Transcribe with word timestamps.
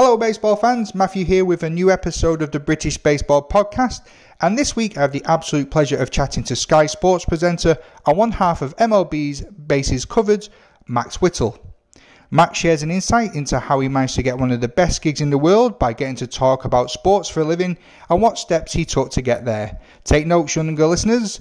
Hello, 0.00 0.16
baseball 0.16 0.54
fans. 0.54 0.94
Matthew 0.94 1.24
here 1.24 1.44
with 1.44 1.64
a 1.64 1.68
new 1.68 1.90
episode 1.90 2.40
of 2.40 2.52
the 2.52 2.60
British 2.60 2.96
Baseball 2.98 3.42
Podcast. 3.42 4.02
And 4.40 4.56
this 4.56 4.76
week, 4.76 4.96
I 4.96 5.00
have 5.00 5.10
the 5.10 5.24
absolute 5.24 5.72
pleasure 5.72 5.96
of 5.96 6.12
chatting 6.12 6.44
to 6.44 6.54
Sky 6.54 6.86
Sports 6.86 7.24
presenter 7.24 7.76
and 8.06 8.16
one 8.16 8.30
half 8.30 8.62
of 8.62 8.76
MLB's 8.76 9.40
Bases 9.40 10.04
Covered, 10.04 10.48
Max 10.86 11.20
Whittle. 11.20 11.58
Max 12.30 12.58
shares 12.58 12.82
an 12.82 12.90
insight 12.90 13.34
into 13.34 13.58
how 13.58 13.80
he 13.80 13.88
managed 13.88 14.16
to 14.16 14.22
get 14.22 14.36
one 14.36 14.50
of 14.50 14.60
the 14.60 14.68
best 14.68 15.00
gigs 15.00 15.22
in 15.22 15.30
the 15.30 15.38
world 15.38 15.78
by 15.78 15.94
getting 15.94 16.16
to 16.16 16.26
talk 16.26 16.66
about 16.66 16.90
sports 16.90 17.26
for 17.26 17.40
a 17.40 17.44
living 17.44 17.78
and 18.10 18.20
what 18.20 18.36
steps 18.36 18.74
he 18.74 18.84
took 18.84 19.10
to 19.12 19.22
get 19.22 19.46
there. 19.46 19.80
Take 20.04 20.26
notes, 20.26 20.54
younger 20.54 20.86
listeners. 20.86 21.40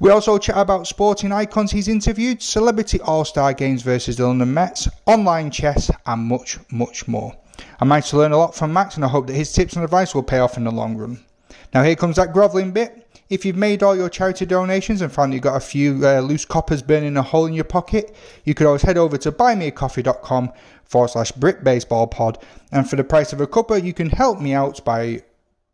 We 0.00 0.10
also 0.10 0.38
chat 0.38 0.56
about 0.56 0.88
sporting 0.88 1.30
icons 1.30 1.70
he's 1.70 1.86
interviewed, 1.86 2.42
celebrity 2.42 3.00
all 3.00 3.24
star 3.24 3.54
games 3.54 3.82
versus 3.82 4.16
the 4.16 4.26
London 4.26 4.52
Mets, 4.52 4.88
online 5.06 5.52
chess, 5.52 5.88
and 6.04 6.22
much, 6.22 6.58
much 6.72 7.06
more. 7.06 7.36
I 7.78 7.84
managed 7.84 8.10
to 8.10 8.16
learn 8.16 8.32
a 8.32 8.36
lot 8.36 8.56
from 8.56 8.72
Max 8.72 8.96
and 8.96 9.04
I 9.04 9.08
hope 9.08 9.28
that 9.28 9.34
his 9.34 9.52
tips 9.52 9.74
and 9.74 9.84
advice 9.84 10.16
will 10.16 10.24
pay 10.24 10.38
off 10.38 10.56
in 10.56 10.64
the 10.64 10.72
long 10.72 10.96
run. 10.96 11.24
Now, 11.72 11.84
here 11.84 11.94
comes 11.94 12.16
that 12.16 12.32
grovelling 12.32 12.72
bit. 12.72 13.03
If 13.30 13.44
you've 13.44 13.56
made 13.56 13.82
all 13.82 13.96
your 13.96 14.08
charity 14.08 14.46
donations 14.46 15.00
and 15.00 15.10
found 15.10 15.32
you've 15.32 15.42
got 15.42 15.56
a 15.56 15.60
few 15.60 16.06
uh, 16.06 16.20
loose 16.20 16.44
coppers 16.44 16.82
burning 16.82 17.16
a 17.16 17.22
hole 17.22 17.46
in 17.46 17.54
your 17.54 17.64
pocket, 17.64 18.14
you 18.44 18.54
could 18.54 18.66
always 18.66 18.82
head 18.82 18.98
over 18.98 19.16
to 19.18 19.32
buymeacoffee.com 19.32 20.52
forward 20.84 21.08
slash 21.08 21.32
Brit 21.32 21.64
Baseball 21.64 22.06
Pod. 22.06 22.38
And 22.70 22.88
for 22.88 22.96
the 22.96 23.04
price 23.04 23.32
of 23.32 23.40
a 23.40 23.46
cuppa, 23.46 23.82
you 23.82 23.94
can 23.94 24.10
help 24.10 24.40
me 24.40 24.52
out 24.52 24.84
by 24.84 25.22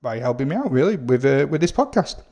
by 0.02 0.18
helping 0.18 0.48
me 0.48 0.56
out, 0.56 0.70
really, 0.70 0.96
with, 0.96 1.24
uh, 1.24 1.46
with 1.50 1.60
this 1.60 1.72
podcast. 1.72 2.22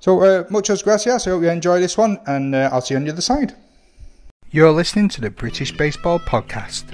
So, 0.00 0.22
uh, 0.22 0.44
muchas 0.50 0.82
gracias. 0.82 1.26
I 1.26 1.30
hope 1.30 1.42
you 1.42 1.50
enjoy 1.50 1.80
this 1.80 1.96
one, 1.96 2.18
and 2.26 2.54
uh, 2.54 2.68
I'll 2.72 2.80
see 2.80 2.94
you 2.94 2.98
on 2.98 3.04
the 3.04 3.12
other 3.12 3.20
side. 3.20 3.54
You're 4.50 4.72
listening 4.72 5.08
to 5.10 5.20
the 5.20 5.30
British 5.30 5.76
Baseball 5.76 6.18
Podcast. 6.18 6.84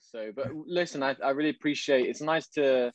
So, 0.00 0.32
but 0.34 0.48
listen, 0.66 1.02
I, 1.02 1.16
I 1.22 1.30
really 1.30 1.50
appreciate. 1.50 2.06
It's 2.06 2.20
nice 2.20 2.46
to, 2.50 2.92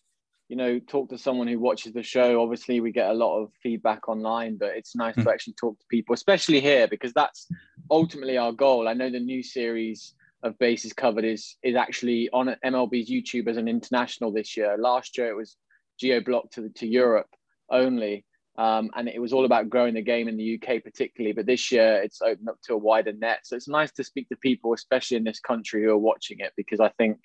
you 0.50 0.56
know, 0.56 0.80
talk 0.80 1.10
to 1.10 1.18
someone 1.18 1.48
who 1.48 1.60
watches 1.60 1.94
the 1.94 2.04
show. 2.04 2.42
Obviously, 2.42 2.80
we 2.80 2.92
get 2.92 3.10
a 3.10 3.14
lot 3.14 3.42
of 3.42 3.52
feedback 3.62 4.08
online, 4.08 4.58
but 4.58 4.76
it's 4.76 4.96
nice 4.96 5.16
mm. 5.16 5.24
to 5.24 5.32
actually 5.32 5.54
talk 5.54 5.78
to 5.80 5.86
people, 5.90 6.14
especially 6.14 6.60
here, 6.60 6.88
because 6.88 7.14
that's 7.14 7.48
ultimately 7.90 8.38
our 8.38 8.52
goal. 8.52 8.88
I 8.88 8.94
know 8.94 9.10
the 9.10 9.20
new 9.20 9.44
series 9.44 10.16
of 10.44 10.58
bases 10.58 10.94
covered 10.94 11.26
is 11.26 11.56
is 11.62 11.76
actually 11.76 12.30
on 12.34 12.56
MLB's 12.66 13.10
YouTube 13.10 13.48
as 13.48 13.58
an 13.58 13.68
international 13.68 14.32
this 14.32 14.58
year. 14.58 14.76
Last 14.78 15.18
year 15.18 15.28
it 15.28 15.36
was 15.36 15.56
geo 16.00 16.20
blocked 16.22 16.54
to 16.54 16.70
to 16.70 16.88
Europe 16.88 17.30
only. 17.70 18.26
Um, 18.62 18.92
and 18.96 19.10
it 19.10 19.20
was 19.20 19.34
all 19.34 19.46
about 19.46 19.72
growing 19.72 19.96
the 19.96 20.04
game 20.04 20.28
in 20.28 20.38
the 20.38 20.54
UK, 20.54 20.84
particularly. 20.84 21.34
But 21.34 21.48
this 21.48 21.72
year, 21.72 22.00
it's 22.04 22.22
opened 22.22 22.48
up 22.48 22.60
to 22.66 22.76
a 22.76 22.78
wider 22.78 23.12
net. 23.12 23.40
So 23.44 23.56
it's 23.56 23.68
nice 23.68 23.92
to 23.94 24.04
speak 24.04 24.30
to 24.30 24.36
people, 24.36 24.72
especially 24.76 25.18
in 25.18 25.24
this 25.24 25.40
country, 25.40 25.84
who 25.84 25.90
are 25.90 25.98
watching 25.98 26.38
it, 26.42 26.54
because 26.56 26.80
I 26.80 26.90
think 26.90 27.18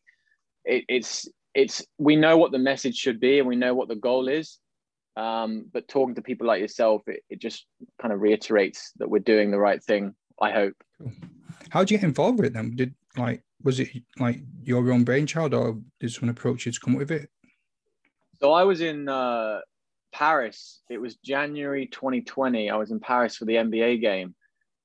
it, 0.64 0.84
it's 0.88 1.28
it's 1.54 1.84
we 1.98 2.16
know 2.16 2.38
what 2.38 2.52
the 2.52 2.58
message 2.58 2.96
should 2.96 3.20
be 3.20 3.38
and 3.38 3.46
we 3.46 3.54
know 3.54 3.74
what 3.74 3.88
the 3.88 3.96
goal 3.96 4.28
is. 4.28 4.58
Um, 5.18 5.66
but 5.70 5.88
talking 5.88 6.14
to 6.14 6.22
people 6.22 6.46
like 6.46 6.62
yourself, 6.62 7.02
it, 7.06 7.20
it 7.28 7.38
just 7.38 7.66
kind 8.00 8.14
of 8.14 8.22
reiterates 8.22 8.92
that 8.96 9.10
we're 9.10 9.18
doing 9.18 9.50
the 9.50 9.58
right 9.58 9.84
thing. 9.84 10.14
I 10.40 10.52
hope. 10.52 10.74
How 11.68 11.80
did 11.80 11.90
you 11.90 11.98
get 11.98 12.04
involved 12.04 12.38
with 12.40 12.54
them? 12.54 12.76
Did 12.76 12.94
like 13.18 13.42
was 13.62 13.78
it 13.78 13.90
like 14.18 14.40
your 14.62 14.90
own 14.90 15.04
brainchild, 15.04 15.52
or 15.52 15.76
did 16.00 16.10
someone 16.10 16.30
approach 16.30 16.64
you 16.64 16.72
to 16.72 16.80
come 16.80 16.94
up 16.94 17.00
with 17.00 17.10
it? 17.10 17.28
So 18.40 18.52
I 18.52 18.62
was 18.62 18.80
in 18.80 19.06
uh, 19.06 19.60
Paris. 20.16 20.80
It 20.88 20.96
was 20.96 21.16
January 21.16 21.86
2020. 21.88 22.70
I 22.70 22.76
was 22.76 22.90
in 22.90 23.00
Paris 23.00 23.36
for 23.36 23.44
the 23.44 23.56
NBA 23.56 24.00
game, 24.00 24.34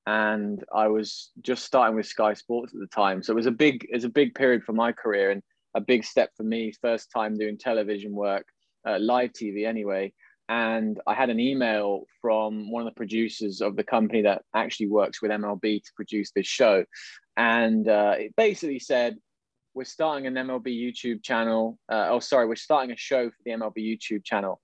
and 0.06 0.62
I 0.75 0.90
was 0.90 1.31
just 1.40 1.64
starting 1.64 1.96
with 1.96 2.06
Sky 2.06 2.34
Sports 2.34 2.74
at 2.74 2.81
the 2.81 2.88
time. 2.88 3.24
So 3.24 3.31
it 3.31 3.38
was 3.38 3.46
a 3.46 3.52
big, 3.52 3.88
it 3.90 3.96
was 3.96 4.03
a 4.03 4.09
big 4.09 4.36
period 4.36 4.64
for 4.66 4.74
my 4.74 4.91
career 4.91 5.31
and 5.31 5.41
a 5.74 5.80
big 5.80 6.03
step 6.03 6.31
for 6.36 6.44
me. 6.44 6.74
First 6.81 7.12
time 7.16 7.38
doing 7.38 7.58
television 7.58 8.12
work, 8.12 8.46
uh, 8.86 8.97
live 9.00 9.31
TV 9.31 9.66
anyway. 9.66 10.12
And 10.50 11.00
I 11.08 11.14
had 11.14 11.30
an 11.30 11.40
email 11.40 12.03
from 12.22 12.70
one 12.70 12.86
of 12.86 12.94
the 12.94 12.97
producers 12.97 13.62
of 13.62 13.78
the 13.78 13.86
company 13.86 14.24
that 14.24 14.41
actually 14.53 14.88
works 14.88 15.22
with 15.22 15.31
MLB 15.31 15.81
to 15.81 15.91
produce 15.96 16.31
this 16.31 16.47
show, 16.47 16.84
and 17.38 17.88
uh, 17.88 18.16
it 18.18 18.36
basically 18.36 18.80
said, 18.80 19.16
"We're 19.75 19.86
starting 19.86 20.28
an 20.28 20.34
MLB 20.34 20.68
YouTube 20.68 21.24
channel. 21.24 21.80
Uh, 21.90 22.08
oh, 22.09 22.20
sorry, 22.20 22.47
we're 22.47 22.58
starting 22.58 22.91
a 22.91 22.97
show 22.97 23.30
for 23.30 23.38
the 23.46 23.52
MLB 23.52 23.78
YouTube 23.78 24.25
channel." 24.25 24.59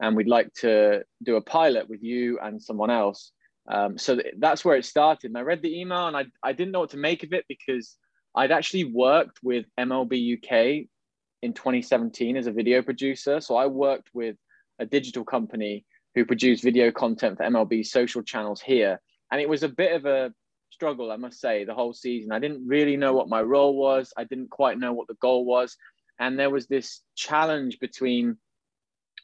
And 0.00 0.16
we'd 0.16 0.28
like 0.28 0.52
to 0.54 1.02
do 1.22 1.36
a 1.36 1.40
pilot 1.40 1.88
with 1.88 2.02
you 2.02 2.38
and 2.40 2.62
someone 2.62 2.90
else. 2.90 3.32
Um, 3.68 3.98
so 3.98 4.16
th- 4.16 4.34
that's 4.38 4.64
where 4.64 4.76
it 4.76 4.84
started. 4.84 5.30
And 5.30 5.38
I 5.38 5.40
read 5.40 5.62
the 5.62 5.80
email 5.80 6.06
and 6.06 6.16
I, 6.16 6.26
I 6.42 6.52
didn't 6.52 6.72
know 6.72 6.80
what 6.80 6.90
to 6.90 6.96
make 6.96 7.22
of 7.22 7.32
it 7.32 7.44
because 7.48 7.96
I'd 8.34 8.52
actually 8.52 8.84
worked 8.84 9.38
with 9.42 9.66
MLB 9.78 10.36
UK 10.36 10.88
in 11.42 11.52
2017 11.52 12.36
as 12.36 12.46
a 12.46 12.52
video 12.52 12.82
producer. 12.82 13.40
So 13.40 13.56
I 13.56 13.66
worked 13.66 14.10
with 14.12 14.36
a 14.78 14.86
digital 14.86 15.24
company 15.24 15.84
who 16.14 16.24
produced 16.24 16.62
video 16.62 16.90
content 16.90 17.38
for 17.38 17.44
MLB 17.44 17.86
social 17.86 18.22
channels 18.22 18.60
here. 18.60 19.00
And 19.30 19.40
it 19.40 19.48
was 19.48 19.62
a 19.62 19.68
bit 19.68 19.92
of 19.92 20.06
a 20.06 20.32
struggle, 20.70 21.10
I 21.10 21.16
must 21.16 21.40
say, 21.40 21.64
the 21.64 21.74
whole 21.74 21.92
season. 21.92 22.32
I 22.32 22.38
didn't 22.38 22.66
really 22.66 22.96
know 22.96 23.14
what 23.14 23.28
my 23.28 23.42
role 23.42 23.76
was, 23.76 24.12
I 24.16 24.24
didn't 24.24 24.50
quite 24.50 24.78
know 24.78 24.92
what 24.92 25.08
the 25.08 25.16
goal 25.20 25.44
was. 25.44 25.76
And 26.18 26.38
there 26.38 26.50
was 26.50 26.66
this 26.66 27.02
challenge 27.14 27.78
between 27.78 28.38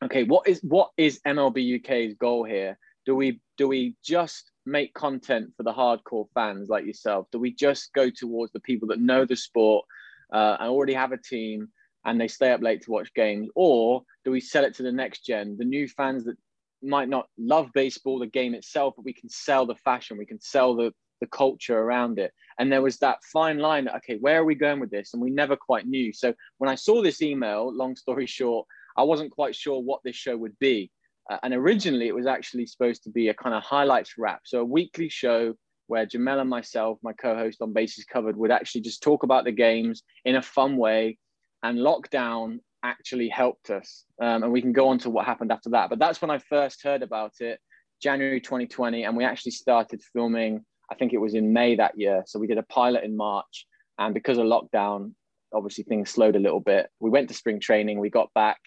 okay, 0.05 0.25
what 0.25 0.47
is 0.49 0.61
what 0.63 0.91
is 0.97 1.21
MLB 1.27 1.81
UK's 1.81 2.15
goal 2.15 2.45
here? 2.45 2.79
Do 3.07 3.15
we 3.15 3.41
do 3.57 3.69
we 3.69 3.97
just 4.05 4.51
make 4.65 4.95
content 4.95 5.51
for 5.57 5.63
the 5.63 5.73
hardcore 5.73 6.27
fans 6.35 6.69
like 6.69 6.87
yourself? 6.87 7.27
Do 7.33 7.39
we 7.39 7.53
just 7.53 7.93
go 7.95 8.11
towards 8.11 8.53
the 8.53 8.61
people 8.61 8.89
that 8.89 9.01
know 9.01 9.25
the 9.25 9.37
sport 9.37 9.85
uh, 10.33 10.57
and 10.61 10.69
already 10.69 10.95
have 10.95 11.13
a 11.13 11.19
team 11.19 11.69
and 12.05 12.21
they 12.21 12.29
stay 12.29 12.53
up 12.53 12.63
late 12.63 12.83
to 12.83 12.91
watch 12.91 13.15
games, 13.15 13.49
or 13.55 14.03
do 14.25 14.31
we 14.33 14.41
sell 14.41 14.65
it 14.65 14.75
to 14.75 14.83
the 14.83 14.91
next 14.91 15.25
gen, 15.25 15.57
the 15.57 15.65
new 15.65 15.87
fans 15.87 16.25
that 16.25 16.37
might 16.83 17.09
not 17.09 17.29
love 17.39 17.71
baseball, 17.75 18.19
the 18.19 18.27
game 18.27 18.55
itself, 18.55 18.95
but 18.97 19.05
we 19.05 19.13
can 19.13 19.29
sell 19.29 19.67
the 19.67 19.77
fashion, 19.77 20.19
we 20.19 20.27
can 20.27 20.41
sell 20.41 20.75
the 20.75 20.93
the 21.23 21.27
culture 21.29 21.79
around 21.79 22.19
it. 22.19 22.33
And 22.59 22.71
there 22.71 22.83
was 22.83 22.99
that 22.99 23.19
fine 23.33 23.59
line. 23.59 23.89
Okay, 23.89 24.19
where 24.21 24.41
are 24.41 24.45
we 24.45 24.57
going 24.57 24.81
with 24.81 24.91
this? 24.91 25.15
And 25.15 25.23
we 25.23 25.31
never 25.31 25.55
quite 25.55 25.87
knew. 25.87 26.13
So 26.13 26.35
when 26.59 26.69
I 26.69 26.75
saw 26.75 27.01
this 27.01 27.23
email, 27.23 27.73
long 27.73 27.95
story 27.95 28.27
short, 28.39 28.67
I 28.97 29.03
wasn't 29.03 29.33
quite 29.33 29.55
sure 29.55 29.81
what 29.81 30.01
this 30.05 30.17
show 30.17 30.37
would 30.37 30.59
be. 30.59 30.91
Uh, 31.31 31.39
and 31.43 31.55
originally, 31.55 32.09
it 32.09 32.15
was 32.15 32.27
actually 32.27 32.67
supposed 32.67 33.05
to 33.05 33.11
be 33.11 33.29
a 33.29 33.35
kind 33.35 33.55
of 33.55 33.63
highlights 33.63 34.15
wrap. 34.19 34.41
So 34.45 34.61
a 34.61 34.65
weekly 34.65 35.09
show 35.09 35.55
where 35.87 36.07
Jamel 36.07 36.41
and 36.41 36.51
myself, 36.51 36.99
my 37.03 37.13
co-host 37.13 37.63
on 37.63 37.73
Bases 37.73 38.05
Covered, 38.05 38.37
would 38.37 38.51
actually 38.51 38.81
just 38.81 39.03
talk 39.03 39.23
about 39.23 39.45
the 39.45 39.53
games 39.53 40.03
in 40.25 40.37
a 40.37 40.43
fun 40.43 40.77
way. 40.77 41.19
And 41.63 41.79
lockdown 41.79 42.59
actually 42.83 43.29
helped 43.29 43.71
us. 43.71 44.05
Um, 44.21 44.43
and 44.43 44.53
we 44.53 44.61
can 44.61 44.73
go 44.73 44.89
on 44.89 44.99
to 45.01 45.11
what 45.11 45.27
happened 45.27 45.53
after 45.53 45.71
that. 45.71 45.91
But 45.91 45.99
that's 45.99 46.21
when 46.21 46.31
I 46.31 46.39
first 46.39 46.83
heard 46.83 47.03
about 47.03 47.35
it, 47.41 47.61
January 48.03 48.41
2020. 48.41 49.05
And 49.05 49.17
we 49.17 49.25
actually 49.25 49.53
started 49.53 50.03
filming, 50.13 50.65
I 50.91 50.97
think 50.97 51.13
it 51.13 51.19
was 51.19 51.35
in 51.35 51.53
May 51.53 51.77
that 51.77 51.99
year. 51.99 52.25
So 52.27 52.39
we 52.39 52.49
did 52.49 52.59
a 52.59 52.65
pilot 52.65 53.05
in 53.05 53.17
March. 53.17 53.67
And 53.99 54.13
because 54.13 54.39
of 54.39 54.47
lockdown, 54.47 55.13
obviously 55.53 55.85
things 55.85 56.11
slowed 56.11 56.37
a 56.37 56.41
little 56.41 56.61
bit. 56.61 56.89
We 56.99 57.11
went 57.11 57.29
to 57.29 57.35
spring 57.35 57.61
training, 57.61 58.01
we 58.01 58.11
got 58.11 58.33
back, 58.35 58.59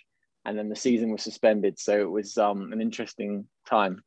and 0.46 0.58
then 0.58 0.70
the 0.70 0.76
season 0.76 1.12
was 1.12 1.24
suspended. 1.24 1.80
So 1.80 2.00
it 2.00 2.10
was 2.10 2.38
um, 2.38 2.72
an 2.72 2.82
interesting 2.82 3.46
time. 3.68 4.04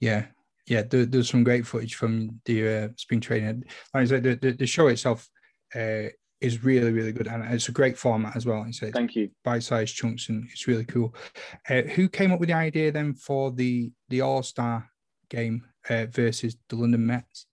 Yeah, 0.00 0.26
yeah. 0.66 0.82
There, 0.82 1.06
there's 1.06 1.30
some 1.30 1.44
great 1.44 1.66
footage 1.66 1.94
from 1.96 2.40
the 2.44 2.68
uh, 2.68 2.88
spring 2.96 3.20
training. 3.20 3.64
Like 3.92 4.02
I 4.02 4.04
said, 4.04 4.22
the, 4.22 4.34
the, 4.36 4.52
the 4.52 4.66
show 4.66 4.88
itself 4.88 5.28
uh, 5.74 6.08
is 6.40 6.62
really, 6.62 6.92
really 6.92 7.12
good, 7.12 7.26
and 7.26 7.42
it's 7.52 7.68
a 7.68 7.72
great 7.72 7.98
format 7.98 8.36
as 8.36 8.46
well. 8.46 8.64
It's, 8.68 8.78
Thank 8.78 9.16
you. 9.16 9.30
Bite-sized 9.44 9.94
chunks, 9.94 10.28
and 10.28 10.48
it's 10.52 10.68
really 10.68 10.84
cool. 10.84 11.14
Uh, 11.68 11.82
who 11.82 12.08
came 12.08 12.30
up 12.30 12.38
with 12.38 12.48
the 12.48 12.54
idea 12.54 12.92
then 12.92 13.14
for 13.14 13.50
the 13.50 13.90
the 14.08 14.20
All 14.20 14.42
Star 14.42 14.88
game 15.28 15.64
uh, 15.90 16.06
versus 16.06 16.56
the 16.68 16.76
London 16.76 17.04
Mets? 17.06 17.47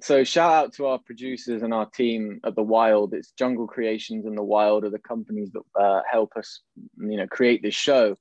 So 0.00 0.24
shout 0.24 0.52
out 0.52 0.72
to 0.74 0.86
our 0.86 0.98
producers 0.98 1.62
and 1.62 1.74
our 1.74 1.86
team 1.86 2.40
at 2.44 2.54
the 2.54 2.62
wild. 2.62 3.14
It's 3.14 3.32
jungle 3.32 3.66
creations 3.66 4.26
and 4.26 4.36
the 4.36 4.42
wild 4.42 4.84
are 4.84 4.90
the 4.90 4.98
companies 4.98 5.50
that 5.52 5.80
uh, 5.80 6.02
help 6.10 6.32
us 6.36 6.60
you 6.98 7.16
know 7.16 7.26
create 7.26 7.62
this 7.62 7.74
show. 7.74 8.16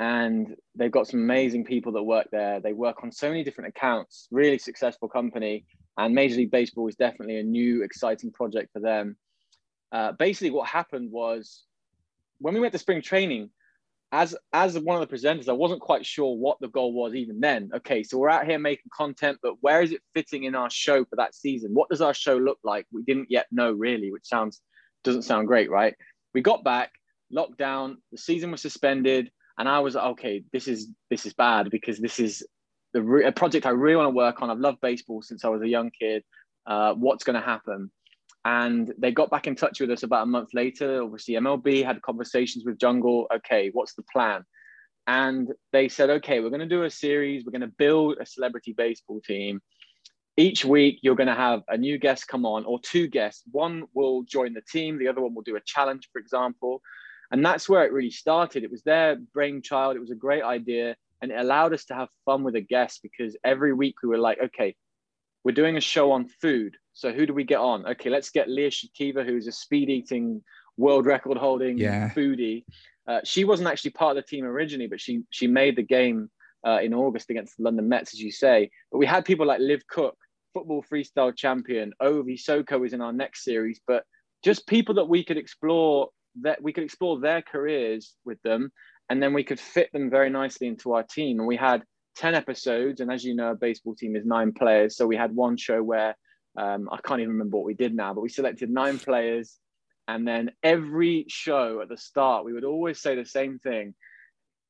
And 0.00 0.56
they've 0.74 0.90
got 0.90 1.06
some 1.06 1.20
amazing 1.20 1.64
people 1.64 1.92
that 1.92 2.02
work 2.02 2.28
there. 2.32 2.60
They 2.60 2.72
work 2.72 3.04
on 3.04 3.12
so 3.12 3.28
many 3.28 3.44
different 3.44 3.68
accounts. 3.68 4.26
Really 4.30 4.58
successful 4.58 5.08
company. 5.08 5.64
And 5.96 6.14
major 6.14 6.36
league 6.36 6.50
baseball 6.50 6.88
is 6.88 6.96
definitely 6.96 7.38
a 7.38 7.44
new 7.44 7.84
exciting 7.84 8.32
project 8.32 8.72
for 8.72 8.80
them. 8.80 9.16
Uh, 9.92 10.12
basically 10.12 10.50
what 10.50 10.68
happened 10.68 11.12
was 11.12 11.64
when 12.38 12.54
we 12.54 12.60
went 12.60 12.72
to 12.72 12.78
spring 12.78 13.00
training 13.00 13.50
as 14.14 14.36
as 14.52 14.78
one 14.78 15.00
of 15.00 15.06
the 15.06 15.12
presenters, 15.12 15.48
I 15.48 15.52
wasn't 15.52 15.80
quite 15.80 16.06
sure 16.06 16.36
what 16.36 16.58
the 16.60 16.68
goal 16.68 16.92
was 16.92 17.16
even 17.16 17.40
then. 17.40 17.70
Okay, 17.74 18.04
so 18.04 18.16
we're 18.16 18.30
out 18.30 18.46
here 18.46 18.60
making 18.60 18.90
content, 18.96 19.38
but 19.42 19.54
where 19.60 19.82
is 19.82 19.90
it 19.90 20.02
fitting 20.14 20.44
in 20.44 20.54
our 20.54 20.70
show 20.70 21.04
for 21.04 21.16
that 21.16 21.34
season? 21.34 21.74
What 21.74 21.88
does 21.90 22.00
our 22.00 22.14
show 22.14 22.36
look 22.36 22.58
like? 22.62 22.86
We 22.92 23.02
didn't 23.02 23.26
yet 23.28 23.46
know 23.50 23.72
really, 23.72 24.12
which 24.12 24.26
sounds 24.26 24.60
doesn't 25.02 25.22
sound 25.22 25.48
great, 25.48 25.68
right? 25.68 25.96
We 26.32 26.42
got 26.42 26.62
back, 26.62 26.92
lockdown, 27.34 27.96
the 28.12 28.18
season 28.18 28.52
was 28.52 28.62
suspended, 28.62 29.32
and 29.58 29.68
I 29.68 29.80
was 29.80 29.96
okay. 29.96 30.44
This 30.52 30.68
is 30.68 30.88
this 31.10 31.26
is 31.26 31.34
bad 31.34 31.70
because 31.70 31.98
this 31.98 32.20
is 32.20 32.46
the 32.92 33.02
re- 33.02 33.26
a 33.26 33.32
project 33.32 33.66
I 33.66 33.70
really 33.70 33.96
want 33.96 34.06
to 34.06 34.16
work 34.16 34.42
on. 34.42 34.48
I've 34.48 34.60
loved 34.60 34.80
baseball 34.80 35.22
since 35.22 35.44
I 35.44 35.48
was 35.48 35.62
a 35.62 35.68
young 35.68 35.90
kid. 35.90 36.22
Uh, 36.66 36.94
what's 36.94 37.24
going 37.24 37.34
to 37.34 37.44
happen? 37.44 37.90
And 38.44 38.92
they 38.98 39.10
got 39.10 39.30
back 39.30 39.46
in 39.46 39.54
touch 39.54 39.80
with 39.80 39.90
us 39.90 40.02
about 40.02 40.24
a 40.24 40.26
month 40.26 40.50
later. 40.52 41.02
Obviously, 41.02 41.34
MLB 41.34 41.84
had 41.84 42.02
conversations 42.02 42.64
with 42.64 42.78
Jungle. 42.78 43.26
Okay, 43.34 43.70
what's 43.72 43.94
the 43.94 44.02
plan? 44.12 44.44
And 45.06 45.52
they 45.72 45.88
said, 45.88 46.10
okay, 46.10 46.40
we're 46.40 46.50
going 46.50 46.60
to 46.60 46.66
do 46.66 46.84
a 46.84 46.90
series. 46.90 47.44
We're 47.44 47.52
going 47.52 47.62
to 47.62 47.74
build 47.78 48.16
a 48.20 48.26
celebrity 48.26 48.74
baseball 48.76 49.20
team. 49.20 49.60
Each 50.36 50.64
week, 50.64 50.98
you're 51.02 51.14
going 51.14 51.28
to 51.28 51.34
have 51.34 51.62
a 51.68 51.78
new 51.78 51.96
guest 51.96 52.26
come 52.26 52.44
on, 52.44 52.64
or 52.64 52.80
two 52.80 53.06
guests. 53.06 53.44
One 53.52 53.84
will 53.94 54.24
join 54.24 54.52
the 54.52 54.62
team, 54.62 54.98
the 54.98 55.08
other 55.08 55.20
one 55.20 55.34
will 55.34 55.42
do 55.42 55.56
a 55.56 55.60
challenge, 55.64 56.08
for 56.12 56.18
example. 56.18 56.82
And 57.30 57.44
that's 57.44 57.68
where 57.68 57.84
it 57.84 57.92
really 57.92 58.10
started. 58.10 58.64
It 58.64 58.70
was 58.70 58.82
their 58.82 59.16
brainchild. 59.32 59.96
It 59.96 60.00
was 60.00 60.10
a 60.10 60.16
great 60.16 60.42
idea. 60.42 60.96
And 61.22 61.30
it 61.30 61.38
allowed 61.38 61.72
us 61.72 61.84
to 61.86 61.94
have 61.94 62.08
fun 62.24 62.42
with 62.42 62.56
a 62.56 62.60
guest 62.60 63.00
because 63.02 63.36
every 63.44 63.72
week 63.72 63.96
we 64.02 64.08
were 64.08 64.18
like, 64.18 64.38
okay, 64.42 64.74
we're 65.44 65.52
doing 65.52 65.76
a 65.76 65.80
show 65.80 66.12
on 66.12 66.28
food. 66.28 66.76
So 66.94 67.12
who 67.12 67.26
do 67.26 67.34
we 67.34 67.44
get 67.44 67.58
on? 67.58 67.84
Okay, 67.86 68.08
let's 68.08 68.30
get 68.30 68.48
Leah 68.48 68.70
Shutkever, 68.70 69.26
who's 69.26 69.46
a 69.46 69.52
speed 69.52 69.90
eating 69.90 70.42
world 70.76 71.06
record 71.06 71.36
holding 71.36 71.76
yeah. 71.76 72.10
foodie. 72.10 72.64
Uh, 73.06 73.20
she 73.24 73.44
wasn't 73.44 73.68
actually 73.68 73.90
part 73.90 74.16
of 74.16 74.24
the 74.24 74.28
team 74.28 74.44
originally, 74.44 74.86
but 74.86 75.00
she 75.00 75.22
she 75.30 75.46
made 75.46 75.76
the 75.76 75.82
game 75.82 76.30
uh, 76.66 76.78
in 76.82 76.94
August 76.94 77.30
against 77.30 77.56
the 77.56 77.64
London 77.64 77.88
Mets, 77.88 78.14
as 78.14 78.20
you 78.20 78.30
say. 78.30 78.70
But 78.90 78.98
we 78.98 79.06
had 79.06 79.24
people 79.24 79.46
like 79.46 79.60
Liv 79.60 79.86
Cooke, 79.88 80.16
football 80.54 80.84
freestyle 80.90 81.36
champion. 81.36 81.92
Ovie 82.00 82.36
Soko 82.36 82.82
is 82.84 82.92
in 82.92 83.02
our 83.02 83.12
next 83.12 83.44
series, 83.44 83.80
but 83.86 84.04
just 84.42 84.66
people 84.66 84.94
that 84.94 85.08
we 85.08 85.24
could 85.24 85.36
explore 85.36 86.08
that 86.42 86.62
we 86.62 86.72
could 86.72 86.84
explore 86.84 87.20
their 87.20 87.42
careers 87.42 88.14
with 88.24 88.40
them, 88.42 88.72
and 89.10 89.22
then 89.22 89.34
we 89.34 89.44
could 89.44 89.60
fit 89.60 89.90
them 89.92 90.10
very 90.10 90.30
nicely 90.30 90.66
into 90.66 90.94
our 90.94 91.02
team. 91.02 91.38
And 91.38 91.46
we 91.46 91.56
had 91.56 91.84
10 92.16 92.34
episodes. 92.34 93.00
And 93.00 93.10
as 93.12 93.24
you 93.24 93.34
know, 93.34 93.50
a 93.50 93.56
baseball 93.56 93.94
team 93.94 94.16
is 94.16 94.24
nine 94.24 94.52
players. 94.52 94.96
So 94.96 95.06
we 95.06 95.16
had 95.16 95.34
one 95.34 95.56
show 95.56 95.82
where 95.82 96.16
um, 96.56 96.88
I 96.90 96.98
can't 96.98 97.20
even 97.20 97.32
remember 97.32 97.56
what 97.56 97.66
we 97.66 97.74
did 97.74 97.94
now, 97.94 98.14
but 98.14 98.20
we 98.20 98.28
selected 98.28 98.70
nine 98.70 98.98
players. 98.98 99.58
And 100.06 100.28
then 100.28 100.50
every 100.62 101.24
show 101.28 101.80
at 101.80 101.88
the 101.88 101.96
start, 101.96 102.44
we 102.44 102.52
would 102.52 102.64
always 102.64 103.00
say 103.00 103.14
the 103.14 103.24
same 103.24 103.58
thing. 103.58 103.94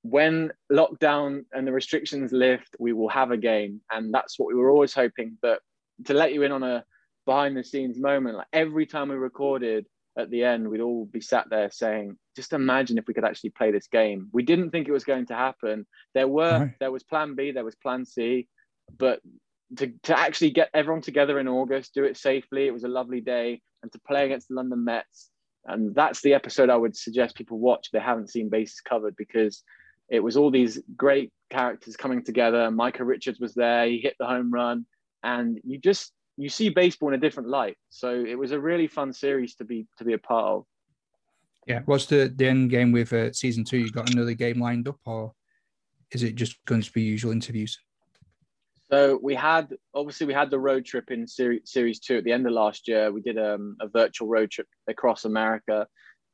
When 0.03 0.53
lockdown 0.71 1.45
and 1.53 1.67
the 1.67 1.73
restrictions 1.73 2.31
lift, 2.33 2.77
we 2.79 2.93
will 2.93 3.09
have 3.09 3.31
a 3.31 3.37
game. 3.37 3.81
And 3.91 4.15
that's 4.15 4.39
what 4.39 4.49
we 4.49 4.55
were 4.55 4.71
always 4.71 4.95
hoping. 4.95 5.37
But 5.43 5.61
to 6.05 6.15
let 6.15 6.33
you 6.33 6.43
in 6.43 6.53
on 6.53 6.63
a 6.63 6.85
behind 7.27 7.57
the 7.57 7.65
scenes 7.65 7.99
moment, 7.99 8.37
like 8.37 8.47
every 8.53 8.87
time 8.87 9.09
we 9.09 9.17
recorded, 9.17 9.87
at 10.17 10.31
the 10.31 10.45
end, 10.45 10.69
we'd 10.69 10.81
all 10.81 11.07
be 11.07 11.21
sat 11.21 11.47
there 11.51 11.71
saying, 11.71 12.17
just 12.37 12.53
imagine 12.53 12.99
if 12.99 13.07
we 13.07 13.15
could 13.15 13.25
actually 13.25 13.51
play 13.51 13.73
this 13.73 13.89
game. 13.89 14.29
We 14.33 14.43
didn't 14.43 14.71
think 14.71 14.87
it 14.87 14.93
was 14.93 15.05
going 15.05 15.27
to 15.27 15.35
happen. 15.35 15.87
There 16.15 16.29
were 16.29 16.59
right. 16.59 16.75
there 16.79 16.93
was 16.93 17.03
plan 17.03 17.35
B, 17.35 17.51
there 17.51 17.65
was 17.65 17.75
plan 17.75 18.05
C, 18.05 18.49
but 18.97 19.21
to, 19.79 19.93
to 20.05 20.19
actually 20.19 20.50
get 20.50 20.71
everyone 20.75 21.03
together 21.03 21.38
in 21.38 21.49
August, 21.49 21.94
do 21.94 22.05
it 22.05 22.17
safely, 22.17 22.67
it 22.67 22.73
was 22.73 22.85
a 22.85 22.88
lovely 22.88 23.21
day, 23.21 23.61
and 23.82 23.93
to 23.93 24.00
play 24.06 24.26
against 24.26 24.49
the 24.49 24.55
London 24.55 24.85
Mets. 24.85 25.31
And 25.67 25.94
that's 25.94 26.21
the 26.21 26.35
episode 26.35 26.71
I 26.71 26.76
would 26.76 26.97
suggest 26.97 27.37
people 27.37 27.59
watch 27.59 27.91
they 27.91 28.00
haven't 28.00 28.31
seen 28.31 28.50
Bases 28.50 28.81
Covered 28.81 29.17
because 29.17 29.62
it 30.11 30.21
was 30.21 30.37
all 30.37 30.50
these 30.50 30.81
great 30.97 31.32
characters 31.50 31.97
coming 31.97 32.23
together. 32.23 32.71
Micah 32.71 33.05
Richards 33.05 33.41
was 33.41 33.55
there, 33.55 33.87
he 33.87 33.99
hit 33.99 34.17
the 34.19 34.26
home 34.26 34.53
run, 34.53 34.85
and 35.23 35.59
you 35.65 35.79
just 35.79 36.12
you 36.37 36.49
see 36.49 36.69
baseball 36.69 37.09
in 37.11 37.15
a 37.15 37.19
different 37.19 37.49
light. 37.49 37.76
So 37.91 38.11
it 38.11 38.38
was 38.38 38.53
a 38.53 38.61
really 38.61 38.88
fun 38.88 39.12
series 39.12 39.55
to 39.56 39.65
be 39.65 39.87
to 39.99 40.05
be 40.05 40.12
a 40.12 40.19
part 40.19 40.47
of. 40.47 40.65
Yeah, 41.67 41.81
what's 41.87 42.06
the 42.06 42.32
the 42.35 42.47
end 42.47 42.71
game 42.71 42.93
with 42.93 43.12
uh, 43.12 43.32
season 43.32 43.65
two? 43.65 43.79
You 43.79 43.91
got 43.91 44.12
another 44.12 44.35
game 44.35 44.61
lined 44.61 44.88
up, 44.88 44.99
or 45.06 45.32
is 46.11 46.23
it 46.23 46.35
just 46.35 46.62
going 46.67 46.82
to 46.82 46.93
be 46.93 47.03
usual 47.03 47.32
interviews? 47.32 47.79
So 48.93 49.19
we 49.23 49.35
had 49.35 49.75
obviously 49.95 50.27
we 50.27 50.35
had 50.35 50.51
the 50.51 50.59
road 50.59 50.85
trip 50.85 51.11
in 51.11 51.27
series 51.27 51.63
series 51.65 52.01
two 52.01 52.19
at 52.19 52.25
the 52.25 52.33
end 52.33 52.47
of 52.47 52.53
last 52.53 52.87
year. 52.87 53.11
We 53.11 53.23
did 53.23 53.39
um, 53.39 53.77
a 53.81 53.89
virtual 53.89 54.29
road 54.29 54.51
trip 54.51 54.69
across 54.89 55.25
America, 55.25 55.87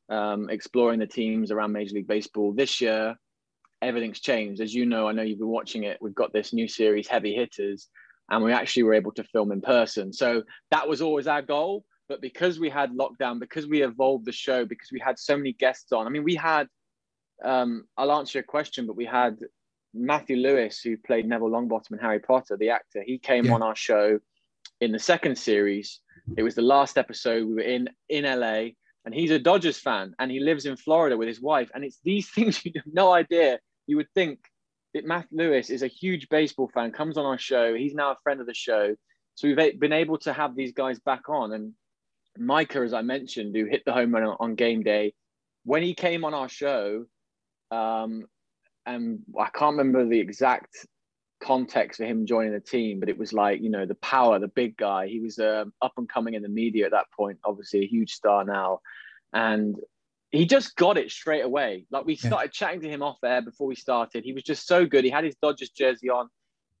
um, 0.09 0.49
exploring 0.49 0.99
the 0.99 1.07
teams 1.07 1.51
around 1.51 1.71
Major 1.71 1.95
League 1.95 2.07
Baseball. 2.07 2.53
This 2.53 2.81
year, 2.81 3.15
everything's 3.81 4.19
changed. 4.19 4.61
As 4.61 4.73
you 4.73 4.85
know, 4.85 5.07
I 5.07 5.13
know 5.13 5.23
you've 5.23 5.39
been 5.39 5.47
watching 5.47 5.83
it. 5.83 5.97
We've 6.01 6.13
got 6.13 6.33
this 6.33 6.53
new 6.53 6.67
series, 6.67 7.07
Heavy 7.07 7.33
Hitters, 7.33 7.87
and 8.29 8.43
we 8.43 8.51
actually 8.51 8.83
were 8.83 8.93
able 8.93 9.13
to 9.13 9.23
film 9.23 9.51
in 9.51 9.61
person. 9.61 10.11
So 10.11 10.43
that 10.71 10.87
was 10.87 11.01
always 11.01 11.27
our 11.27 11.41
goal. 11.41 11.85
But 12.09 12.19
because 12.21 12.59
we 12.59 12.69
had 12.69 12.91
lockdown, 12.91 13.39
because 13.39 13.67
we 13.67 13.83
evolved 13.83 14.25
the 14.25 14.33
show, 14.33 14.65
because 14.65 14.89
we 14.91 14.99
had 14.99 15.17
so 15.17 15.37
many 15.37 15.53
guests 15.53 15.93
on, 15.93 16.05
I 16.05 16.09
mean, 16.09 16.25
we 16.25 16.35
had, 16.35 16.67
um, 17.45 17.85
I'll 17.95 18.11
answer 18.11 18.39
your 18.39 18.43
question, 18.43 18.85
but 18.85 18.97
we 18.97 19.05
had 19.05 19.37
Matthew 19.93 20.37
Lewis, 20.37 20.81
who 20.81 20.97
played 20.97 21.27
Neville 21.27 21.49
Longbottom 21.49 21.91
in 21.91 21.99
Harry 21.99 22.19
Potter, 22.19 22.57
the 22.57 22.69
actor. 22.69 23.03
He 23.05 23.17
came 23.17 23.45
yeah. 23.45 23.53
on 23.53 23.61
our 23.61 23.75
show 23.75 24.19
in 24.79 24.91
the 24.91 24.99
second 24.99 25.37
series. 25.37 25.99
It 26.37 26.43
was 26.43 26.55
the 26.55 26.61
last 26.61 26.97
episode. 26.97 27.47
We 27.47 27.55
were 27.55 27.61
in 27.61 27.89
in 28.09 28.23
LA, 28.23 28.71
and 29.05 29.13
he's 29.13 29.31
a 29.31 29.39
Dodgers 29.39 29.79
fan, 29.79 30.13
and 30.19 30.31
he 30.31 30.39
lives 30.39 30.65
in 30.65 30.77
Florida 30.77 31.17
with 31.17 31.27
his 31.27 31.41
wife. 31.41 31.69
And 31.73 31.83
it's 31.83 31.99
these 32.03 32.29
things 32.35 32.63
you 32.65 32.71
have 32.75 32.93
no 32.93 33.11
idea. 33.11 33.59
You 33.87 33.97
would 33.97 34.11
think 34.13 34.39
that 34.93 35.05
Matthew 35.05 35.37
Lewis 35.37 35.69
is 35.69 35.83
a 35.83 35.87
huge 35.87 36.29
baseball 36.29 36.69
fan, 36.73 36.91
comes 36.91 37.17
on 37.17 37.25
our 37.25 37.37
show. 37.37 37.73
He's 37.73 37.93
now 37.93 38.11
a 38.11 38.17
friend 38.23 38.41
of 38.41 38.47
the 38.47 38.53
show. 38.53 38.95
So 39.35 39.47
we've 39.47 39.79
been 39.79 39.93
able 39.93 40.17
to 40.19 40.33
have 40.33 40.55
these 40.55 40.73
guys 40.73 40.99
back 40.99 41.29
on. 41.29 41.53
And 41.53 41.73
Micah, 42.37 42.81
as 42.81 42.93
I 42.93 43.01
mentioned, 43.01 43.55
who 43.55 43.65
hit 43.65 43.83
the 43.85 43.93
home 43.93 44.13
run 44.13 44.35
on 44.39 44.55
game 44.55 44.83
day, 44.83 45.13
when 45.63 45.81
he 45.83 45.93
came 45.93 46.25
on 46.25 46.33
our 46.33 46.49
show, 46.49 47.05
um, 47.71 48.25
and 48.85 49.19
I 49.39 49.49
can't 49.49 49.77
remember 49.77 50.05
the 50.05 50.19
exact 50.19 50.85
context 51.41 51.97
for 51.97 52.05
him 52.05 52.25
joining 52.25 52.53
the 52.53 52.59
team, 52.59 52.99
but 52.99 53.09
it 53.09 53.17
was 53.17 53.33
like, 53.33 53.61
you 53.61 53.69
know, 53.69 53.85
the 53.85 53.95
power, 53.95 54.39
the 54.39 54.47
big 54.47 54.77
guy. 54.77 55.07
He 55.07 55.19
was 55.19 55.39
um, 55.39 55.73
up 55.81 55.93
and 55.97 56.07
coming 56.07 56.35
in 56.35 56.43
the 56.43 56.49
media 56.49 56.85
at 56.85 56.91
that 56.91 57.11
point, 57.11 57.39
obviously 57.43 57.81
a 57.81 57.87
huge 57.87 58.13
star 58.13 58.45
now. 58.45 58.79
And 59.33 59.75
he 60.31 60.45
just 60.45 60.75
got 60.75 60.97
it 60.97 61.11
straight 61.11 61.43
away. 61.43 61.85
Like 61.91 62.05
we 62.05 62.15
started 62.15 62.51
yeah. 62.53 62.67
chatting 62.67 62.81
to 62.81 62.89
him 62.89 63.01
off 63.01 63.17
air 63.23 63.41
before 63.41 63.67
we 63.67 63.75
started. 63.75 64.23
He 64.23 64.33
was 64.33 64.43
just 64.43 64.67
so 64.67 64.85
good. 64.85 65.03
He 65.03 65.09
had 65.09 65.25
his 65.25 65.35
Dodgers 65.41 65.69
jersey 65.69 66.09
on. 66.09 66.29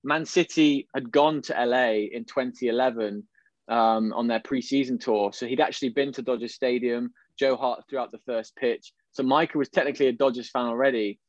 Man 0.03 0.25
City 0.25 0.87
had 0.95 1.11
gone 1.11 1.41
to 1.43 1.53
LA 1.53 2.07
in 2.11 2.25
2011 2.25 3.23
um, 3.67 4.13
on 4.13 4.27
their 4.27 4.39
preseason 4.39 4.99
tour, 4.99 5.31
so 5.31 5.45
he'd 5.45 5.59
actually 5.59 5.89
been 5.89 6.11
to 6.13 6.23
Dodgers 6.23 6.55
Stadium. 6.55 7.13
Joe 7.37 7.55
Hart 7.55 7.83
threw 7.87 7.99
out 7.99 8.11
the 8.11 8.17
first 8.25 8.55
pitch, 8.55 8.93
so 9.11 9.21
Micah 9.21 9.59
was 9.59 9.69
technically 9.69 10.07
a 10.07 10.11
Dodgers 10.11 10.49
fan 10.49 10.65
already, 10.65 11.19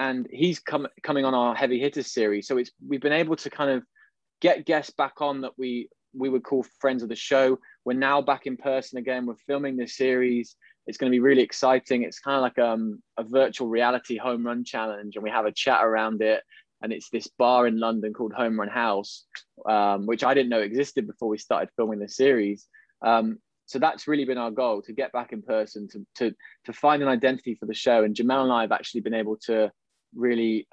and 0.00 0.26
he's 0.30 0.58
coming 0.58 1.24
on 1.24 1.34
our 1.34 1.54
heavy 1.54 1.78
hitters 1.78 2.12
series. 2.12 2.48
So 2.48 2.56
it's 2.58 2.70
we've 2.86 3.00
been 3.00 3.12
able 3.12 3.36
to 3.36 3.50
kind 3.50 3.70
of 3.70 3.84
get 4.40 4.66
guests 4.66 4.92
back 4.96 5.20
on 5.20 5.42
that 5.42 5.52
we 5.58 5.88
we 6.12 6.28
would 6.28 6.42
call 6.42 6.64
friends 6.80 7.02
of 7.02 7.08
the 7.08 7.16
show. 7.16 7.58
We're 7.84 7.94
now 7.94 8.20
back 8.20 8.46
in 8.46 8.56
person 8.56 8.98
again. 8.98 9.26
We're 9.26 9.46
filming 9.46 9.76
this 9.76 9.96
series 9.96 10.56
it's 10.86 10.98
going 10.98 11.10
to 11.10 11.14
be 11.14 11.20
really 11.20 11.42
exciting. 11.42 12.02
It's 12.02 12.18
kind 12.18 12.36
of 12.36 12.42
like 12.42 12.58
um, 12.58 13.00
a 13.16 13.24
virtual 13.24 13.68
reality 13.68 14.16
home 14.16 14.44
run 14.44 14.64
challenge, 14.64 15.16
and 15.16 15.22
we 15.22 15.30
have 15.30 15.46
a 15.46 15.52
chat 15.52 15.84
around 15.84 16.20
it. 16.20 16.42
And 16.82 16.92
it's 16.92 17.10
this 17.10 17.28
bar 17.28 17.66
in 17.66 17.78
London 17.78 18.14
called 18.14 18.32
Home 18.32 18.58
Run 18.58 18.68
House, 18.68 19.26
um, 19.68 20.06
which 20.06 20.24
I 20.24 20.32
didn't 20.32 20.48
know 20.48 20.60
existed 20.60 21.06
before 21.06 21.28
we 21.28 21.36
started 21.36 21.68
filming 21.76 21.98
the 21.98 22.08
series. 22.08 22.66
Um, 23.02 23.38
so 23.66 23.78
that's 23.78 24.08
really 24.08 24.24
been 24.24 24.38
our 24.38 24.50
goal 24.50 24.82
to 24.82 24.92
get 24.92 25.12
back 25.12 25.32
in 25.32 25.42
person, 25.42 25.88
to, 25.92 26.06
to, 26.16 26.34
to 26.64 26.72
find 26.72 27.02
an 27.02 27.08
identity 27.08 27.54
for 27.54 27.66
the 27.66 27.74
show. 27.74 28.02
And 28.02 28.16
Jamel 28.16 28.42
and 28.44 28.52
I 28.52 28.62
have 28.62 28.72
actually 28.72 29.02
been 29.02 29.14
able 29.14 29.36
to 29.44 29.70
really 30.14 30.66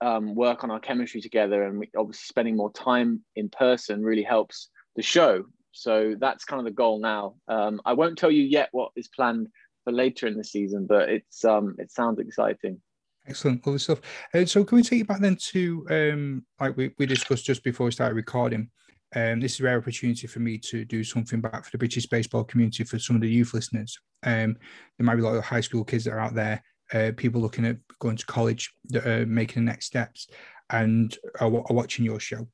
um, 0.00 0.34
work 0.34 0.64
on 0.64 0.70
our 0.70 0.80
chemistry 0.80 1.20
together. 1.20 1.64
And 1.64 1.78
we, 1.78 1.90
obviously, 1.96 2.24
spending 2.26 2.56
more 2.56 2.72
time 2.72 3.22
in 3.36 3.48
person 3.48 4.02
really 4.02 4.22
helps 4.22 4.68
the 4.96 5.02
show 5.02 5.44
so 5.74 6.14
that's 6.18 6.44
kind 6.44 6.60
of 6.60 6.64
the 6.64 6.70
goal 6.70 7.00
now. 7.00 7.34
Um, 7.48 7.80
I 7.84 7.92
won't 7.92 8.16
tell 8.16 8.30
you 8.30 8.42
yet 8.42 8.68
what 8.72 8.92
is 8.96 9.08
planned 9.08 9.48
for 9.82 9.92
later 9.92 10.26
in 10.26 10.36
the 10.36 10.44
season, 10.44 10.86
but 10.88 11.08
it's 11.08 11.44
um, 11.44 11.74
it 11.78 11.90
sounds 11.90 12.20
exciting. 12.20 12.80
Excellent, 13.26 13.66
lovely 13.66 13.78
stuff. 13.78 14.00
Uh, 14.32 14.44
so 14.44 14.64
can 14.64 14.76
we 14.76 14.82
take 14.82 14.98
you 15.00 15.04
back 15.04 15.20
then 15.20 15.36
to 15.36 15.86
um, 15.90 16.46
like 16.60 16.76
we, 16.76 16.94
we 16.98 17.06
discussed 17.06 17.44
just 17.44 17.64
before 17.64 17.86
we 17.86 17.92
started 17.92 18.14
recording? 18.14 18.70
Um, 19.16 19.40
this 19.40 19.54
is 19.54 19.60
a 19.60 19.64
rare 19.64 19.78
opportunity 19.78 20.26
for 20.26 20.40
me 20.40 20.58
to 20.58 20.84
do 20.84 21.04
something 21.04 21.40
back 21.40 21.64
for 21.64 21.70
the 21.70 21.78
British 21.78 22.06
baseball 22.06 22.44
community 22.44 22.84
for 22.84 22.98
some 22.98 23.16
of 23.16 23.22
the 23.22 23.28
youth 23.28 23.54
listeners. 23.54 23.98
Um, 24.24 24.56
there 24.98 25.04
might 25.04 25.16
be 25.16 25.22
a 25.22 25.24
lot 25.24 25.36
of 25.36 25.44
high 25.44 25.60
school 25.60 25.84
kids 25.84 26.04
that 26.04 26.12
are 26.12 26.20
out 26.20 26.34
there, 26.34 26.62
uh, 26.92 27.12
people 27.16 27.40
looking 27.40 27.66
at 27.66 27.78
going 27.98 28.16
to 28.16 28.26
college 28.26 28.72
that 28.90 29.06
are 29.06 29.26
making 29.26 29.64
the 29.64 29.70
next 29.70 29.86
steps 29.86 30.28
and 30.70 31.16
are, 31.40 31.46
are 31.46 31.74
watching 31.74 32.04
your 32.04 32.20
show. 32.20 32.48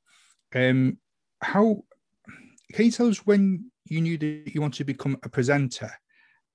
Um, 0.55 0.99
how 1.41 1.85
can 2.73 2.87
you 2.87 2.91
tell 2.91 3.09
us 3.09 3.27
when 3.27 3.71
you 3.87 4.01
knew 4.01 4.19
that 4.19 4.55
you 4.55 4.61
wanted 4.61 4.79
to 4.79 4.85
become 4.85 5.17
a 5.23 5.29
presenter? 5.29 5.91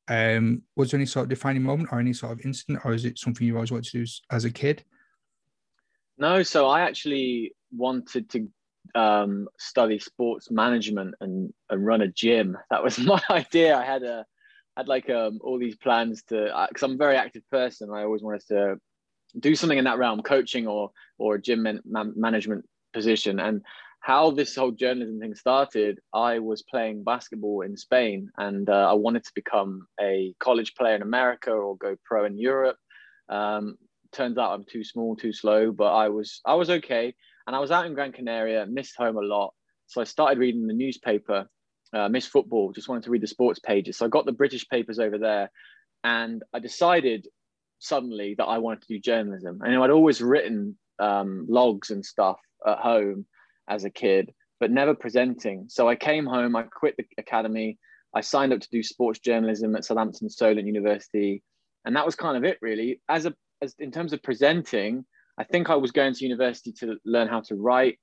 Um, 0.08 0.64
was 0.76 0.92
there 0.92 1.00
any 1.00 1.06
sort 1.06 1.24
of 1.24 1.30
defining 1.30 1.64
moment 1.64 1.90
or 1.92 2.00
any 2.00 2.14
sort 2.14 2.34
of 2.34 2.46
incident, 2.46 2.86
or 2.86 2.94
is 2.94 3.06
it 3.06 3.18
something 3.18 3.46
you 3.46 3.56
always 3.56 3.72
wanted 3.72 3.92
to 3.92 4.06
do 4.06 4.12
as 4.32 4.46
a 4.46 4.52
kid? 4.52 4.84
No, 6.18 6.44
so 6.44 6.68
I 6.68 6.82
actually 6.82 7.54
wanted 7.76 8.30
to 8.30 8.48
um, 8.94 9.48
study 9.58 10.00
sports 10.00 10.52
management 10.52 11.16
and, 11.20 11.54
and 11.70 11.86
run 11.86 12.02
a 12.02 12.08
gym. 12.08 12.58
That 12.70 12.84
was 12.84 13.00
my 13.00 13.22
idea. 13.30 13.76
I 13.76 13.84
had 13.84 14.04
a 14.04 14.26
had 14.78 14.88
like 14.88 15.10
um 15.10 15.40
all 15.42 15.58
these 15.58 15.76
plans 15.76 16.24
to 16.24 16.68
because 16.70 16.84
I'm 16.84 16.94
a 16.94 16.98
very 16.98 17.18
active 17.18 17.44
person. 17.52 17.90
I 17.94 18.04
always 18.04 18.22
wanted 18.22 18.46
to 18.50 18.78
do 19.40 19.56
something 19.56 19.78
in 19.78 19.86
that 19.86 19.98
realm, 19.98 20.22
coaching 20.22 20.68
or 20.68 20.92
or 21.18 21.36
a 21.36 21.42
gym 21.42 21.64
man, 21.64 21.82
management 21.86 22.66
position. 22.94 23.40
And 23.40 23.62
how 24.00 24.32
this 24.32 24.56
whole 24.56 24.72
journalism 24.72 25.20
thing 25.20 25.34
started, 25.34 26.00
I 26.14 26.40
was 26.40 26.62
playing 26.62 27.04
basketball 27.04 27.62
in 27.62 27.76
Spain, 27.76 28.30
and 28.38 28.70
uh, 28.70 28.90
I 28.92 28.94
wanted 28.94 29.24
to 29.26 29.32
become 29.34 29.88
a 30.00 30.34
college 30.40 30.76
player 30.76 30.96
in 30.96 31.02
America 31.02 31.52
or 31.52 31.76
go 31.78 31.96
pro 32.06 32.26
in 32.26 32.38
Europe. 32.38 32.78
Um, 33.30 33.78
turns 34.12 34.38
out 34.38 34.54
I'm 34.54 34.66
too 34.66 34.84
small, 34.84 35.16
too 35.16 35.34
slow, 35.34 35.72
but 35.72 35.92
I 35.94 36.10
was 36.10 36.42
I 36.46 36.56
was 36.56 36.70
okay. 36.70 37.16
And 37.48 37.56
I 37.56 37.60
was 37.60 37.72
out 37.72 37.86
in 37.86 37.94
Gran 37.94 38.12
Canaria, 38.12 38.66
missed 38.66 38.96
home 38.98 39.18
a 39.18 39.22
lot, 39.22 39.54
so 39.88 40.02
I 40.02 40.04
started 40.04 40.40
reading 40.40 40.68
the 40.68 40.74
newspaper 40.74 41.48
uh, 41.96 42.10
Miss 42.10 42.28
Football, 42.28 42.74
just 42.74 42.90
wanted 42.90 43.04
to 43.04 43.10
read 43.10 43.22
the 43.22 43.28
sports 43.28 43.60
pages. 43.60 43.98
So 43.98 44.06
I 44.06 44.10
got 44.10 44.26
the 44.26 44.32
British 44.32 44.68
papers 44.68 45.00
over 45.00 45.18
there 45.18 45.50
and 46.04 46.44
I 46.54 46.60
decided 46.60 47.28
suddenly 47.80 48.36
that 48.38 48.46
I 48.46 48.58
wanted 48.58 48.82
to 48.82 48.88
do 48.88 49.00
journalism. 49.00 49.62
You 49.66 49.72
know, 49.72 49.84
I'd 49.84 49.90
always 49.90 50.22
written 50.22 50.78
um, 51.00 51.46
logs 51.50 51.92
and 51.92 52.06
stuff 52.06 52.38
at 52.68 52.80
home 52.80 53.26
as 53.70 53.86
a 53.86 53.90
kid, 53.90 54.34
but 54.60 54.72
never 54.72 54.94
presenting. 54.94 55.66
So 55.70 55.88
I 55.88 55.96
came 55.96 56.26
home, 56.26 56.56
I 56.56 56.64
quit 56.64 56.96
the 56.98 57.06
academy, 57.18 57.78
I 58.14 58.22
signed 58.22 58.54
up 58.54 58.60
to 58.60 58.70
do 58.70 58.84
sports 58.84 59.20
journalism 59.20 59.76
at 59.76 59.86
Southampton 59.86 60.30
Solent 60.30 60.68
University. 60.68 61.44
And 61.86 61.96
that 61.96 62.06
was 62.06 62.16
kind 62.16 62.38
of 62.38 62.44
it 62.44 62.58
really. 62.62 63.02
As 63.10 63.26
a 63.26 63.34
as 63.62 63.74
in 63.80 63.92
terms 63.92 64.12
of 64.12 64.22
presenting, 64.22 65.06
I 65.38 65.44
think 65.44 65.70
I 65.70 65.76
was 65.76 65.92
going 65.92 66.14
to 66.14 66.24
university 66.24 66.72
to 66.80 66.98
learn 67.06 67.28
how 67.28 67.42
to 67.42 67.56
write 67.56 68.00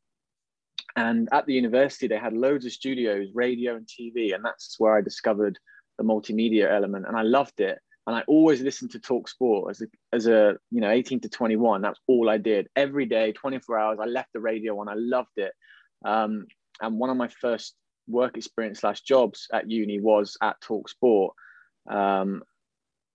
and 0.97 1.29
at 1.33 1.47
the 1.47 1.55
university, 1.55 2.07
they 2.07 2.19
had 2.19 2.35
loads 2.35 2.67
of 2.67 2.73
studios, 2.73 3.29
radio 3.35 3.77
and 3.77 3.87
TV. 3.87 4.35
And 4.35 4.45
that's 4.45 4.77
where 4.79 4.97
I 4.97 5.01
discovered 5.01 5.59
the 5.99 6.05
multimedia 6.05 6.71
element. 6.71 7.07
And 7.07 7.17
I 7.17 7.23
loved 7.23 7.61
it. 7.61 7.79
And 8.07 8.17
I 8.17 8.23
always 8.27 8.61
listened 8.61 8.91
to 8.93 8.99
Talk 8.99 9.29
Sport 9.29 9.71
as 9.71 9.81
a, 9.81 9.87
as 10.13 10.27
a, 10.27 10.57
you 10.71 10.81
know, 10.81 10.91
18 10.91 11.21
to 11.21 11.29
21. 11.29 11.83
That's 11.83 12.01
all 12.09 12.29
I 12.29 12.37
did 12.37 12.69
every 12.75 13.07
day, 13.07 13.33
24 13.33 13.79
hours. 13.79 13.99
I 14.01 14.07
left 14.07 14.33
the 14.35 14.41
radio 14.41 14.79
on. 14.81 14.89
I 14.89 14.95
loved 14.97 15.37
it. 15.37 15.53
Um, 16.05 16.47
and 16.81 16.99
one 16.99 17.11
of 17.11 17.17
my 17.17 17.29
first 17.29 17.75
work 18.09 18.37
experience 18.37 18.81
slash 18.81 19.03
jobs 19.03 19.47
at 19.53 19.71
uni 19.71 20.01
was 20.01 20.37
at 20.43 20.61
Talk 20.61 20.89
Sport. 20.89 21.35
Um, 21.89 22.43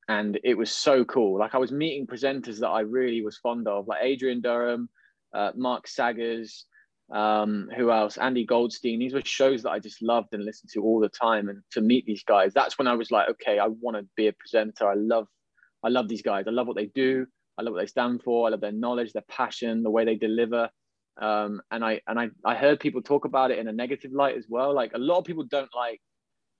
and 0.07 0.39
it 0.43 0.57
was 0.57 0.71
so 0.71 1.03
cool. 1.03 1.37
Like 1.37 1.53
I 1.53 1.57
was 1.57 1.71
meeting 1.71 2.07
presenters 2.07 2.59
that 2.59 2.69
I 2.69 2.79
really 2.79 3.21
was 3.21 3.37
fond 3.37 3.67
of, 3.67 3.87
like 3.87 3.99
Adrian 4.01 4.39
Durham, 4.39 4.89
uh, 5.33 5.51
Mark 5.53 5.85
Saggers, 5.87 6.65
um, 7.11 7.69
who 7.75 7.91
else? 7.91 8.17
Andy 8.17 8.45
Goldstein. 8.45 8.99
These 8.99 9.13
were 9.13 9.21
shows 9.23 9.63
that 9.63 9.71
I 9.71 9.79
just 9.79 10.01
loved 10.01 10.33
and 10.33 10.43
listened 10.43 10.71
to 10.73 10.83
all 10.83 10.99
the 10.99 11.09
time. 11.09 11.49
And 11.49 11.61
to 11.71 11.81
meet 11.81 12.05
these 12.05 12.23
guys, 12.23 12.53
that's 12.53 12.77
when 12.77 12.87
I 12.87 12.93
was 12.93 13.11
like, 13.11 13.29
okay, 13.29 13.59
I 13.59 13.67
want 13.67 13.97
to 13.97 14.05
be 14.15 14.27
a 14.27 14.33
presenter. 14.33 14.89
I 14.89 14.95
love, 14.95 15.27
I 15.83 15.89
love 15.89 16.07
these 16.07 16.21
guys. 16.21 16.45
I 16.47 16.51
love 16.51 16.67
what 16.67 16.75
they 16.75 16.87
do. 16.87 17.25
I 17.57 17.63
love 17.63 17.73
what 17.73 17.79
they 17.79 17.87
stand 17.87 18.23
for. 18.23 18.45
I 18.47 18.51
love 18.51 18.61
their 18.61 18.71
knowledge, 18.71 19.13
their 19.13 19.23
passion, 19.29 19.83
the 19.83 19.89
way 19.89 20.05
they 20.05 20.15
deliver. 20.15 20.69
Um, 21.19 21.61
and 21.71 21.83
I 21.83 22.01
and 22.07 22.19
I 22.19 22.29
I 22.45 22.53
heard 22.53 22.79
people 22.79 23.01
talk 23.01 23.25
about 23.25 23.49
it 23.49 23.57
in 23.57 23.67
a 23.67 23.71
negative 23.73 24.11
light 24.11 24.37
as 24.37 24.45
well. 24.47 24.73
Like 24.75 24.93
a 24.93 24.99
lot 24.99 25.17
of 25.17 25.25
people 25.25 25.45
don't 25.45 25.73
like 25.75 25.99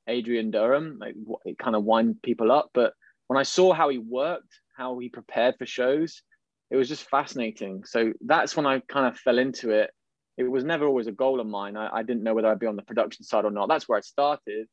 Adrian 0.07 0.49
Durham. 0.49 0.97
Like 0.99 1.13
it 1.45 1.59
kind 1.59 1.75
of 1.75 1.83
wind 1.83 2.15
people 2.23 2.51
up. 2.51 2.71
But 2.73 2.93
when 3.27 3.37
I 3.37 3.43
saw 3.43 3.73
how 3.73 3.89
he 3.89 3.99
worked, 3.99 4.59
how 4.75 4.97
he 4.97 5.09
prepared 5.09 5.55
for 5.59 5.67
shows, 5.67 6.23
it 6.71 6.77
was 6.77 6.87
just 6.87 7.07
fascinating. 7.07 7.83
So 7.85 8.13
that's 8.21 8.55
when 8.55 8.65
I 8.65 8.79
kind 8.87 9.05
of 9.05 9.19
fell 9.19 9.37
into 9.37 9.69
it 9.69 9.91
it 10.37 10.43
was 10.43 10.63
never 10.63 10.85
always 10.85 11.07
a 11.07 11.11
goal 11.11 11.39
of 11.39 11.47
mine. 11.47 11.75
I, 11.75 11.89
I 11.91 12.03
didn't 12.03 12.23
know 12.23 12.33
whether 12.33 12.47
I'd 12.47 12.59
be 12.59 12.67
on 12.67 12.75
the 12.75 12.83
production 12.83 13.23
side 13.23 13.45
or 13.45 13.51
not. 13.51 13.67
That's 13.67 13.89
where 13.89 13.97
I 13.97 14.01
started. 14.01 14.67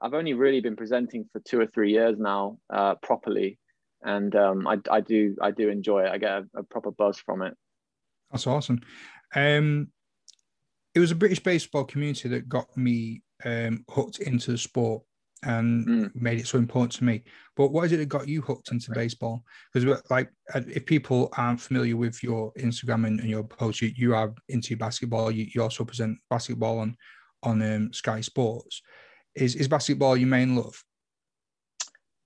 I've 0.00 0.14
only 0.14 0.32
really 0.32 0.60
been 0.60 0.74
presenting 0.74 1.28
for 1.32 1.40
two 1.40 1.60
or 1.60 1.66
three 1.66 1.92
years 1.92 2.18
now, 2.18 2.58
uh, 2.72 2.96
properly, 2.96 3.58
and 4.02 4.34
um, 4.34 4.66
I, 4.66 4.78
I 4.90 5.00
do 5.00 5.36
I 5.40 5.52
do 5.52 5.68
enjoy 5.68 6.04
it. 6.04 6.10
I 6.10 6.18
get 6.18 6.30
a, 6.30 6.44
a 6.56 6.62
proper 6.64 6.90
buzz 6.90 7.18
from 7.18 7.42
it. 7.42 7.54
That's 8.30 8.46
awesome. 8.46 8.80
Um, 9.34 9.88
it 10.94 11.00
was 11.00 11.10
a 11.10 11.16
British 11.16 11.40
baseball 11.40 11.84
community 11.84 12.28
that 12.30 12.48
got 12.48 12.76
me 12.76 13.22
um, 13.44 13.84
hooked 13.90 14.18
into 14.18 14.50
the 14.50 14.58
sport 14.58 15.02
and 15.44 15.86
mm. 15.86 16.10
made 16.14 16.38
it 16.38 16.46
so 16.46 16.58
important 16.58 16.92
to 16.92 17.04
me. 17.04 17.22
But 17.56 17.68
what 17.68 17.84
is 17.84 17.92
it 17.92 17.98
that 17.98 18.08
got 18.08 18.28
you 18.28 18.40
hooked 18.40 18.70
into 18.70 18.92
baseball? 18.92 19.44
Because 19.72 20.02
like, 20.10 20.30
if 20.54 20.86
people 20.86 21.28
aren't 21.36 21.60
familiar 21.60 21.96
with 21.96 22.22
your 22.22 22.52
Instagram 22.54 23.06
and, 23.06 23.20
and 23.20 23.28
your 23.28 23.44
posts, 23.44 23.82
you, 23.82 23.92
you 23.96 24.14
are 24.14 24.32
into 24.48 24.76
basketball. 24.76 25.30
You, 25.30 25.46
you 25.54 25.62
also 25.62 25.84
present 25.84 26.18
basketball 26.30 26.78
on 26.78 26.96
on 27.42 27.60
um, 27.62 27.92
Sky 27.92 28.20
Sports. 28.20 28.82
Is 29.34 29.54
is 29.56 29.68
basketball 29.68 30.16
your 30.16 30.28
main 30.28 30.56
love? 30.56 30.82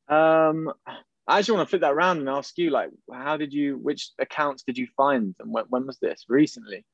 Um, 0.09 0.73
I 1.27 1.39
actually 1.39 1.57
want 1.57 1.69
to 1.69 1.71
flip 1.71 1.81
that 1.81 1.93
around 1.93 2.19
and 2.19 2.29
ask 2.29 2.57
you, 2.59 2.71
like, 2.71 2.91
how 3.13 3.37
did 3.37 3.53
you? 3.53 3.79
Which 3.79 4.11
accounts 4.19 4.63
did 4.63 4.79
you 4.79 4.87
find, 4.97 5.35
and 5.41 5.53
when, 5.53 5.65
when 5.69 5.87
was 5.87 5.99
this? 5.99 6.25
Recently? 6.29 6.85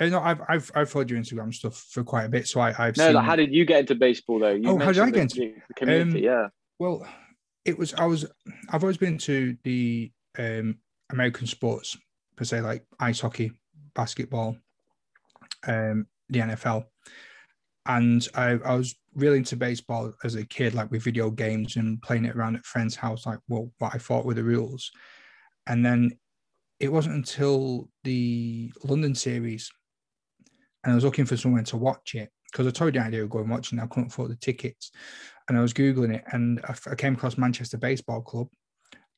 Uh, 0.00 0.06
no, 0.06 0.20
I've 0.20 0.40
I've 0.48 0.70
I've 0.74 0.90
followed 0.90 1.10
your 1.10 1.20
Instagram 1.20 1.52
stuff 1.52 1.76
for 1.90 2.02
quite 2.02 2.24
a 2.24 2.28
bit, 2.28 2.48
so 2.48 2.60
I, 2.60 2.72
have 2.72 2.96
no. 2.96 3.06
Seen... 3.06 3.14
Like, 3.14 3.24
how 3.24 3.36
did 3.36 3.52
you 3.52 3.66
get 3.66 3.80
into 3.80 3.94
baseball 3.94 4.38
though? 4.38 4.48
You 4.54 4.70
oh, 4.70 4.78
how 4.78 4.92
did 4.92 5.02
I 5.02 5.10
get 5.10 5.22
into 5.22 5.54
the 5.68 5.74
community? 5.74 6.26
Um, 6.26 6.40
yeah. 6.40 6.48
Well, 6.78 7.06
it 7.66 7.76
was 7.76 7.92
I 7.94 8.06
was 8.06 8.24
I've 8.70 8.82
always 8.82 8.96
been 8.96 9.18
to 9.18 9.56
the 9.62 10.10
um, 10.38 10.78
American 11.12 11.46
sports 11.46 11.98
per 12.36 12.44
se, 12.44 12.62
like 12.62 12.86
ice 12.98 13.20
hockey, 13.20 13.52
basketball, 13.94 14.56
um, 15.66 16.06
the 16.30 16.38
NFL, 16.40 16.86
and 17.84 18.26
I, 18.34 18.52
I 18.64 18.74
was 18.74 18.94
really 19.14 19.38
into 19.38 19.56
baseball 19.56 20.14
as 20.24 20.34
a 20.34 20.46
kid, 20.46 20.72
like 20.72 20.90
with 20.90 21.02
video 21.02 21.30
games 21.30 21.76
and 21.76 22.00
playing 22.00 22.24
it 22.24 22.36
around 22.36 22.56
at 22.56 22.64
friends' 22.64 22.96
house, 22.96 23.26
like 23.26 23.40
well, 23.48 23.70
what 23.78 23.94
I 23.94 23.98
thought 23.98 24.24
were 24.24 24.32
the 24.32 24.44
rules, 24.44 24.90
and 25.66 25.84
then 25.84 26.12
it 26.78 26.90
wasn't 26.90 27.16
until 27.16 27.90
the 28.04 28.72
London 28.82 29.14
series 29.14 29.70
and 30.84 30.92
I 30.92 30.94
was 30.94 31.04
looking 31.04 31.26
for 31.26 31.36
someone 31.36 31.64
to 31.64 31.76
watch 31.76 32.14
it 32.14 32.30
because 32.50 32.66
I 32.66 32.70
told 32.70 32.94
you 32.94 33.00
I 33.00 33.10
would 33.10 33.30
go 33.30 33.38
and 33.40 33.50
watch 33.50 33.68
it 33.68 33.72
and 33.72 33.80
I 33.80 33.86
couldn't 33.86 34.08
afford 34.08 34.30
the 34.30 34.36
tickets. 34.36 34.90
And 35.48 35.56
I 35.56 35.62
was 35.62 35.72
Googling 35.72 36.14
it 36.14 36.24
and 36.32 36.60
I, 36.64 36.94
came 36.94 37.14
across 37.14 37.38
Manchester 37.38 37.76
Baseball 37.76 38.22
Club 38.22 38.48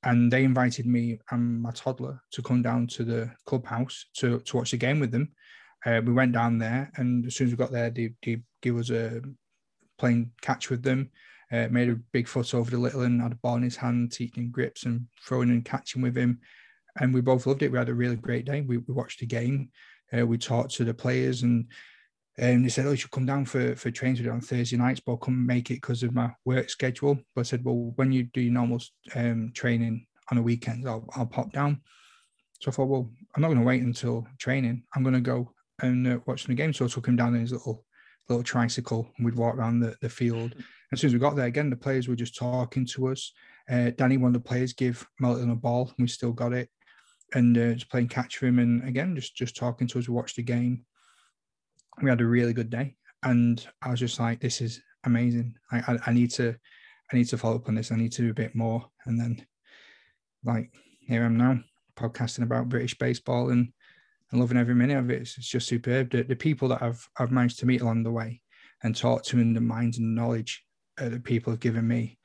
and 0.02 0.32
they 0.32 0.44
invited 0.44 0.86
me 0.86 1.18
and 1.30 1.62
my 1.62 1.70
toddler 1.70 2.20
to 2.32 2.42
come 2.42 2.62
down 2.62 2.86
to 2.88 3.04
the 3.04 3.30
clubhouse 3.46 4.06
to, 4.16 4.40
to 4.40 4.56
watch 4.56 4.72
the 4.72 4.76
game 4.76 5.00
with 5.00 5.12
them. 5.12 5.32
Uh, 5.84 6.00
we 6.04 6.12
went 6.12 6.32
down 6.32 6.58
there 6.58 6.90
and 6.96 7.26
as 7.26 7.36
soon 7.36 7.48
as 7.48 7.52
we 7.52 7.56
got 7.56 7.72
there, 7.72 7.90
they, 7.90 8.12
they 8.24 8.40
give 8.60 8.76
us 8.76 8.90
a 8.90 9.20
playing 9.98 10.32
catch 10.40 10.70
with 10.70 10.82
them. 10.82 11.10
Uh, 11.50 11.68
made 11.70 11.90
a 11.90 11.96
big 12.12 12.26
foot 12.26 12.54
over 12.54 12.70
the 12.70 12.78
little 12.78 13.02
and 13.02 13.20
had 13.20 13.32
a 13.32 13.36
ball 13.36 13.56
in 13.56 13.62
his 13.62 13.76
hand, 13.76 14.10
teaching 14.10 14.50
grips 14.50 14.84
and 14.84 15.06
throwing 15.26 15.50
and 15.50 15.66
catching 15.66 16.00
with 16.00 16.16
him. 16.16 16.40
And 16.98 17.12
we 17.12 17.20
both 17.20 17.46
loved 17.46 17.62
it. 17.62 17.70
We 17.70 17.78
had 17.78 17.90
a 17.90 17.94
really 17.94 18.16
great 18.16 18.46
day. 18.46 18.62
We, 18.62 18.78
we 18.78 18.94
watched 18.94 19.20
the 19.20 19.26
game. 19.26 19.70
Uh, 20.16 20.26
we 20.26 20.38
talked 20.38 20.72
to 20.72 20.84
the 20.84 20.94
players 20.94 21.42
and 21.42 21.66
and 22.38 22.64
they 22.64 22.70
said, 22.70 22.86
"Oh, 22.86 22.90
you 22.90 22.96
should 22.96 23.10
come 23.10 23.26
down 23.26 23.44
for 23.44 23.76
for 23.76 23.90
trains 23.90 24.18
with 24.18 24.26
it 24.26 24.30
on 24.30 24.40
Thursday 24.40 24.76
nights, 24.76 25.00
but 25.00 25.14
I 25.14 25.18
couldn't 25.20 25.46
make 25.46 25.70
it 25.70 25.74
because 25.74 26.02
of 26.02 26.14
my 26.14 26.30
work 26.44 26.70
schedule." 26.70 27.18
But 27.34 27.42
I 27.42 27.44
said, 27.44 27.64
"Well, 27.64 27.92
when 27.96 28.10
you 28.12 28.24
do 28.24 28.40
your 28.40 28.54
normal 28.54 28.80
um, 29.14 29.52
training 29.54 30.06
on 30.30 30.36
the 30.36 30.42
weekends, 30.42 30.86
I'll 30.86 31.06
I'll 31.14 31.26
pop 31.26 31.52
down." 31.52 31.82
So 32.60 32.70
I 32.70 32.74
thought, 32.74 32.88
"Well, 32.88 33.10
I'm 33.34 33.42
not 33.42 33.48
going 33.48 33.60
to 33.60 33.66
wait 33.66 33.82
until 33.82 34.26
training. 34.38 34.84
I'm 34.94 35.02
going 35.02 35.14
to 35.14 35.20
go 35.20 35.52
and 35.82 36.06
uh, 36.06 36.18
watch 36.26 36.44
the 36.44 36.54
game." 36.54 36.72
So 36.72 36.86
I 36.86 36.88
took 36.88 37.06
him 37.06 37.16
down 37.16 37.34
in 37.34 37.42
his 37.42 37.52
little 37.52 37.84
little 38.28 38.44
tricycle, 38.44 39.10
and 39.16 39.26
we'd 39.26 39.36
walk 39.36 39.56
around 39.56 39.80
the, 39.80 39.94
the 40.00 40.08
field. 40.08 40.52
And 40.54 40.64
as 40.92 41.00
soon 41.00 41.08
as 41.08 41.14
we 41.14 41.20
got 41.20 41.36
there, 41.36 41.46
again, 41.46 41.68
the 41.68 41.76
players 41.76 42.08
were 42.08 42.16
just 42.16 42.36
talking 42.36 42.86
to 42.86 43.08
us. 43.08 43.32
Uh, 43.70 43.90
Danny, 43.90 44.16
one 44.16 44.34
of 44.34 44.42
the 44.42 44.48
players, 44.48 44.72
gave 44.72 45.06
Melton 45.20 45.50
a 45.50 45.56
ball, 45.56 45.92
and 45.98 46.04
we 46.04 46.08
still 46.08 46.32
got 46.32 46.54
it 46.54 46.70
and 47.34 47.56
uh, 47.56 47.72
just 47.74 47.90
playing 47.90 48.08
catch 48.08 48.36
for 48.36 48.46
him, 48.46 48.58
and 48.58 48.86
again, 48.86 49.14
just 49.16 49.34
just 49.34 49.56
talking 49.56 49.86
to 49.88 49.98
us. 49.98 50.08
We 50.08 50.14
watched 50.14 50.36
the 50.36 50.42
game. 50.42 50.84
We 52.02 52.10
had 52.10 52.20
a 52.20 52.26
really 52.26 52.52
good 52.52 52.70
day, 52.70 52.96
and 53.22 53.64
I 53.82 53.90
was 53.90 54.00
just 54.00 54.20
like, 54.20 54.40
"This 54.40 54.60
is 54.60 54.80
amazing. 55.04 55.54
I, 55.70 55.78
I, 55.92 55.98
I 56.06 56.12
need 56.12 56.30
to, 56.32 56.56
I 57.12 57.16
need 57.16 57.28
to 57.28 57.38
follow 57.38 57.56
up 57.56 57.68
on 57.68 57.74
this. 57.74 57.92
I 57.92 57.96
need 57.96 58.12
to 58.12 58.22
do 58.22 58.30
a 58.30 58.34
bit 58.34 58.54
more." 58.54 58.84
And 59.06 59.20
then, 59.20 59.46
like, 60.44 60.70
here 61.00 61.22
I 61.22 61.26
am 61.26 61.36
now, 61.36 61.60
podcasting 61.96 62.44
about 62.44 62.68
British 62.68 62.96
baseball 62.98 63.50
and 63.50 63.72
and 64.30 64.40
loving 64.40 64.56
every 64.56 64.74
minute 64.74 64.98
of 64.98 65.10
it. 65.10 65.22
It's, 65.22 65.38
it's 65.38 65.48
just 65.48 65.68
superb. 65.68 66.10
The, 66.10 66.22
the 66.22 66.36
people 66.36 66.68
that 66.68 66.82
I've 66.82 67.06
I've 67.18 67.32
managed 67.32 67.58
to 67.60 67.66
meet 67.66 67.82
along 67.82 68.02
the 68.02 68.12
way 68.12 68.40
and 68.82 68.96
talk 68.96 69.22
to, 69.24 69.38
and 69.38 69.56
the 69.56 69.60
minds 69.60 69.98
and 69.98 70.14
knowledge 70.14 70.64
uh, 71.00 71.08
that 71.08 71.24
people 71.24 71.52
have 71.52 71.60
given 71.60 71.86
me 71.86 72.18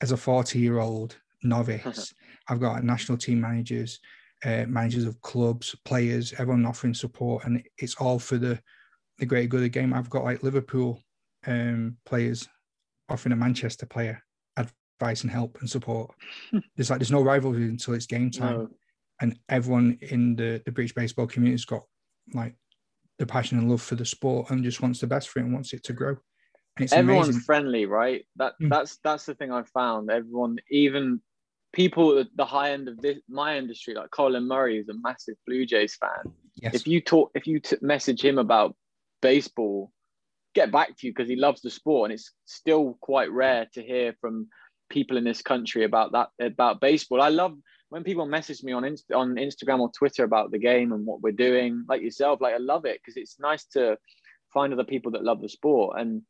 as 0.00 0.12
a 0.12 0.16
40 0.16 0.58
year 0.58 0.78
old 0.78 1.16
novice. 1.42 2.14
I've 2.48 2.60
got 2.60 2.84
national 2.84 3.18
team 3.18 3.40
managers, 3.40 4.00
uh, 4.44 4.64
managers 4.66 5.04
of 5.04 5.20
clubs, 5.22 5.74
players, 5.84 6.32
everyone 6.38 6.66
offering 6.66 6.94
support, 6.94 7.44
and 7.44 7.62
it's 7.78 7.94
all 7.96 8.18
for 8.18 8.38
the 8.38 8.60
the 9.18 9.26
greater 9.26 9.48
good 9.48 9.58
of 9.58 9.62
the 9.64 9.68
game. 9.68 9.92
I've 9.92 10.10
got 10.10 10.24
like 10.24 10.42
Liverpool 10.42 11.02
um, 11.46 11.96
players 12.06 12.48
offering 13.08 13.32
a 13.32 13.36
Manchester 13.36 13.86
player 13.86 14.22
advice 14.56 15.22
and 15.22 15.30
help 15.30 15.58
and 15.60 15.68
support. 15.68 16.10
there's 16.76 16.90
like 16.90 16.98
there's 17.00 17.10
no 17.10 17.22
rivalry 17.22 17.64
until 17.64 17.94
it's 17.94 18.06
game 18.06 18.30
time, 18.30 18.56
no. 18.58 18.68
and 19.20 19.38
everyone 19.48 19.98
in 20.00 20.36
the 20.36 20.62
the 20.64 20.72
British 20.72 20.94
baseball 20.94 21.26
community 21.26 21.54
has 21.54 21.64
got 21.64 21.82
like 22.32 22.54
the 23.18 23.26
passion 23.26 23.58
and 23.58 23.68
love 23.70 23.82
for 23.82 23.96
the 23.96 24.04
sport 24.04 24.50
and 24.50 24.64
just 24.64 24.80
wants 24.80 25.00
the 25.00 25.06
best 25.06 25.28
for 25.28 25.40
it 25.40 25.42
and 25.44 25.52
wants 25.52 25.72
it 25.74 25.82
to 25.84 25.92
grow. 25.92 26.16
It's 26.78 26.92
everyone's 26.94 27.28
amazing. 27.28 27.42
friendly, 27.42 27.84
right? 27.84 28.24
That 28.36 28.54
Mm. 28.62 28.70
that's 28.70 28.98
that's 29.04 29.26
the 29.26 29.34
thing 29.34 29.52
I 29.52 29.62
found. 29.64 30.10
Everyone, 30.10 30.56
even 30.70 31.20
people 31.72 32.18
at 32.18 32.28
the 32.34 32.44
high 32.44 32.72
end 32.72 32.88
of 32.88 33.00
this 33.00 33.18
my 33.28 33.56
industry, 33.56 33.94
like 33.94 34.10
Colin 34.10 34.46
Murray, 34.46 34.78
is 34.78 34.88
a 34.88 34.94
massive 34.94 35.36
Blue 35.46 35.66
Jays 35.66 35.96
fan. 35.96 36.32
Yes. 36.56 36.74
If 36.74 36.86
you 36.86 37.00
talk, 37.00 37.30
if 37.34 37.46
you 37.46 37.60
t- 37.60 37.76
message 37.80 38.22
him 38.24 38.38
about 38.38 38.76
baseball, 39.22 39.92
get 40.54 40.72
back 40.72 40.96
to 40.98 41.06
you 41.06 41.12
because 41.12 41.28
he 41.28 41.36
loves 41.36 41.60
the 41.62 41.70
sport, 41.70 42.10
and 42.10 42.14
it's 42.18 42.32
still 42.44 42.98
quite 43.00 43.30
rare 43.30 43.68
to 43.74 43.82
hear 43.82 44.14
from 44.20 44.48
people 44.88 45.16
in 45.16 45.24
this 45.24 45.42
country 45.42 45.84
about 45.84 46.12
that 46.12 46.28
about 46.40 46.80
baseball. 46.80 47.22
I 47.22 47.28
love 47.28 47.56
when 47.90 48.04
people 48.04 48.26
message 48.26 48.62
me 48.62 48.72
on 48.72 48.84
Inst- 48.84 49.12
on 49.12 49.34
Instagram 49.34 49.80
or 49.80 49.90
Twitter 49.96 50.24
about 50.24 50.50
the 50.50 50.58
game 50.58 50.92
and 50.92 51.06
what 51.06 51.22
we're 51.22 51.32
doing, 51.32 51.84
like 51.88 52.02
yourself. 52.02 52.40
Like 52.40 52.54
I 52.54 52.58
love 52.58 52.84
it 52.84 53.00
because 53.00 53.16
it's 53.16 53.38
nice 53.38 53.64
to 53.72 53.96
find 54.52 54.72
other 54.72 54.84
people 54.84 55.12
that 55.12 55.24
love 55.24 55.40
the 55.40 55.48
sport. 55.48 56.00
And 56.00 56.22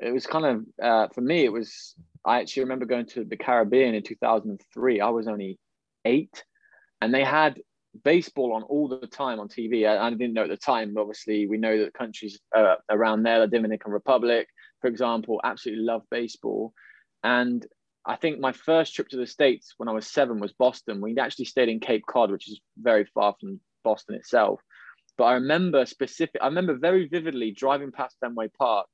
it 0.00 0.12
was 0.12 0.26
kind 0.26 0.44
of 0.44 0.84
uh, 0.84 1.08
for 1.14 1.20
me, 1.20 1.44
it 1.44 1.52
was. 1.52 1.94
I 2.26 2.40
actually 2.40 2.62
remember 2.62 2.86
going 2.86 3.06
to 3.08 3.24
the 3.24 3.36
Caribbean 3.36 3.94
in 3.94 4.02
2003. 4.02 5.00
I 5.00 5.08
was 5.10 5.28
only 5.28 5.58
eight, 6.04 6.44
and 7.00 7.12
they 7.12 7.24
had 7.24 7.60
baseball 8.02 8.54
on 8.54 8.62
all 8.64 8.88
the 8.88 9.06
time 9.06 9.38
on 9.38 9.48
TV. 9.48 9.88
I, 9.88 10.06
I 10.06 10.10
didn't 10.10 10.32
know 10.32 10.42
at 10.42 10.48
the 10.48 10.56
time. 10.56 10.94
Obviously, 10.98 11.46
we 11.46 11.58
know 11.58 11.78
that 11.78 11.94
countries 11.94 12.38
uh, 12.56 12.76
around 12.90 13.22
there, 13.22 13.40
the 13.40 13.46
Dominican 13.46 13.92
Republic, 13.92 14.48
for 14.80 14.88
example, 14.88 15.40
absolutely 15.44 15.84
love 15.84 16.02
baseball. 16.10 16.72
And 17.22 17.64
I 18.04 18.16
think 18.16 18.38
my 18.38 18.52
first 18.52 18.94
trip 18.94 19.08
to 19.08 19.16
the 19.16 19.26
States 19.26 19.74
when 19.76 19.88
I 19.88 19.92
was 19.92 20.06
seven 20.06 20.40
was 20.40 20.52
Boston. 20.52 21.00
We 21.00 21.16
actually 21.18 21.46
stayed 21.46 21.68
in 21.68 21.80
Cape 21.80 22.04
Cod, 22.06 22.30
which 22.30 22.48
is 22.48 22.60
very 22.78 23.06
far 23.14 23.34
from 23.40 23.60
Boston 23.82 24.16
itself. 24.16 24.60
But 25.16 25.24
I 25.24 25.34
remember 25.34 25.86
specific, 25.86 26.40
I 26.42 26.46
remember 26.46 26.76
very 26.76 27.08
vividly 27.08 27.52
driving 27.52 27.92
past 27.92 28.16
Fenway 28.20 28.48
Park. 28.58 28.86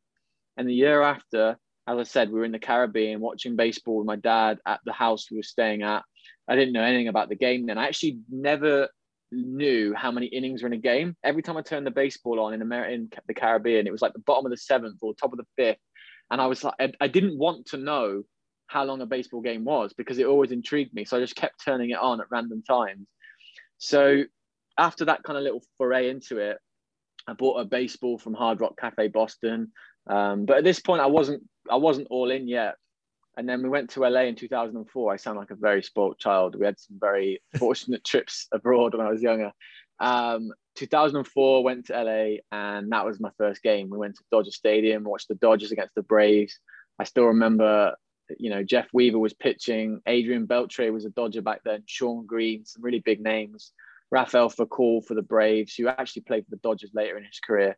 And 0.56 0.68
the 0.68 0.74
year 0.74 1.02
after, 1.02 1.56
as 1.86 1.98
I 1.98 2.02
said, 2.02 2.30
we 2.30 2.38
were 2.38 2.44
in 2.44 2.52
the 2.52 2.58
Caribbean 2.58 3.20
watching 3.20 3.56
baseball 3.56 3.98
with 3.98 4.06
my 4.06 4.16
dad 4.16 4.58
at 4.66 4.80
the 4.84 4.92
house 4.92 5.30
we 5.30 5.36
were 5.36 5.42
staying 5.42 5.82
at. 5.82 6.02
I 6.48 6.56
didn't 6.56 6.72
know 6.72 6.82
anything 6.82 7.08
about 7.08 7.28
the 7.28 7.36
game 7.36 7.66
then. 7.66 7.78
I 7.78 7.86
actually 7.86 8.18
never 8.30 8.88
knew 9.32 9.94
how 9.94 10.10
many 10.10 10.26
innings 10.26 10.62
were 10.62 10.66
in 10.66 10.72
a 10.72 10.78
game. 10.78 11.16
Every 11.24 11.42
time 11.42 11.56
I 11.56 11.62
turned 11.62 11.86
the 11.86 11.92
baseball 11.92 12.40
on 12.40 12.54
in 12.54 12.62
America, 12.62 12.94
in 12.94 13.10
the 13.28 13.34
Caribbean, 13.34 13.86
it 13.86 13.92
was 13.92 14.02
like 14.02 14.12
the 14.12 14.18
bottom 14.20 14.46
of 14.46 14.50
the 14.50 14.56
seventh 14.56 14.98
or 15.02 15.14
top 15.14 15.32
of 15.32 15.38
the 15.38 15.46
fifth. 15.56 15.78
And 16.30 16.40
I 16.40 16.46
was 16.46 16.64
like, 16.64 16.74
I, 16.80 16.92
I 17.00 17.08
didn't 17.08 17.38
want 17.38 17.66
to 17.66 17.76
know 17.76 18.22
how 18.66 18.84
long 18.84 19.00
a 19.00 19.06
baseball 19.06 19.40
game 19.40 19.64
was 19.64 19.92
because 19.92 20.18
it 20.18 20.26
always 20.26 20.52
intrigued 20.52 20.94
me. 20.94 21.04
So 21.04 21.16
I 21.16 21.20
just 21.20 21.36
kept 21.36 21.64
turning 21.64 21.90
it 21.90 21.98
on 21.98 22.20
at 22.20 22.30
random 22.30 22.62
times. 22.62 23.06
So 23.78 24.22
after 24.78 25.06
that 25.06 25.22
kind 25.24 25.36
of 25.36 25.42
little 25.42 25.62
foray 25.76 26.08
into 26.08 26.38
it, 26.38 26.58
I 27.26 27.32
bought 27.32 27.60
a 27.60 27.64
baseball 27.64 28.18
from 28.18 28.34
Hard 28.34 28.60
Rock 28.60 28.78
Cafe 28.78 29.08
Boston. 29.08 29.72
Um, 30.06 30.44
but 30.44 30.58
at 30.58 30.64
this 30.64 30.80
point, 30.80 31.02
I 31.02 31.06
wasn't 31.06 31.42
I 31.70 31.76
wasn't 31.76 32.08
all 32.10 32.30
in 32.30 32.48
yet. 32.48 32.76
And 33.36 33.48
then 33.48 33.62
we 33.62 33.68
went 33.68 33.90
to 33.90 34.00
LA 34.00 34.22
in 34.22 34.34
2004. 34.34 35.12
I 35.12 35.16
sound 35.16 35.38
like 35.38 35.50
a 35.50 35.54
very 35.54 35.82
spoilt 35.82 36.18
child. 36.18 36.56
We 36.56 36.66
had 36.66 36.78
some 36.78 36.98
very 37.00 37.40
fortunate 37.58 38.04
trips 38.04 38.48
abroad 38.52 38.94
when 38.94 39.06
I 39.06 39.10
was 39.10 39.22
younger. 39.22 39.52
Um, 40.00 40.50
2004 40.76 41.62
went 41.62 41.86
to 41.86 42.02
LA, 42.02 42.38
and 42.50 42.90
that 42.90 43.04
was 43.04 43.20
my 43.20 43.30
first 43.38 43.62
game. 43.62 43.90
We 43.90 43.98
went 43.98 44.16
to 44.16 44.24
Dodger 44.30 44.50
Stadium, 44.50 45.04
watched 45.04 45.28
the 45.28 45.34
Dodgers 45.34 45.72
against 45.72 45.94
the 45.94 46.02
Braves. 46.02 46.58
I 46.98 47.04
still 47.04 47.26
remember, 47.26 47.94
you 48.38 48.50
know, 48.50 48.62
Jeff 48.62 48.88
Weaver 48.92 49.18
was 49.18 49.34
pitching. 49.34 50.00
Adrian 50.06 50.46
Beltre 50.46 50.92
was 50.92 51.04
a 51.04 51.10
Dodger 51.10 51.42
back 51.42 51.60
then. 51.64 51.82
Shawn 51.86 52.26
Green, 52.26 52.64
some 52.64 52.82
really 52.82 53.00
big 53.00 53.20
names. 53.20 53.72
Rafael 54.10 54.50
Furcal 54.50 55.04
for 55.04 55.14
the 55.14 55.22
Braves, 55.22 55.74
who 55.74 55.88
actually 55.88 56.22
played 56.22 56.44
for 56.44 56.50
the 56.50 56.56
Dodgers 56.56 56.90
later 56.94 57.16
in 57.16 57.24
his 57.24 57.40
career. 57.40 57.76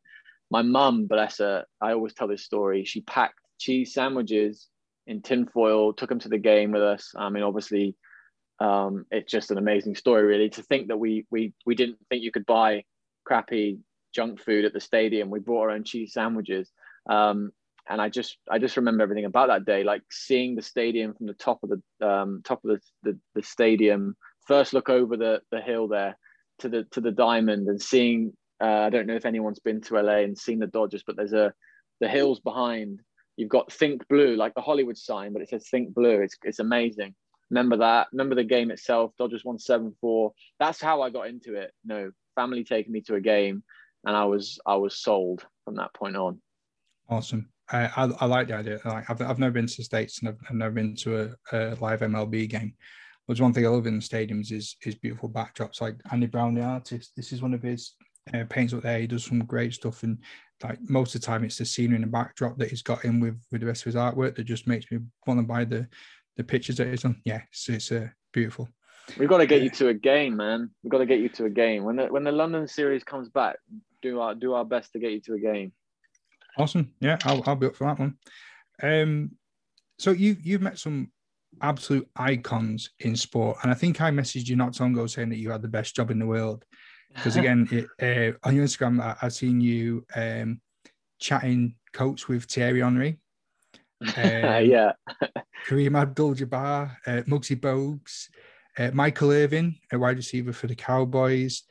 My 0.52 0.60
mum, 0.60 1.06
bless 1.06 1.38
her, 1.38 1.64
I 1.80 1.92
always 1.92 2.12
tell 2.12 2.28
this 2.28 2.44
story. 2.44 2.84
She 2.84 3.00
packed 3.00 3.40
cheese 3.58 3.94
sandwiches 3.94 4.68
in 5.06 5.22
tinfoil, 5.22 5.94
took 5.94 6.10
them 6.10 6.18
to 6.18 6.28
the 6.28 6.36
game 6.36 6.72
with 6.72 6.82
us. 6.82 7.14
I 7.16 7.30
mean, 7.30 7.42
obviously, 7.42 7.96
um, 8.60 9.06
it's 9.10 9.32
just 9.32 9.50
an 9.50 9.56
amazing 9.56 9.94
story, 9.94 10.24
really. 10.24 10.50
To 10.50 10.62
think 10.62 10.88
that 10.88 10.98
we 10.98 11.24
we 11.30 11.54
we 11.64 11.74
didn't 11.74 11.96
think 12.10 12.22
you 12.22 12.30
could 12.30 12.44
buy 12.44 12.84
crappy 13.24 13.78
junk 14.14 14.42
food 14.42 14.66
at 14.66 14.74
the 14.74 14.80
stadium. 14.80 15.30
We 15.30 15.40
brought 15.40 15.62
our 15.62 15.70
own 15.70 15.84
cheese 15.84 16.12
sandwiches, 16.12 16.70
um, 17.08 17.50
and 17.88 17.98
I 18.02 18.10
just 18.10 18.36
I 18.50 18.58
just 18.58 18.76
remember 18.76 19.02
everything 19.04 19.24
about 19.24 19.48
that 19.48 19.64
day, 19.64 19.84
like 19.84 20.02
seeing 20.10 20.54
the 20.54 20.60
stadium 20.60 21.14
from 21.14 21.28
the 21.28 21.32
top 21.32 21.62
of 21.62 21.70
the 21.70 22.06
um, 22.06 22.42
top 22.44 22.62
of 22.62 22.72
the, 22.72 23.10
the 23.10 23.18
the 23.34 23.42
stadium. 23.42 24.16
First 24.46 24.74
look 24.74 24.90
over 24.90 25.16
the 25.16 25.40
the 25.50 25.62
hill 25.62 25.88
there 25.88 26.18
to 26.58 26.68
the 26.68 26.84
to 26.90 27.00
the 27.00 27.10
diamond 27.10 27.68
and 27.68 27.80
seeing. 27.80 28.36
Uh, 28.62 28.86
I 28.86 28.90
don't 28.90 29.06
know 29.06 29.16
if 29.16 29.26
anyone's 29.26 29.58
been 29.58 29.80
to 29.82 30.00
LA 30.00 30.18
and 30.18 30.38
seen 30.38 30.58
the 30.60 30.66
Dodgers, 30.66 31.02
but 31.06 31.16
there's 31.16 31.32
a 31.32 31.52
the 32.00 32.08
hills 32.08 32.40
behind 32.40 33.00
You've 33.36 33.48
got 33.48 33.72
Think 33.72 34.06
Blue, 34.08 34.36
like 34.36 34.54
the 34.54 34.60
Hollywood 34.60 34.98
sign, 34.98 35.32
but 35.32 35.42
it 35.42 35.48
says 35.48 35.68
Think 35.68 35.94
Blue. 35.94 36.20
It's 36.20 36.36
it's 36.44 36.58
amazing. 36.58 37.14
Remember 37.50 37.76
that. 37.78 38.08
Remember 38.12 38.34
the 38.34 38.44
game 38.44 38.70
itself. 38.70 39.12
Dodgers 39.18 39.44
won 39.44 39.58
seven 39.58 39.94
four. 40.00 40.32
That's 40.60 40.80
how 40.80 41.02
I 41.02 41.10
got 41.10 41.28
into 41.28 41.54
it. 41.54 41.72
no, 41.84 42.10
family 42.34 42.64
taking 42.64 42.92
me 42.92 43.00
to 43.02 43.14
a 43.14 43.20
game, 43.20 43.62
and 44.04 44.16
I 44.16 44.24
was 44.26 44.58
I 44.66 44.76
was 44.76 44.98
sold 44.98 45.46
from 45.64 45.76
that 45.76 45.94
point 45.94 46.16
on. 46.16 46.40
Awesome. 47.08 47.48
I, 47.70 47.86
I, 47.96 48.10
I 48.20 48.26
like 48.26 48.48
the 48.48 48.54
idea. 48.54 48.80
Like 48.84 49.08
I've, 49.08 49.22
I've 49.22 49.38
never 49.38 49.52
been 49.52 49.66
to 49.66 49.76
the 49.76 49.84
states 49.84 50.18
and 50.18 50.28
I've, 50.28 50.38
I've 50.48 50.56
never 50.56 50.74
been 50.74 50.94
to 50.96 51.36
a, 51.52 51.56
a 51.56 51.76
live 51.76 52.00
MLB 52.00 52.48
game. 52.48 52.74
But 53.26 53.40
one 53.40 53.52
thing 53.52 53.64
I 53.64 53.68
love 53.68 53.86
in 53.86 53.98
the 53.98 54.02
stadiums 54.02 54.52
is 54.52 54.76
is 54.84 54.94
beautiful 54.94 55.30
backdrops. 55.30 55.80
Like 55.80 55.96
Andy 56.10 56.26
Brown, 56.26 56.54
the 56.54 56.62
artist, 56.62 57.12
this 57.16 57.32
is 57.32 57.40
one 57.40 57.54
of 57.54 57.62
his 57.62 57.94
uh, 58.32 58.44
paints 58.48 58.72
up 58.72 58.82
there. 58.82 58.98
He 58.98 59.06
does 59.06 59.24
some 59.24 59.44
great 59.44 59.74
stuff, 59.74 60.02
and 60.02 60.18
like 60.62 60.78
most 60.88 61.14
of 61.14 61.20
the 61.20 61.26
time, 61.26 61.44
it's 61.44 61.58
the 61.58 61.64
scenery 61.64 61.96
and 61.96 62.04
the 62.04 62.08
backdrop 62.08 62.56
that 62.58 62.70
he's 62.70 62.82
got 62.82 63.04
in 63.04 63.20
with 63.20 63.40
with 63.50 63.60
the 63.60 63.66
rest 63.66 63.82
of 63.82 63.86
his 63.86 63.94
artwork 63.94 64.36
that 64.36 64.44
just 64.44 64.66
makes 64.66 64.90
me 64.90 64.98
want 65.26 65.40
to 65.40 65.46
buy 65.46 65.64
the 65.64 65.88
the 66.36 66.44
pictures 66.44 66.76
that 66.76 66.88
he's 66.88 67.02
done. 67.02 67.20
Yeah, 67.24 67.42
it's 67.50 67.68
it's 67.68 67.92
uh, 67.92 68.08
beautiful. 68.32 68.68
We've 69.18 69.28
got 69.28 69.38
to 69.38 69.46
get 69.46 69.62
you 69.62 69.70
to 69.70 69.88
a 69.88 69.94
game, 69.94 70.36
man. 70.36 70.70
We've 70.82 70.90
got 70.90 70.98
to 70.98 71.06
get 71.06 71.18
you 71.18 71.28
to 71.30 71.46
a 71.46 71.50
game 71.50 71.84
when 71.84 71.96
the 71.96 72.06
when 72.06 72.24
the 72.24 72.32
London 72.32 72.68
series 72.68 73.04
comes 73.04 73.28
back. 73.28 73.56
Do 74.00 74.20
our 74.20 74.34
do 74.34 74.54
our 74.54 74.64
best 74.64 74.92
to 74.92 74.98
get 74.98 75.12
you 75.12 75.20
to 75.22 75.34
a 75.34 75.38
game. 75.38 75.72
Awesome. 76.58 76.92
Yeah, 77.00 77.18
I'll, 77.24 77.42
I'll 77.46 77.56
be 77.56 77.66
up 77.66 77.76
for 77.76 77.86
that 77.86 77.98
one. 77.98 78.16
Um, 78.82 79.32
so 79.98 80.10
you 80.10 80.36
you've 80.42 80.62
met 80.62 80.78
some 80.78 81.10
absolute 81.60 82.08
icons 82.16 82.90
in 83.00 83.16
sport, 83.16 83.58
and 83.62 83.70
I 83.70 83.74
think 83.74 84.00
I 84.00 84.10
messaged 84.10 84.48
you 84.48 84.56
not 84.56 84.78
long 84.80 84.92
ago 84.92 85.06
saying 85.06 85.30
that 85.30 85.38
you 85.38 85.50
had 85.50 85.62
the 85.62 85.68
best 85.68 85.96
job 85.96 86.10
in 86.10 86.18
the 86.18 86.26
world. 86.26 86.64
Because 87.14 87.36
again, 87.36 87.68
it, 87.70 88.34
uh, 88.34 88.48
on 88.48 88.56
your 88.56 88.64
Instagram, 88.64 89.00
I, 89.02 89.16
I've 89.22 89.32
seen 89.32 89.60
you 89.60 90.04
um, 90.14 90.60
chatting 91.20 91.74
coach 91.92 92.28
with 92.28 92.44
Thierry 92.44 92.80
Henry, 92.80 93.18
um, 94.00 94.10
yeah, 94.16 94.92
Kareem 95.66 96.00
Abdul-Jabbar, 96.00 96.96
uh, 97.06 97.22
Muggsy 97.28 97.58
Bogues, 97.60 98.28
uh, 98.78 98.90
Michael 98.92 99.30
Irvin, 99.30 99.76
a 99.92 99.98
wide 99.98 100.16
receiver 100.16 100.52
for 100.52 100.66
the 100.66 100.74
Cowboys, 100.74 101.62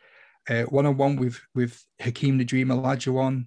one 0.69 0.85
on 0.85 0.97
one 0.97 1.15
with 1.15 1.39
with 1.55 1.83
Hakeem 1.99 2.37
the 2.37 2.45
Dream 2.45 2.69
Olajuwon, 2.69 3.45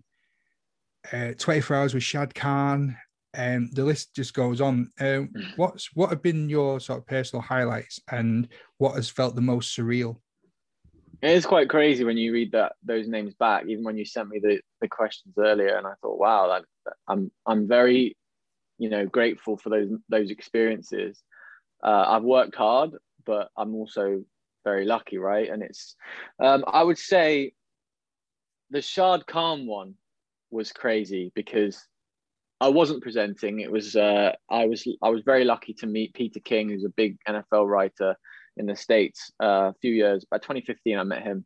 uh, 1.13 1.33
24 1.39 1.77
hours 1.77 1.95
with 1.95 2.03
Shad 2.03 2.35
Khan, 2.35 2.97
and 3.35 3.75
the 3.75 3.85
list 3.85 4.15
just 4.15 4.35
goes 4.35 4.61
on. 4.61 4.91
Um, 5.01 5.31
what's 5.57 5.95
what 5.95 6.11
have 6.11 6.23
been 6.23 6.49
your 6.49 6.81
sort 6.81 7.01
of 7.01 7.07
personal 7.07 7.43
highlights, 7.43 8.01
and 8.11 8.49
what 8.79 8.95
has 8.95 9.11
felt 9.11 9.35
the 9.35 9.41
most 9.41 9.77
surreal? 9.77 10.17
It 11.23 11.31
is 11.31 11.47
quite 11.47 11.69
crazy 11.69 12.05
when 12.05 12.17
you 12.17 12.33
read 12.33 12.53
that 12.53 12.73
those 12.83 13.09
names 13.09 13.35
back. 13.35 13.65
Even 13.67 13.85
when 13.85 13.97
you 13.97 14.05
sent 14.05 14.29
me 14.29 14.39
the, 14.39 14.61
the 14.81 14.89
questions 14.89 15.35
earlier, 15.39 15.77
and 15.77 15.87
I 15.87 15.93
thought, 16.01 16.19
wow, 16.19 16.49
that, 16.49 16.65
that, 16.85 16.95
I'm 17.09 17.31
I'm 17.47 17.69
very, 17.69 18.17
you 18.79 18.89
know, 18.89 19.07
grateful 19.07 19.57
for 19.57 19.71
those 19.71 19.91
those 20.09 20.31
experiences. 20.31 21.23
Uh, 21.83 22.05
I've 22.09 22.23
worked 22.23 22.55
hard, 22.55 22.93
but 23.27 23.49
I'm 23.57 23.75
also 23.75 24.25
very 24.65 24.87
lucky, 24.87 25.19
right? 25.19 25.51
And 25.51 25.63
it's, 25.63 25.97
um, 26.43 26.65
I 26.67 26.83
would 26.83 26.99
say, 26.99 27.53
the 28.71 28.81
Shad 28.81 29.27
Khan 29.27 29.67
one 29.67 29.95
was 30.51 30.73
crazy 30.73 31.31
because 31.35 31.87
I 32.61 32.69
wasn't 32.69 33.03
presenting. 33.03 33.61
It 33.61 33.71
was 33.71 33.97
uh, 33.97 34.33
I 34.49 34.67
was 34.67 34.87
I 35.03 35.11
was 35.11 35.23
very 35.23 35.45
lucky 35.45 35.75
to 35.75 35.87
meet 35.87 36.15
Peter 36.15 36.41
King, 36.41 36.71
who's 36.71 36.85
a 36.85 36.91
big 36.91 37.19
NFL 37.29 37.69
writer 37.69 38.17
in 38.57 38.67
the 38.67 38.77
states. 38.77 39.33
Uh, 39.43 39.71
a 39.71 39.75
few 39.81 39.93
years 39.93 40.25
by 40.31 40.39
2015, 40.39 40.99
I 40.99 41.03
met 41.03 41.23
him, 41.23 41.45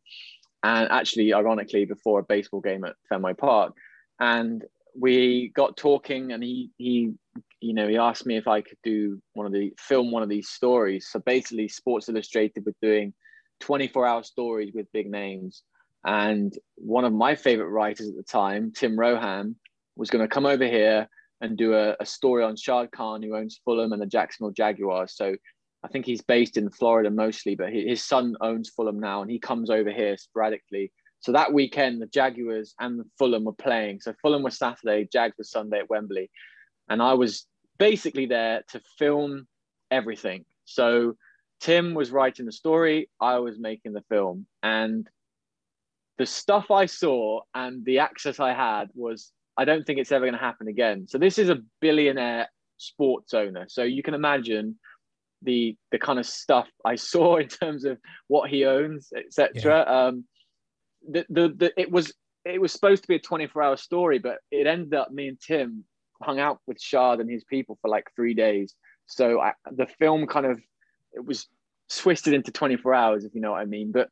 and 0.63 0.89
actually, 0.91 1.33
ironically, 1.33 1.85
before 1.85 2.19
a 2.19 2.23
baseball 2.23 2.61
game 2.61 2.83
at 2.83 2.95
Fenway 3.07 3.33
Park, 3.33 3.73
and 4.19 4.63
we 4.95 5.51
got 5.55 5.77
talking, 5.77 6.31
and 6.31 6.43
he 6.43 6.71
he 6.77 7.13
you 7.61 7.73
know 7.73 7.87
he 7.87 7.97
asked 7.97 8.25
me 8.25 8.37
if 8.37 8.47
I 8.47 8.61
could 8.61 8.77
do 8.83 9.21
one 9.33 9.45
of 9.45 9.53
the 9.53 9.73
film 9.77 10.11
one 10.11 10.23
of 10.23 10.29
these 10.29 10.49
stories. 10.49 11.07
So 11.09 11.19
basically, 11.19 11.67
Sports 11.67 12.09
Illustrated 12.09 12.65
were 12.65 12.75
doing 12.81 13.13
24 13.59 14.05
hour 14.05 14.23
stories 14.23 14.73
with 14.73 14.91
big 14.91 15.09
names. 15.09 15.63
And 16.05 16.57
one 16.75 17.05
of 17.05 17.13
my 17.13 17.35
favorite 17.35 17.69
writers 17.69 18.09
at 18.09 18.15
the 18.15 18.23
time, 18.23 18.71
Tim 18.75 18.97
Rohan, 18.97 19.55
was 19.95 20.09
going 20.09 20.23
to 20.23 20.33
come 20.33 20.45
over 20.45 20.65
here 20.65 21.09
and 21.41 21.57
do 21.57 21.73
a, 21.73 21.95
a, 21.99 22.05
story 22.05 22.43
on 22.43 22.55
Shad 22.55 22.91
Khan, 22.91 23.21
who 23.21 23.35
owns 23.35 23.59
Fulham 23.63 23.93
and 23.93 24.01
the 24.01 24.05
Jacksonville 24.05 24.51
Jaguars. 24.51 25.15
So 25.15 25.35
I 25.83 25.87
think 25.87 26.05
he's 26.05 26.21
based 26.21 26.57
in 26.57 26.69
Florida 26.69 27.09
mostly, 27.09 27.55
but 27.55 27.71
his 27.71 28.03
son 28.03 28.35
owns 28.41 28.69
Fulham 28.69 28.99
now, 28.99 29.21
and 29.21 29.31
he 29.31 29.39
comes 29.39 29.69
over 29.69 29.91
here 29.91 30.17
sporadically. 30.17 30.91
So 31.21 31.31
that 31.31 31.53
weekend, 31.53 32.01
the 32.01 32.07
Jaguars 32.07 32.75
and 32.79 33.03
Fulham 33.17 33.45
were 33.45 33.53
playing. 33.53 34.01
So 34.01 34.13
Fulham 34.21 34.43
was 34.43 34.57
Saturday, 34.57 35.07
Jags 35.11 35.37
was 35.37 35.51
Sunday 35.51 35.79
at 35.79 35.89
Wembley. 35.89 36.29
and 36.89 37.01
I 37.01 37.13
was 37.13 37.45
basically 37.77 38.25
there 38.25 38.63
to 38.69 38.81
film 38.97 39.47
everything. 39.91 40.45
So 40.65 41.15
Tim 41.59 41.93
was 41.93 42.11
writing 42.11 42.45
the 42.45 42.51
story, 42.51 43.09
I 43.19 43.39
was 43.39 43.59
making 43.59 43.93
the 43.93 44.03
film, 44.09 44.45
and 44.63 45.07
the 46.17 46.25
stuff 46.25 46.71
I 46.71 46.85
saw 46.85 47.41
and 47.53 47.83
the 47.85 47.99
access 47.99 48.39
I 48.39 48.53
had 48.53 48.89
was 48.93 49.31
I 49.57 49.65
don't 49.65 49.85
think 49.85 49.99
it's 49.99 50.11
ever 50.11 50.25
going 50.25 50.37
to 50.37 50.39
happen 50.39 50.67
again. 50.67 51.07
So 51.07 51.17
this 51.17 51.37
is 51.37 51.49
a 51.49 51.61
billionaire 51.81 52.49
sports 52.77 53.33
owner. 53.33 53.65
So 53.67 53.83
you 53.83 54.01
can 54.01 54.13
imagine 54.13 54.77
the 55.41 55.75
the 55.91 55.99
kind 55.99 56.19
of 56.19 56.25
stuff 56.25 56.67
I 56.85 56.95
saw 56.95 57.37
in 57.43 57.47
terms 57.47 57.85
of 57.85 57.97
what 58.27 58.49
he 58.49 58.65
owns, 58.65 59.09
etc. 59.15 59.85
Yeah. 59.87 60.07
Um, 60.07 60.25
the, 61.07 61.25
the 61.29 61.49
the 61.49 61.73
it 61.77 61.91
was 61.91 62.13
it 62.45 62.59
was 62.59 62.71
supposed 62.71 63.03
to 63.03 63.07
be 63.07 63.15
a 63.15 63.19
24 63.19 63.61
hour 63.61 63.77
story, 63.77 64.19
but 64.19 64.37
it 64.51 64.67
ended 64.67 64.93
up 64.93 65.11
me 65.11 65.27
and 65.27 65.39
Tim 65.39 65.83
hung 66.21 66.39
out 66.39 66.59
with 66.67 66.81
Shad 66.81 67.19
and 67.19 67.29
his 67.29 67.43
people 67.43 67.77
for 67.81 67.89
like 67.89 68.07
three 68.15 68.33
days. 68.33 68.75
So 69.07 69.39
I, 69.39 69.53
the 69.71 69.87
film 69.87 70.27
kind 70.27 70.45
of 70.45 70.59
it 71.13 71.25
was 71.25 71.47
twisted 71.89 72.33
into 72.33 72.51
24 72.51 72.93
hours, 72.93 73.25
if 73.25 73.33
you 73.33 73.41
know 73.41 73.51
what 73.51 73.61
I 73.61 73.65
mean. 73.65 73.91
But 73.91 74.09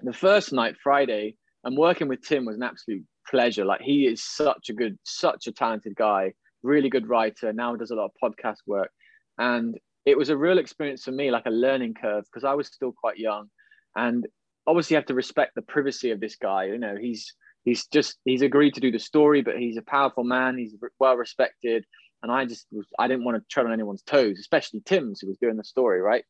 the 0.00 0.12
first 0.12 0.52
night, 0.52 0.76
Friday, 0.82 1.36
and 1.64 1.76
working 1.76 2.08
with 2.08 2.22
Tim 2.22 2.44
was 2.44 2.56
an 2.56 2.62
absolute 2.62 3.04
pleasure. 3.28 3.64
Like 3.64 3.80
he 3.80 4.06
is 4.06 4.22
such 4.22 4.68
a 4.68 4.72
good, 4.72 4.98
such 5.04 5.46
a 5.46 5.52
talented 5.52 5.94
guy, 5.96 6.34
really 6.62 6.88
good 6.88 7.08
writer. 7.08 7.52
Now 7.52 7.76
does 7.76 7.90
a 7.90 7.94
lot 7.94 8.10
of 8.10 8.12
podcast 8.22 8.58
work, 8.66 8.90
and 9.38 9.78
it 10.04 10.18
was 10.18 10.28
a 10.28 10.36
real 10.36 10.58
experience 10.58 11.04
for 11.04 11.12
me, 11.12 11.30
like 11.30 11.46
a 11.46 11.50
learning 11.50 11.94
curve, 11.94 12.24
because 12.24 12.44
I 12.44 12.54
was 12.54 12.68
still 12.68 12.92
quite 12.92 13.18
young, 13.18 13.48
and 13.96 14.26
obviously 14.66 14.94
you 14.94 14.98
have 14.98 15.06
to 15.06 15.14
respect 15.14 15.54
the 15.54 15.62
privacy 15.62 16.10
of 16.10 16.20
this 16.20 16.36
guy. 16.36 16.64
You 16.64 16.78
know, 16.78 16.96
he's 17.00 17.34
he's 17.64 17.86
just 17.86 18.18
he's 18.24 18.42
agreed 18.42 18.74
to 18.74 18.80
do 18.80 18.90
the 18.90 18.98
story, 18.98 19.42
but 19.42 19.58
he's 19.58 19.76
a 19.76 19.82
powerful 19.82 20.24
man. 20.24 20.58
He's 20.58 20.74
well 20.98 21.16
respected, 21.16 21.84
and 22.22 22.32
I 22.32 22.44
just 22.44 22.66
was 22.70 22.86
I 22.98 23.08
didn't 23.08 23.24
want 23.24 23.36
to 23.36 23.44
tread 23.50 23.66
on 23.66 23.72
anyone's 23.72 24.02
toes, 24.02 24.38
especially 24.38 24.82
Tim's 24.84 25.20
who 25.20 25.28
was 25.28 25.38
doing 25.38 25.56
the 25.56 25.64
story, 25.64 26.00
right? 26.00 26.24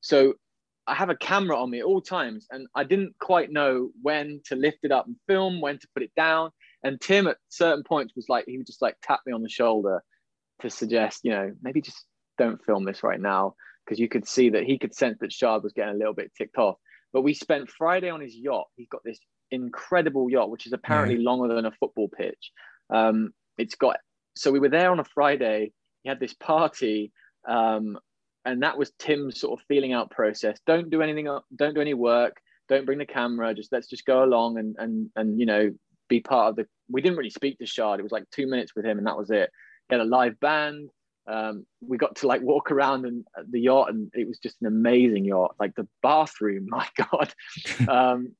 So 0.00 0.34
I 0.86 0.94
have 0.94 1.10
a 1.10 1.16
camera 1.16 1.60
on 1.60 1.70
me 1.70 1.80
at 1.80 1.84
all 1.84 2.00
times, 2.00 2.46
and 2.50 2.66
I 2.74 2.84
didn't 2.84 3.14
quite 3.20 3.52
know 3.52 3.90
when 4.02 4.40
to 4.46 4.56
lift 4.56 4.78
it 4.82 4.92
up 4.92 5.06
and 5.06 5.16
film, 5.28 5.60
when 5.60 5.78
to 5.78 5.88
put 5.94 6.02
it 6.02 6.12
down. 6.16 6.50
And 6.82 7.00
Tim 7.00 7.26
at 7.26 7.36
certain 7.50 7.84
points 7.84 8.14
was 8.16 8.28
like, 8.28 8.46
he 8.46 8.56
would 8.56 8.66
just 8.66 8.80
like 8.80 8.96
tap 9.02 9.20
me 9.26 9.32
on 9.32 9.42
the 9.42 9.50
shoulder 9.50 10.02
to 10.62 10.70
suggest, 10.70 11.20
you 11.22 11.30
know, 11.30 11.52
maybe 11.62 11.82
just 11.82 12.04
don't 12.38 12.64
film 12.64 12.84
this 12.84 13.02
right 13.02 13.20
now, 13.20 13.54
because 13.84 13.98
you 13.98 14.08
could 14.08 14.26
see 14.26 14.50
that 14.50 14.64
he 14.64 14.78
could 14.78 14.94
sense 14.94 15.18
that 15.20 15.32
Shad 15.32 15.62
was 15.62 15.72
getting 15.72 15.94
a 15.94 15.98
little 15.98 16.14
bit 16.14 16.32
ticked 16.36 16.58
off. 16.58 16.76
But 17.12 17.22
we 17.22 17.34
spent 17.34 17.70
Friday 17.70 18.10
on 18.10 18.20
his 18.20 18.36
yacht. 18.36 18.68
He's 18.76 18.88
got 18.88 19.02
this 19.04 19.18
incredible 19.50 20.30
yacht, 20.30 20.50
which 20.50 20.66
is 20.66 20.72
apparently 20.72 21.16
yeah. 21.16 21.28
longer 21.28 21.54
than 21.54 21.66
a 21.66 21.72
football 21.72 22.08
pitch. 22.08 22.52
Um, 22.88 23.32
it's 23.58 23.74
got 23.74 23.98
so 24.36 24.50
we 24.50 24.60
were 24.60 24.68
there 24.68 24.90
on 24.90 25.00
a 25.00 25.04
Friday. 25.04 25.72
He 26.02 26.08
had 26.08 26.20
this 26.20 26.34
party. 26.34 27.12
Um, 27.48 27.98
and 28.44 28.62
that 28.62 28.78
was 28.78 28.92
Tim's 28.98 29.40
sort 29.40 29.58
of 29.58 29.66
feeling 29.66 29.92
out 29.92 30.10
process. 30.10 30.58
Don't 30.66 30.90
do 30.90 31.02
anything. 31.02 31.28
Don't 31.56 31.74
do 31.74 31.80
any 31.80 31.94
work. 31.94 32.40
Don't 32.68 32.86
bring 32.86 32.98
the 32.98 33.06
camera. 33.06 33.54
Just 33.54 33.72
let's 33.72 33.88
just 33.88 34.06
go 34.06 34.24
along 34.24 34.58
and 34.58 34.76
and 34.78 35.10
and 35.16 35.38
you 35.38 35.46
know 35.46 35.70
be 36.08 36.20
part 36.20 36.50
of 36.50 36.56
the. 36.56 36.66
We 36.88 37.02
didn't 37.02 37.18
really 37.18 37.30
speak 37.30 37.58
to 37.58 37.66
Shad. 37.66 38.00
It 38.00 38.02
was 38.02 38.12
like 38.12 38.24
two 38.30 38.46
minutes 38.46 38.74
with 38.74 38.84
him, 38.84 38.98
and 38.98 39.06
that 39.06 39.18
was 39.18 39.30
it. 39.30 39.50
He 39.88 39.94
had 39.94 40.00
a 40.00 40.08
live 40.08 40.38
band. 40.40 40.90
Um, 41.26 41.66
we 41.80 41.96
got 41.96 42.16
to 42.16 42.26
like 42.26 42.42
walk 42.42 42.70
around 42.70 43.04
and 43.04 43.24
the 43.50 43.60
yacht, 43.60 43.90
and 43.90 44.10
it 44.14 44.26
was 44.26 44.38
just 44.38 44.56
an 44.60 44.66
amazing 44.66 45.24
yacht. 45.24 45.54
Like 45.60 45.74
the 45.74 45.88
bathroom, 46.02 46.66
my 46.68 46.86
god, 46.96 47.32
um, 47.88 48.32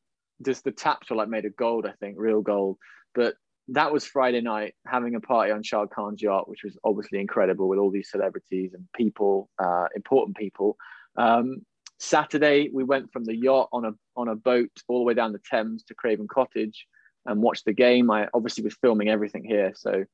just 0.44 0.64
the 0.64 0.72
taps 0.72 1.10
were 1.10 1.16
like 1.16 1.28
made 1.28 1.44
of 1.44 1.56
gold. 1.56 1.86
I 1.86 1.92
think 2.00 2.16
real 2.18 2.42
gold. 2.42 2.78
But 3.14 3.34
that 3.68 3.92
was 3.92 4.04
Friday 4.04 4.40
night, 4.40 4.74
having 4.86 5.14
a 5.14 5.20
party 5.20 5.52
on 5.52 5.62
Shad 5.62 5.90
Khan's 5.90 6.22
yacht, 6.22 6.48
which 6.48 6.64
was 6.64 6.76
obviously 6.84 7.20
incredible 7.20 7.68
with 7.68 7.78
all 7.78 7.90
these 7.90 8.10
celebrities 8.10 8.74
and 8.74 8.84
people, 8.96 9.48
uh, 9.62 9.86
important 9.94 10.36
people. 10.36 10.76
Um, 11.16 11.64
Saturday, 11.98 12.70
we 12.72 12.82
went 12.82 13.12
from 13.12 13.24
the 13.24 13.36
yacht 13.36 13.68
on 13.72 13.84
a 13.84 13.92
on 14.16 14.28
a 14.28 14.34
boat 14.34 14.70
all 14.88 14.98
the 14.98 15.04
way 15.04 15.14
down 15.14 15.32
the 15.32 15.40
Thames 15.50 15.82
to 15.84 15.94
Craven 15.94 16.26
Cottage 16.28 16.86
and 17.26 17.42
watched 17.42 17.66
the 17.66 17.72
game. 17.72 18.10
I 18.10 18.28
obviously 18.32 18.64
was 18.64 18.76
filming 18.80 19.08
everything 19.08 19.44
here, 19.44 19.72
so 19.76 20.04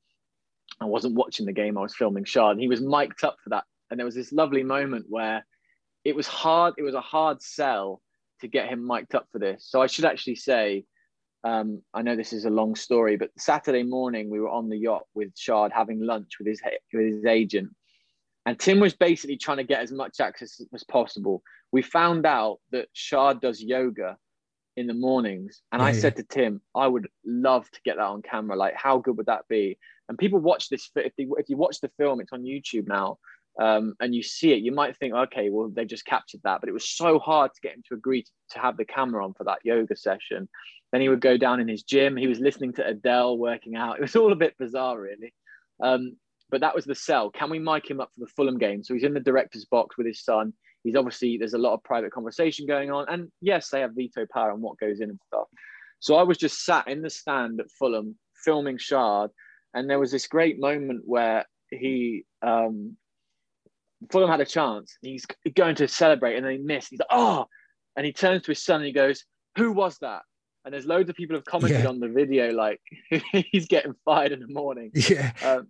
I 0.80 0.84
wasn't 0.84 1.14
watching 1.14 1.46
the 1.46 1.52
game. 1.52 1.78
I 1.78 1.82
was 1.82 1.94
filming 1.94 2.24
Shad. 2.24 2.52
and 2.52 2.60
He 2.60 2.68
was 2.68 2.80
mic'd 2.80 3.24
up 3.24 3.36
for 3.42 3.50
that, 3.50 3.64
and 3.90 3.98
there 3.98 4.04
was 4.04 4.14
this 4.14 4.32
lovely 4.32 4.62
moment 4.62 5.06
where 5.08 5.46
it 6.04 6.14
was 6.14 6.26
hard. 6.26 6.74
It 6.78 6.82
was 6.82 6.94
a 6.94 7.00
hard 7.00 7.42
sell 7.42 8.00
to 8.40 8.48
get 8.48 8.68
him 8.68 8.86
mic'd 8.86 9.14
up 9.14 9.26
for 9.32 9.38
this. 9.38 9.66
So 9.68 9.80
I 9.80 9.86
should 9.86 10.04
actually 10.04 10.36
say 10.36 10.84
um, 11.46 11.82
I 11.94 12.02
know 12.02 12.16
this 12.16 12.32
is 12.32 12.44
a 12.44 12.50
long 12.50 12.74
story, 12.74 13.16
but 13.16 13.30
Saturday 13.38 13.84
morning 13.84 14.28
we 14.28 14.40
were 14.40 14.48
on 14.48 14.68
the 14.68 14.76
yacht 14.76 15.04
with 15.14 15.30
Shad 15.36 15.70
having 15.72 16.00
lunch 16.00 16.38
with 16.38 16.48
his 16.48 16.60
with 16.92 17.06
his 17.06 17.24
agent, 17.24 17.70
and 18.46 18.58
Tim 18.58 18.80
was 18.80 18.94
basically 18.94 19.36
trying 19.36 19.58
to 19.58 19.64
get 19.64 19.80
as 19.80 19.92
much 19.92 20.18
access 20.18 20.60
as 20.74 20.84
possible. 20.84 21.42
We 21.70 21.82
found 21.82 22.26
out 22.26 22.58
that 22.72 22.88
Shad 22.94 23.40
does 23.40 23.62
yoga 23.62 24.16
in 24.76 24.88
the 24.88 24.94
mornings, 24.94 25.62
and 25.70 25.80
yeah, 25.80 25.86
I 25.86 25.92
said 25.92 26.16
to 26.16 26.24
Tim, 26.24 26.62
I 26.74 26.88
would 26.88 27.06
love 27.24 27.70
to 27.70 27.80
get 27.84 27.96
that 27.96 28.02
on 28.02 28.22
camera. 28.22 28.56
Like, 28.56 28.74
how 28.74 28.98
good 28.98 29.16
would 29.16 29.26
that 29.26 29.46
be? 29.48 29.78
And 30.08 30.18
people 30.18 30.38
watch 30.38 30.68
this. 30.68 30.90
If, 30.96 31.14
they, 31.16 31.26
if 31.38 31.48
you 31.48 31.56
watch 31.56 31.80
the 31.80 31.90
film, 31.96 32.20
it's 32.20 32.32
on 32.32 32.42
YouTube 32.42 32.86
now. 32.86 33.18
Um, 33.58 33.94
and 34.00 34.14
you 34.14 34.22
see 34.22 34.52
it, 34.52 34.62
you 34.62 34.70
might 34.70 34.96
think, 34.98 35.14
okay, 35.14 35.48
well, 35.48 35.70
they've 35.72 35.86
just 35.86 36.04
captured 36.04 36.40
that. 36.44 36.60
But 36.60 36.68
it 36.68 36.72
was 36.72 36.88
so 36.88 37.18
hard 37.18 37.52
to 37.54 37.60
get 37.62 37.74
him 37.74 37.82
to 37.88 37.94
agree 37.94 38.22
to, 38.22 38.30
to 38.50 38.58
have 38.58 38.76
the 38.76 38.84
camera 38.84 39.24
on 39.24 39.32
for 39.32 39.44
that 39.44 39.60
yoga 39.64 39.96
session. 39.96 40.48
Then 40.92 41.00
he 41.00 41.08
would 41.08 41.20
go 41.20 41.36
down 41.36 41.60
in 41.60 41.68
his 41.68 41.82
gym. 41.82 42.16
He 42.16 42.26
was 42.26 42.38
listening 42.38 42.74
to 42.74 42.86
Adele 42.86 43.38
working 43.38 43.74
out. 43.74 43.96
It 43.96 44.02
was 44.02 44.16
all 44.16 44.32
a 44.32 44.36
bit 44.36 44.58
bizarre, 44.58 45.00
really. 45.00 45.32
Um, 45.82 46.16
but 46.50 46.60
that 46.60 46.74
was 46.74 46.84
the 46.84 46.94
sell. 46.94 47.30
Can 47.30 47.50
we 47.50 47.58
mic 47.58 47.90
him 47.90 48.00
up 48.00 48.10
for 48.14 48.20
the 48.20 48.30
Fulham 48.36 48.58
game? 48.58 48.84
So 48.84 48.94
he's 48.94 49.04
in 49.04 49.14
the 49.14 49.20
director's 49.20 49.64
box 49.64 49.96
with 49.96 50.06
his 50.06 50.22
son. 50.22 50.52
He's 50.84 50.94
obviously 50.94 51.36
there's 51.36 51.54
a 51.54 51.58
lot 51.58 51.74
of 51.74 51.82
private 51.82 52.12
conversation 52.12 52.66
going 52.66 52.92
on, 52.92 53.06
and 53.08 53.32
yes, 53.40 53.70
they 53.70 53.80
have 53.80 53.96
veto 53.96 54.24
power 54.32 54.52
on 54.52 54.60
what 54.60 54.78
goes 54.78 55.00
in 55.00 55.10
and 55.10 55.18
stuff. 55.26 55.48
So 55.98 56.14
I 56.14 56.22
was 56.22 56.38
just 56.38 56.64
sat 56.64 56.86
in 56.86 57.02
the 57.02 57.10
stand 57.10 57.58
at 57.58 57.70
Fulham 57.72 58.16
filming 58.44 58.78
Shad, 58.78 59.30
and 59.76 59.88
there 59.88 60.00
was 60.00 60.10
this 60.10 60.26
great 60.26 60.58
moment 60.58 61.02
where 61.04 61.44
he 61.70 62.24
um, 62.42 62.96
Fulham 64.10 64.30
had 64.30 64.40
a 64.40 64.46
chance. 64.46 64.96
He's 65.02 65.26
going 65.54 65.76
to 65.76 65.86
celebrate, 65.86 66.36
and 66.36 66.44
then 66.44 66.52
he 66.52 66.58
missed. 66.58 66.88
He's 66.90 66.98
like, 66.98 67.08
oh, 67.10 67.46
and 67.96 68.04
he 68.04 68.12
turns 68.12 68.42
to 68.42 68.50
his 68.50 68.64
son 68.64 68.76
and 68.76 68.86
he 68.86 68.92
goes, 68.92 69.24
"Who 69.56 69.72
was 69.72 69.98
that?" 69.98 70.22
and 70.66 70.74
there's 70.74 70.84
loads 70.84 71.08
of 71.08 71.14
people 71.14 71.36
have 71.36 71.44
commented 71.44 71.84
yeah. 71.84 71.88
on 71.88 72.00
the 72.00 72.08
video 72.08 72.50
like 72.50 72.80
he's 73.52 73.68
getting 73.68 73.94
fired 74.04 74.32
in 74.32 74.40
the 74.40 74.48
morning. 74.48 74.90
Yeah. 74.94 75.32
Um, 75.44 75.68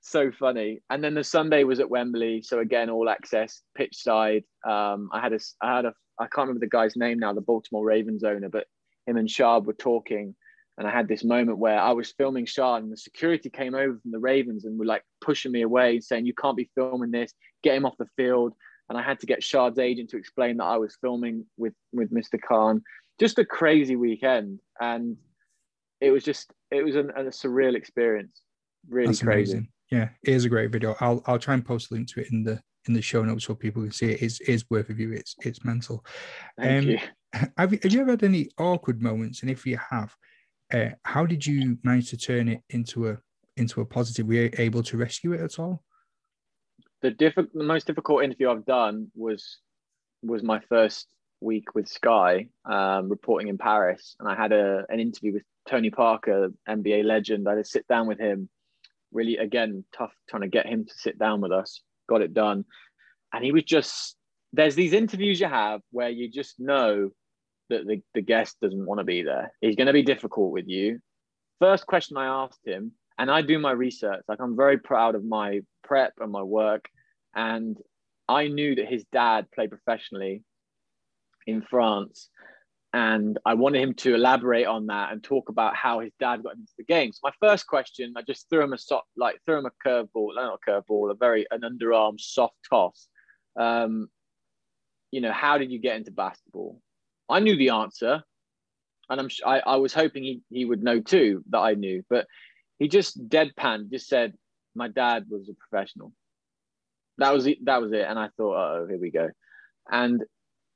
so 0.00 0.32
funny. 0.32 0.80
And 0.88 1.04
then 1.04 1.14
the 1.14 1.22
Sunday 1.22 1.64
was 1.64 1.80
at 1.80 1.90
Wembley, 1.90 2.40
so 2.42 2.58
again 2.58 2.88
all 2.88 3.10
access, 3.10 3.62
pitch 3.76 3.94
side. 3.94 4.42
Um, 4.66 5.10
I 5.12 5.20
had 5.20 5.34
a, 5.34 5.38
I 5.60 5.76
had 5.76 5.84
a, 5.84 5.92
I 6.18 6.24
can't 6.24 6.48
remember 6.48 6.60
the 6.60 6.70
guy's 6.70 6.96
name 6.96 7.18
now, 7.18 7.34
the 7.34 7.42
Baltimore 7.42 7.84
Ravens 7.84 8.24
owner, 8.24 8.48
but 8.48 8.66
him 9.06 9.18
and 9.18 9.30
Shad 9.30 9.66
were 9.66 9.74
talking, 9.74 10.34
and 10.78 10.88
I 10.88 10.90
had 10.90 11.08
this 11.08 11.24
moment 11.24 11.58
where 11.58 11.78
I 11.78 11.92
was 11.92 12.12
filming 12.12 12.46
Shad, 12.46 12.82
and 12.82 12.92
the 12.92 12.96
security 12.96 13.50
came 13.50 13.74
over 13.74 13.98
from 13.98 14.10
the 14.10 14.18
Ravens 14.18 14.64
and 14.64 14.78
were 14.78 14.86
like 14.86 15.04
pushing 15.20 15.52
me 15.52 15.62
away, 15.62 15.94
and 15.94 16.04
saying 16.04 16.26
you 16.26 16.34
can't 16.34 16.56
be 16.56 16.70
filming 16.74 17.10
this, 17.10 17.32
get 17.62 17.76
him 17.76 17.86
off 17.86 17.96
the 17.98 18.06
field. 18.16 18.54
And 18.88 18.98
I 18.98 19.02
had 19.02 19.20
to 19.20 19.26
get 19.26 19.42
Shad's 19.42 19.78
agent 19.78 20.10
to 20.10 20.18
explain 20.18 20.58
that 20.58 20.64
I 20.64 20.76
was 20.76 20.96
filming 21.00 21.46
with 21.56 21.74
with 21.92 22.12
Mr. 22.12 22.40
Khan 22.40 22.82
just 23.22 23.38
a 23.38 23.44
crazy 23.44 23.96
weekend, 23.96 24.58
and 24.80 25.16
it 26.00 26.10
was 26.10 26.24
just 26.24 26.52
it 26.70 26.84
was 26.84 26.96
an, 26.96 27.10
a 27.10 27.22
surreal 27.24 27.76
experience. 27.76 28.42
Really 28.88 29.06
That's 29.06 29.22
crazy. 29.22 29.52
Amazing. 29.52 29.68
Yeah, 29.90 30.08
it 30.24 30.34
is 30.34 30.44
a 30.44 30.48
great 30.48 30.72
video. 30.72 30.96
I'll 31.00 31.22
I'll 31.26 31.38
try 31.38 31.54
and 31.54 31.64
post 31.64 31.90
a 31.90 31.94
link 31.94 32.08
to 32.08 32.20
it 32.20 32.32
in 32.32 32.42
the 32.42 32.60
in 32.88 32.94
the 32.94 33.02
show 33.02 33.22
notes 33.22 33.44
so 33.44 33.54
people 33.54 33.82
can 33.82 33.92
see 33.92 34.10
it. 34.10 34.22
It's, 34.22 34.40
it's 34.40 34.64
worth 34.70 34.90
a 34.90 34.94
view. 34.94 35.12
It's 35.12 35.36
it's 35.44 35.64
mental. 35.64 36.04
Thank 36.58 36.84
um, 36.84 36.90
you. 36.90 36.98
Have 37.56 37.72
you 37.72 37.78
have 37.82 37.92
you 37.92 38.00
ever 38.02 38.10
had 38.10 38.24
any 38.24 38.50
awkward 38.58 39.00
moments? 39.00 39.40
And 39.40 39.50
if 39.50 39.64
you 39.64 39.78
have, 39.90 40.14
uh, 40.72 40.90
how 41.04 41.26
did 41.26 41.46
you 41.46 41.78
manage 41.82 42.10
to 42.10 42.16
turn 42.16 42.48
it 42.48 42.60
into 42.70 43.08
a 43.08 43.18
into 43.56 43.80
a 43.80 43.84
positive? 43.84 44.26
Were 44.26 44.34
you 44.34 44.50
able 44.58 44.82
to 44.84 44.96
rescue 44.96 45.32
it 45.32 45.40
at 45.40 45.58
all? 45.58 45.82
The 47.02 47.10
diff- 47.10 47.34
the 47.34 47.64
most 47.64 47.86
difficult 47.86 48.24
interview 48.24 48.50
I've 48.50 48.64
done 48.64 49.10
was 49.14 49.58
was 50.22 50.42
my 50.42 50.60
first 50.68 51.08
week 51.40 51.74
with 51.74 51.88
Sky, 51.88 52.48
um, 52.64 53.08
reporting 53.08 53.48
in 53.48 53.58
Paris, 53.58 54.16
and 54.18 54.28
I 54.28 54.34
had 54.34 54.52
a 54.52 54.84
an 54.88 55.00
interview 55.00 55.34
with 55.34 55.42
Tony 55.68 55.90
Parker, 55.90 56.52
NBA 56.68 57.04
legend. 57.04 57.46
I 57.46 57.52
had 57.52 57.64
to 57.64 57.70
sit 57.70 57.86
down 57.86 58.06
with 58.06 58.18
him. 58.18 58.48
Really, 59.12 59.36
again, 59.36 59.84
tough 59.94 60.12
trying 60.28 60.42
to 60.42 60.48
get 60.48 60.66
him 60.66 60.86
to 60.86 60.94
sit 60.94 61.18
down 61.18 61.42
with 61.42 61.52
us. 61.52 61.82
Got 62.08 62.22
it 62.22 62.34
done, 62.34 62.64
and 63.32 63.44
he 63.44 63.52
was 63.52 63.64
just. 63.64 64.16
There's 64.54 64.74
these 64.74 64.92
interviews 64.92 65.40
you 65.40 65.48
have 65.48 65.80
where 65.92 66.10
you 66.10 66.28
just 66.28 66.60
know 66.60 67.10
that 67.70 67.86
the, 67.86 68.02
the 68.14 68.22
guest 68.22 68.58
doesn't 68.60 68.86
want 68.86 68.98
to 68.98 69.04
be 69.04 69.22
there. 69.22 69.52
He's 69.60 69.76
going 69.76 69.86
to 69.86 69.92
be 69.92 70.02
difficult 70.02 70.52
with 70.52 70.68
you. 70.68 71.00
First 71.60 71.86
question 71.86 72.16
I 72.16 72.26
asked 72.26 72.66
him, 72.66 72.92
and 73.18 73.30
I 73.30 73.42
do 73.42 73.58
my 73.58 73.72
research. 73.72 74.22
Like 74.28 74.40
I'm 74.40 74.56
very 74.56 74.78
proud 74.78 75.14
of 75.14 75.24
my 75.24 75.60
prep 75.84 76.14
and 76.18 76.32
my 76.32 76.42
work, 76.42 76.88
and 77.34 77.76
I 78.28 78.48
knew 78.48 78.74
that 78.74 78.88
his 78.88 79.04
dad 79.12 79.50
played 79.52 79.70
professionally 79.70 80.42
in 81.46 81.62
France. 81.62 82.30
and 82.94 83.38
I 83.46 83.54
wanted 83.54 83.80
him 83.80 83.94
to 83.94 84.14
elaborate 84.14 84.66
on 84.66 84.86
that 84.86 85.12
and 85.12 85.22
talk 85.24 85.48
about 85.48 85.74
how 85.74 86.00
his 86.00 86.12
dad 86.20 86.42
got 86.42 86.56
into 86.56 86.72
the 86.76 86.84
game. 86.84 87.12
So 87.12 87.20
my 87.24 87.32
first 87.40 87.66
question, 87.66 88.12
I 88.16 88.22
just 88.22 88.50
threw 88.50 88.62
him 88.62 88.74
a 88.74 88.78
soft, 88.78 89.06
like 89.16 89.38
threw 89.46 89.58
him 89.58 89.66
a 89.66 89.88
curveball, 89.88 90.34
not 90.34 90.58
a 90.66 90.70
curveball, 90.70 91.10
a 91.10 91.14
very 91.14 91.46
an 91.50 91.62
underarm 91.62 92.20
soft 92.20 92.56
toss. 92.68 93.08
Um, 93.58 94.08
you 95.10 95.22
know, 95.22 95.32
how 95.32 95.56
did 95.56 95.70
you 95.70 95.78
get 95.78 95.96
into 95.96 96.10
basketball? 96.10 96.80
I 97.28 97.40
knew 97.40 97.56
the 97.56 97.70
answer, 97.70 98.22
and 99.08 99.20
I'm 99.20 99.28
I, 99.44 99.60
I 99.60 99.76
was 99.76 99.94
hoping 99.94 100.22
he 100.22 100.42
he 100.50 100.64
would 100.64 100.82
know 100.82 101.00
too 101.00 101.42
that 101.50 101.58
I 101.60 101.74
knew, 101.74 102.04
but 102.08 102.26
he 102.78 102.88
just 102.88 103.28
deadpan 103.28 103.90
just 103.90 104.08
said, 104.08 104.34
"My 104.74 104.88
dad 104.88 105.26
was 105.28 105.48
a 105.48 105.54
professional." 105.54 106.12
That 107.18 107.32
was 107.32 107.46
it. 107.46 107.64
That 107.64 107.80
was 107.82 107.92
it, 107.92 108.06
and 108.08 108.18
I 108.18 108.28
thought, 108.36 108.56
"Oh, 108.56 108.86
here 108.88 108.98
we 108.98 109.10
go," 109.10 109.30
and 109.90 110.22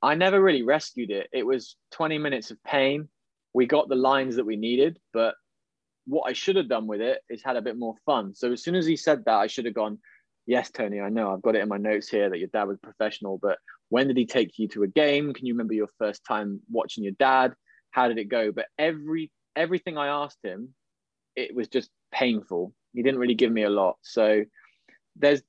I 0.01 0.15
never 0.15 0.41
really 0.41 0.63
rescued 0.63 1.09
it. 1.09 1.27
It 1.33 1.45
was 1.45 1.75
20 1.91 2.17
minutes 2.19 2.51
of 2.51 2.63
pain. 2.63 3.09
We 3.53 3.65
got 3.65 3.89
the 3.89 3.95
lines 3.95 4.35
that 4.35 4.45
we 4.45 4.55
needed, 4.55 4.99
but 5.11 5.35
what 6.05 6.29
I 6.29 6.33
should 6.33 6.55
have 6.55 6.69
done 6.69 6.87
with 6.87 7.01
it 7.01 7.21
is 7.29 7.43
had 7.43 7.57
a 7.57 7.61
bit 7.61 7.77
more 7.77 7.95
fun. 8.05 8.35
So 8.35 8.51
as 8.51 8.63
soon 8.63 8.75
as 8.75 8.85
he 8.85 8.95
said 8.95 9.25
that, 9.25 9.35
I 9.35 9.47
should 9.47 9.65
have 9.65 9.73
gone, 9.73 9.99
Yes, 10.47 10.71
Tony, 10.71 11.01
I 11.01 11.09
know 11.09 11.33
I've 11.33 11.41
got 11.41 11.57
it 11.57 11.61
in 11.61 11.67
my 11.67 11.77
notes 11.77 12.07
here 12.07 12.29
that 12.29 12.39
your 12.39 12.47
dad 12.47 12.69
was 12.69 12.77
professional, 12.77 13.37
but 13.37 13.59
when 13.89 14.07
did 14.07 14.15
he 14.15 14.25
take 14.25 14.57
you 14.57 14.69
to 14.69 14.83
a 14.83 14.87
game? 14.87 15.33
Can 15.33 15.45
you 15.45 15.53
remember 15.53 15.73
your 15.73 15.89
first 15.99 16.23
time 16.25 16.61
watching 16.71 17.03
your 17.03 17.13
dad? 17.19 17.53
How 17.91 18.07
did 18.07 18.17
it 18.17 18.29
go? 18.29 18.53
But 18.53 18.67
every 18.79 19.29
everything 19.57 19.97
I 19.97 20.07
asked 20.07 20.39
him, 20.43 20.73
it 21.35 21.53
was 21.53 21.67
just 21.67 21.89
painful. 22.13 22.73
He 22.93 23.03
didn't 23.03 23.19
really 23.19 23.35
give 23.35 23.51
me 23.51 23.63
a 23.63 23.69
lot. 23.69 23.97
So 24.03 24.45
there's 25.17 25.41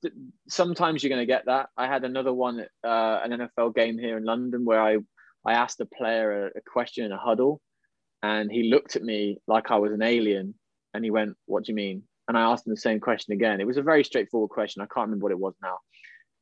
sometimes 0.49 1.01
you're 1.01 1.09
going 1.09 1.21
to 1.21 1.25
get 1.25 1.45
that. 1.45 1.69
I 1.77 1.87
had 1.87 2.03
another 2.03 2.33
one, 2.33 2.65
uh, 2.83 3.19
an 3.23 3.31
NFL 3.31 3.75
game 3.75 3.97
here 3.97 4.17
in 4.17 4.25
London 4.25 4.65
where 4.65 4.81
I, 4.81 4.97
I 5.45 5.53
asked 5.53 5.79
a 5.79 5.85
player 5.85 6.47
a, 6.47 6.57
a, 6.57 6.61
question 6.65 7.05
in 7.05 7.11
a 7.11 7.17
huddle 7.17 7.61
and 8.23 8.51
he 8.51 8.69
looked 8.69 8.95
at 8.95 9.03
me 9.03 9.37
like 9.47 9.71
I 9.71 9.77
was 9.77 9.93
an 9.93 10.01
alien 10.01 10.55
and 10.93 11.03
he 11.03 11.11
went, 11.11 11.37
What 11.45 11.65
do 11.65 11.71
you 11.71 11.75
mean? 11.75 12.03
And 12.29 12.37
I 12.37 12.41
asked 12.41 12.67
him 12.67 12.71
the 12.71 12.79
same 12.79 12.99
question 12.99 13.33
again. 13.33 13.59
It 13.59 13.65
was 13.65 13.77
a 13.77 13.81
very 13.81 14.03
straightforward 14.03 14.51
question. 14.51 14.83
I 14.83 14.85
can't 14.85 15.07
remember 15.07 15.23
what 15.23 15.31
it 15.31 15.39
was 15.39 15.55
now. 15.63 15.79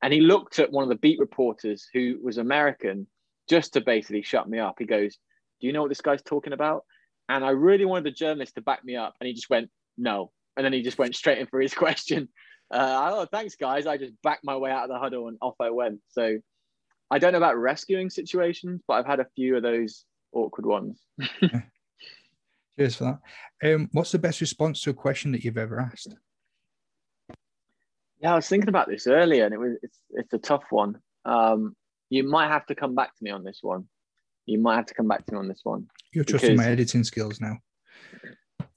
And 0.04 0.14
he 0.14 0.20
looked 0.20 0.60
at 0.60 0.70
one 0.70 0.84
of 0.84 0.90
the 0.90 0.96
beat 0.96 1.18
reporters 1.18 1.88
who 1.94 2.20
was 2.22 2.38
American 2.38 3.08
just 3.50 3.72
to 3.74 3.82
basically 3.82 4.22
shut 4.22 4.50
me 4.50 4.60
up. 4.60 4.76
He 4.78 4.86
goes, 4.86 5.18
Do 5.62 5.68
you 5.68 5.72
know 5.72 5.82
what 5.84 5.88
this 5.88 6.02
guy's 6.02 6.22
talking 6.22 6.52
about? 6.52 6.84
And 7.30 7.44
I 7.44 7.52
really 7.52 7.86
wanted 7.86 8.04
the 8.04 8.12
journalist 8.12 8.56
to 8.56 8.62
back 8.62 8.84
me 8.84 8.98
up. 8.98 9.16
And 9.22 9.28
he 9.28 9.34
just 9.34 9.50
went, 9.50 9.70
No. 9.98 10.32
And 10.58 10.66
then 10.66 10.74
he 10.74 10.82
just 10.82 11.00
went 11.00 11.16
straight 11.16 11.38
in 11.38 11.48
for 11.48 11.62
his 11.62 11.74
question. 11.86 12.28
Uh, 12.70 13.12
oh, 13.14 13.26
thanks, 13.32 13.56
guys. 13.56 13.88
I 13.88 13.96
just 13.96 14.14
backed 14.24 14.44
my 14.44 14.58
way 14.58 14.72
out 14.72 14.84
of 14.84 14.90
the 14.90 15.00
huddle 15.00 15.30
and 15.30 15.38
off 15.42 15.56
I 15.62 15.70
went. 15.70 16.02
So 16.10 16.38
I 17.10 17.18
don't 17.18 17.32
know 17.32 17.38
about 17.38 17.58
rescuing 17.58 18.10
situations, 18.10 18.82
but 18.86 18.96
I've 18.96 19.06
had 19.06 19.22
a 19.22 19.28
few 19.38 19.56
of 19.56 19.64
those 19.64 20.04
awkward 20.34 20.66
ones. 20.66 21.00
Cheers 22.78 22.96
for 22.96 23.20
that. 23.62 23.74
Um, 23.74 23.90
what's 23.92 24.12
the 24.12 24.20
best 24.20 24.42
response 24.42 24.82
to 24.82 24.92
a 24.92 24.94
question 24.94 25.32
that 25.32 25.44
you've 25.44 25.58
ever 25.58 25.80
asked? 25.80 26.16
Yeah, 28.20 28.34
I 28.34 28.36
was 28.36 28.48
thinking 28.48 28.70
about 28.70 28.88
this 28.88 29.08
earlier, 29.08 29.46
and 29.46 29.54
it 29.54 29.60
was 29.60 29.78
it's 29.82 30.00
it's 30.12 30.34
a 30.34 30.38
tough 30.38 30.64
one. 30.70 31.00
Um, 31.26 31.76
you 32.10 32.28
might 32.28 32.48
have 32.48 32.66
to 32.68 32.76
come 32.76 32.96
back 32.96 33.16
to 33.16 33.24
me 33.24 33.32
on 33.32 33.44
this 33.44 33.60
one. 33.62 33.88
You 34.46 34.60
might 34.60 34.76
have 34.76 34.86
to 34.88 34.94
come 34.94 35.08
back 35.08 35.26
to 35.26 35.34
me 35.34 35.40
on 35.40 35.48
this 35.48 35.62
one. 35.64 35.88
You're 36.14 36.24
trusting 36.24 36.56
my 36.56 36.66
editing 36.66 37.04
skills 37.04 37.42
now. 37.42 37.58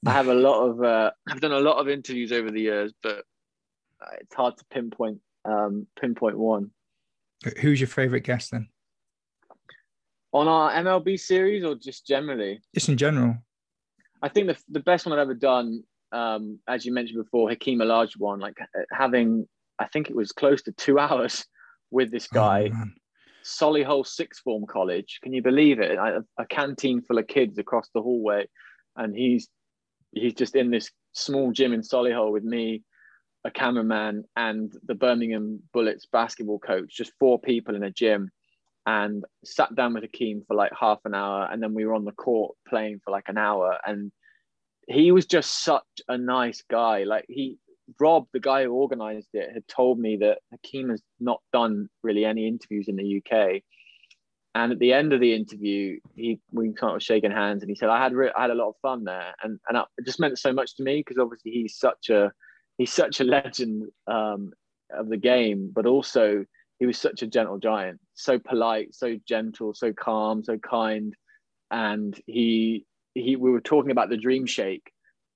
I 0.06 0.12
have 0.12 0.28
a 0.28 0.34
lot 0.34 0.66
of 0.66 0.82
uh, 0.82 1.10
I've 1.28 1.40
done 1.40 1.52
a 1.52 1.60
lot 1.60 1.78
of 1.78 1.88
interviews 1.88 2.32
over 2.32 2.50
the 2.50 2.60
years, 2.60 2.92
but 3.02 3.24
it's 4.20 4.34
hard 4.34 4.56
to 4.58 4.64
pinpoint 4.70 5.20
um, 5.44 5.86
pinpoint 6.00 6.38
one. 6.38 6.70
Who's 7.60 7.80
your 7.80 7.88
favorite 7.88 8.24
guest 8.24 8.50
then? 8.50 8.68
On 10.32 10.46
our 10.46 10.72
MLB 10.72 11.18
series 11.18 11.64
or 11.64 11.74
just 11.74 12.06
generally? 12.06 12.60
Just 12.74 12.88
in 12.88 12.96
general. 12.96 13.36
I 14.22 14.28
think 14.28 14.48
the, 14.48 14.56
the 14.68 14.80
best 14.80 15.06
one 15.06 15.12
I've 15.12 15.22
ever 15.22 15.34
done, 15.34 15.82
um, 16.12 16.58
as 16.68 16.84
you 16.84 16.92
mentioned 16.92 17.22
before, 17.22 17.48
Hakeem 17.48 17.78
Olajuwon, 17.78 18.40
like 18.40 18.56
having, 18.92 19.46
I 19.78 19.86
think 19.86 20.10
it 20.10 20.16
was 20.16 20.32
close 20.32 20.62
to 20.62 20.72
two 20.72 20.98
hours 20.98 21.44
with 21.90 22.10
this 22.10 22.28
guy. 22.28 22.70
Oh, 22.74 22.84
Solihull 23.42 24.06
Sixth 24.06 24.42
Form 24.42 24.66
College. 24.66 25.18
Can 25.22 25.32
you 25.32 25.42
believe 25.42 25.80
it? 25.80 25.92
A, 25.92 26.22
a 26.38 26.46
canteen 26.46 27.00
full 27.00 27.18
of 27.18 27.26
kids 27.26 27.58
across 27.58 27.88
the 27.94 28.02
hallway, 28.02 28.46
and 28.96 29.16
he's 29.16 29.48
he's 30.12 30.34
just 30.34 30.56
in 30.56 30.70
this 30.70 30.90
small 31.12 31.52
gym 31.52 31.72
in 31.72 31.80
Solihull 31.80 32.32
with 32.32 32.44
me, 32.44 32.82
a 33.44 33.50
cameraman 33.50 34.24
and 34.36 34.72
the 34.84 34.94
Birmingham 34.94 35.62
Bullets 35.72 36.06
basketball 36.12 36.58
coach, 36.58 36.94
just 36.94 37.12
four 37.18 37.40
people 37.40 37.74
in 37.74 37.82
a 37.82 37.90
gym, 37.90 38.30
and 38.86 39.24
sat 39.44 39.74
down 39.74 39.94
with 39.94 40.04
Hakeem 40.04 40.42
for 40.46 40.54
like 40.54 40.72
half 40.78 41.00
an 41.04 41.14
hour, 41.14 41.48
and 41.50 41.62
then 41.62 41.74
we 41.74 41.84
were 41.84 41.94
on 41.94 42.04
the 42.04 42.12
court 42.12 42.56
playing 42.68 43.00
for 43.04 43.10
like 43.10 43.28
an 43.28 43.38
hour, 43.38 43.78
and 43.86 44.12
he 44.88 45.12
was 45.12 45.26
just 45.26 45.62
such 45.62 45.84
a 46.08 46.18
nice 46.18 46.62
guy. 46.70 47.04
Like 47.04 47.24
he, 47.28 47.58
Rob, 47.98 48.26
the 48.32 48.40
guy 48.40 48.64
who 48.64 48.72
organised 48.72 49.28
it, 49.34 49.52
had 49.52 49.66
told 49.68 49.98
me 49.98 50.16
that 50.18 50.38
Hakeem 50.50 50.90
has 50.90 51.02
not 51.18 51.40
done 51.52 51.88
really 52.02 52.24
any 52.24 52.46
interviews 52.46 52.88
in 52.88 52.96
the 52.96 53.22
UK. 53.22 53.62
And 54.54 54.72
at 54.72 54.80
the 54.80 54.92
end 54.92 55.12
of 55.12 55.20
the 55.20 55.32
interview, 55.32 56.00
he 56.16 56.40
we 56.50 56.72
kind 56.72 56.96
of 56.96 57.02
shaking 57.02 57.30
hands, 57.30 57.62
and 57.62 57.70
he 57.70 57.76
said, 57.76 57.88
"I 57.88 58.02
had 58.02 58.14
re- 58.14 58.32
I 58.36 58.42
had 58.42 58.50
a 58.50 58.54
lot 58.54 58.70
of 58.70 58.74
fun 58.82 59.04
there," 59.04 59.32
and 59.42 59.60
and 59.68 59.78
it 59.78 60.04
just 60.04 60.18
meant 60.18 60.38
so 60.38 60.52
much 60.52 60.74
to 60.76 60.82
me 60.82 61.04
because 61.06 61.18
obviously 61.18 61.52
he's 61.52 61.76
such 61.76 62.10
a 62.10 62.32
he's 62.76 62.92
such 62.92 63.20
a 63.20 63.24
legend 63.24 63.90
um, 64.08 64.52
of 64.92 65.08
the 65.08 65.16
game, 65.18 65.70
but 65.72 65.86
also 65.86 66.44
he 66.80 66.86
was 66.86 66.98
such 66.98 67.22
a 67.22 67.26
gentle 67.26 67.58
giant, 67.58 68.00
so 68.14 68.38
polite, 68.38 68.94
so 68.94 69.16
gentle, 69.28 69.74
so 69.74 69.92
calm, 69.92 70.42
so 70.42 70.56
kind, 70.58 71.14
and 71.70 72.18
he 72.26 72.86
he 73.14 73.36
we 73.36 73.50
were 73.50 73.60
talking 73.60 73.90
about 73.90 74.08
the 74.08 74.16
dream 74.16 74.46
shake 74.46 74.90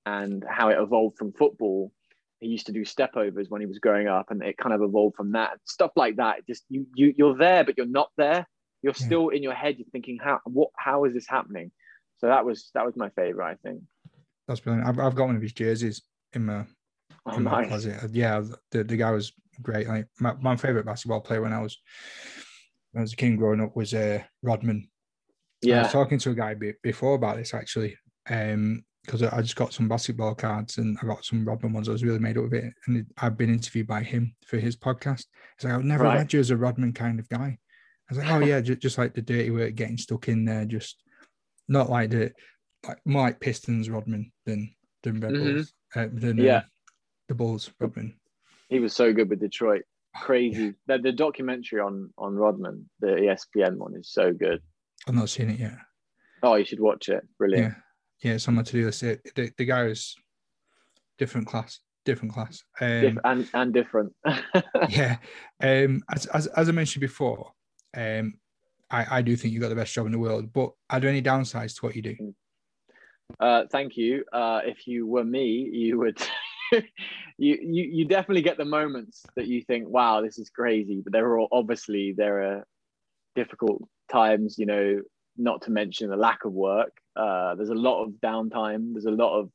and 0.07 0.43
how 0.49 0.69
it 0.69 0.79
evolved 0.79 1.17
from 1.17 1.31
football. 1.31 1.91
He 2.39 2.47
used 2.47 2.65
to 2.65 2.71
do 2.71 2.81
stepovers 2.83 3.49
when 3.49 3.61
he 3.61 3.67
was 3.67 3.77
growing 3.77 4.07
up, 4.07 4.31
and 4.31 4.41
it 4.41 4.57
kind 4.57 4.73
of 4.73 4.81
evolved 4.81 5.15
from 5.15 5.33
that. 5.33 5.59
Stuff 5.65 5.91
like 5.95 6.15
that. 6.15 6.45
Just 6.47 6.65
you 6.67 6.87
you 6.95 7.13
you're 7.15 7.37
there, 7.37 7.63
but 7.63 7.77
you're 7.77 7.85
not 7.85 8.09
there. 8.17 8.47
You're 8.81 8.95
yeah. 8.97 9.05
still 9.05 9.29
in 9.29 9.43
your 9.43 9.53
head. 9.53 9.75
You're 9.77 9.87
thinking 9.91 10.17
how 10.21 10.39
what 10.45 10.71
how 10.75 11.05
is 11.05 11.13
this 11.13 11.27
happening? 11.27 11.71
So 12.17 12.27
that 12.27 12.43
was 12.43 12.71
that 12.73 12.85
was 12.85 12.95
my 12.95 13.09
favorite. 13.09 13.45
I 13.45 13.55
think. 13.63 13.81
That's 14.47 14.59
brilliant. 14.59 14.87
I've, 14.87 14.99
I've 14.99 15.15
got 15.15 15.27
one 15.27 15.35
of 15.35 15.41
his 15.43 15.53
jerseys 15.53 16.01
in 16.33 16.45
my 16.45 16.65
oh, 17.27 17.37
in 17.37 17.47
Oh, 17.47 17.61
nice. 17.61 17.87
Yeah, 18.11 18.41
the, 18.71 18.83
the 18.83 18.97
guy 18.97 19.11
was 19.11 19.31
great. 19.61 19.87
Like 19.87 20.07
my, 20.19 20.33
my 20.41 20.55
favorite 20.55 20.85
basketball 20.85 21.21
player 21.21 21.41
when 21.41 21.53
I 21.53 21.61
was 21.61 21.77
when 22.91 23.01
I 23.01 23.03
was 23.03 23.13
a 23.13 23.15
kid 23.15 23.37
growing 23.37 23.61
up 23.61 23.75
was 23.75 23.93
uh, 23.93 24.21
Rodman. 24.41 24.89
Yeah, 25.61 25.79
I 25.79 25.83
was 25.83 25.91
talking 25.91 26.19
to 26.19 26.31
a 26.31 26.35
guy 26.35 26.55
before 26.83 27.15
about 27.15 27.37
this 27.37 27.53
actually, 27.53 27.97
um, 28.29 28.83
because 29.03 29.23
I 29.23 29.41
just 29.41 29.55
got 29.55 29.73
some 29.73 29.87
basketball 29.87 30.35
cards 30.35 30.77
and 30.77 30.97
I 31.01 31.05
got 31.05 31.25
some 31.25 31.45
Rodman 31.45 31.73
ones. 31.73 31.89
I 31.89 31.93
was 31.93 32.03
really 32.03 32.19
made 32.19 32.37
up 32.37 32.45
of 32.45 32.53
it, 32.53 32.73
and 32.87 33.05
I've 33.17 33.37
been 33.37 33.53
interviewed 33.53 33.87
by 33.87 34.03
him 34.03 34.35
for 34.45 34.57
his 34.57 34.75
podcast. 34.75 35.25
He's 35.57 35.65
like, 35.65 35.73
I've 35.73 35.83
never 35.83 36.03
right. 36.03 36.31
you 36.31 36.39
as 36.39 36.51
a 36.51 36.57
Rodman 36.57 36.93
kind 36.93 37.19
of 37.19 37.29
guy. 37.29 37.57
I 38.09 38.13
was 38.13 38.17
like, 38.17 38.31
oh 38.31 38.39
yeah, 38.45 38.61
just, 38.61 38.81
just 38.81 38.97
like 38.97 39.13
the 39.13 39.21
dirty 39.21 39.51
work, 39.51 39.75
getting 39.75 39.97
stuck 39.97 40.27
in 40.27 40.45
there, 40.45 40.65
just 40.65 41.03
not 41.67 41.89
like 41.89 42.11
the 42.11 42.31
like 42.87 42.99
more 43.05 43.23
like 43.23 43.39
Pistons 43.39 43.89
Rodman 43.89 44.31
than 44.45 44.73
than 45.03 45.19
Red 45.19 45.33
mm-hmm. 45.33 45.53
Bulls. 45.53 45.73
Uh, 45.95 46.07
than, 46.11 46.37
yeah. 46.37 46.57
Uh, 46.57 46.61
the 47.27 47.35
Bulls, 47.35 47.71
Rodman. 47.79 48.15
He 48.69 48.79
was 48.79 48.95
so 48.95 49.13
good 49.13 49.29
with 49.29 49.39
Detroit. 49.39 49.83
Crazy. 50.21 50.63
Yeah. 50.63 50.71
The, 50.87 50.97
the 51.03 51.11
documentary 51.11 51.81
on 51.81 52.09
on 52.17 52.35
Rodman, 52.35 52.89
the 52.99 53.07
ESPN 53.07 53.77
one, 53.77 53.95
is 53.95 54.11
so 54.11 54.33
good. 54.33 54.61
I've 55.07 55.15
not 55.15 55.29
seen 55.29 55.49
it 55.49 55.59
yet. 55.59 55.77
Oh, 56.41 56.55
you 56.55 56.65
should 56.65 56.79
watch 56.79 57.09
it. 57.09 57.23
Brilliant. 57.37 57.73
Yeah, 58.21 58.29
yeah. 58.29 58.35
It's 58.35 58.47
on 58.47 58.55
my 58.55 58.63
to 58.63 58.71
do 58.71 58.85
list. 58.85 59.01
The, 59.01 59.51
the 59.57 59.65
guy 59.65 59.85
is 59.85 60.15
different 61.17 61.47
class, 61.47 61.79
different 62.05 62.33
class, 62.33 62.63
um, 62.79 63.19
and 63.23 63.49
and 63.53 63.73
different. 63.73 64.13
yeah. 64.89 65.17
Um, 65.61 66.01
as, 66.13 66.25
as 66.27 66.47
as 66.47 66.69
I 66.69 66.71
mentioned 66.71 67.01
before, 67.01 67.51
um, 67.95 68.35
I 68.89 69.17
I 69.17 69.21
do 69.21 69.35
think 69.35 69.53
you 69.53 69.59
got 69.59 69.69
the 69.69 69.75
best 69.75 69.93
job 69.93 70.05
in 70.05 70.11
the 70.11 70.19
world. 70.19 70.53
But 70.53 70.71
are 70.89 70.99
there 70.99 71.09
any 71.09 71.21
downsides 71.21 71.75
to 71.75 71.85
what 71.85 71.95
you 71.95 72.01
do? 72.01 72.15
Uh, 73.39 73.63
thank 73.71 73.97
you. 73.97 74.23
Uh, 74.31 74.61
if 74.63 74.87
you 74.87 75.07
were 75.07 75.23
me, 75.23 75.69
you 75.71 75.97
would 75.97 76.17
you, 77.37 77.57
you 77.61 77.83
you 77.83 78.05
definitely 78.05 78.41
get 78.41 78.57
the 78.57 78.65
moments 78.65 79.23
that 79.35 79.47
you 79.47 79.61
think, 79.61 79.87
wow, 79.87 80.21
this 80.21 80.37
is 80.37 80.49
crazy. 80.49 81.01
But 81.03 81.13
there 81.13 81.27
are 81.37 81.47
obviously 81.51 82.13
there 82.15 82.41
are 82.43 82.67
difficult 83.35 83.81
times, 84.11 84.57
you 84.57 84.65
know, 84.65 85.01
not 85.37 85.61
to 85.63 85.71
mention 85.71 86.09
the 86.09 86.17
lack 86.17 86.45
of 86.45 86.53
work. 86.53 86.91
Uh, 87.15 87.55
there's 87.55 87.69
a 87.69 87.75
lot 87.75 88.03
of 88.03 88.11
downtime. 88.23 88.93
There's 88.93 89.05
a 89.05 89.11
lot 89.11 89.39
of 89.39 89.49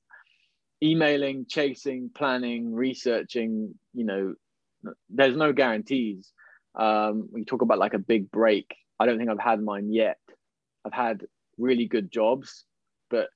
emailing, 0.82 1.46
chasing, 1.48 2.10
planning, 2.14 2.74
researching. 2.74 3.74
You 3.94 4.04
know, 4.04 4.34
there's 5.08 5.36
no 5.36 5.52
guarantees. 5.52 6.32
Um, 6.74 7.28
you 7.34 7.44
talk 7.44 7.62
about 7.62 7.78
like 7.78 7.94
a 7.94 7.98
big 7.98 8.30
break, 8.30 8.74
I 9.00 9.06
don't 9.06 9.16
think 9.16 9.30
I've 9.30 9.40
had 9.40 9.62
mine 9.62 9.90
yet. 9.90 10.18
I've 10.84 10.92
had 10.92 11.26
really 11.58 11.86
good 11.86 12.12
jobs, 12.12 12.64
but 13.08 13.28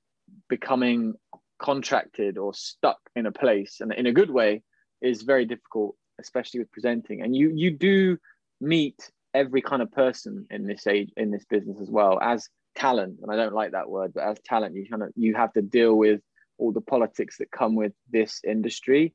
becoming 0.47 1.15
contracted 1.59 2.37
or 2.37 2.53
stuck 2.53 2.99
in 3.15 3.25
a 3.25 3.31
place 3.31 3.77
and 3.79 3.93
in 3.93 4.07
a 4.07 4.13
good 4.13 4.29
way 4.29 4.61
is 5.01 5.21
very 5.21 5.45
difficult 5.45 5.95
especially 6.19 6.59
with 6.59 6.71
presenting 6.71 7.21
and 7.21 7.35
you 7.35 7.51
you 7.55 7.71
do 7.71 8.17
meet 8.61 9.09
every 9.33 9.61
kind 9.61 9.81
of 9.81 9.91
person 9.91 10.45
in 10.49 10.65
this 10.65 10.87
age 10.87 11.11
in 11.17 11.31
this 11.31 11.45
business 11.45 11.77
as 11.81 11.89
well 11.89 12.19
as 12.21 12.49
talent, 12.75 13.19
and 13.21 13.31
I 13.31 13.35
don't 13.35 13.53
like 13.53 13.71
that 13.71 13.89
word, 13.89 14.13
but 14.13 14.23
as 14.23 14.37
talent, 14.45 14.75
you 14.75 14.87
kind 14.87 15.03
of 15.03 15.11
you 15.15 15.33
have 15.35 15.53
to 15.53 15.61
deal 15.61 15.95
with 15.95 16.21
all 16.57 16.71
the 16.71 16.81
politics 16.81 17.37
that 17.39 17.51
come 17.51 17.75
with 17.75 17.93
this 18.11 18.41
industry. 18.45 19.13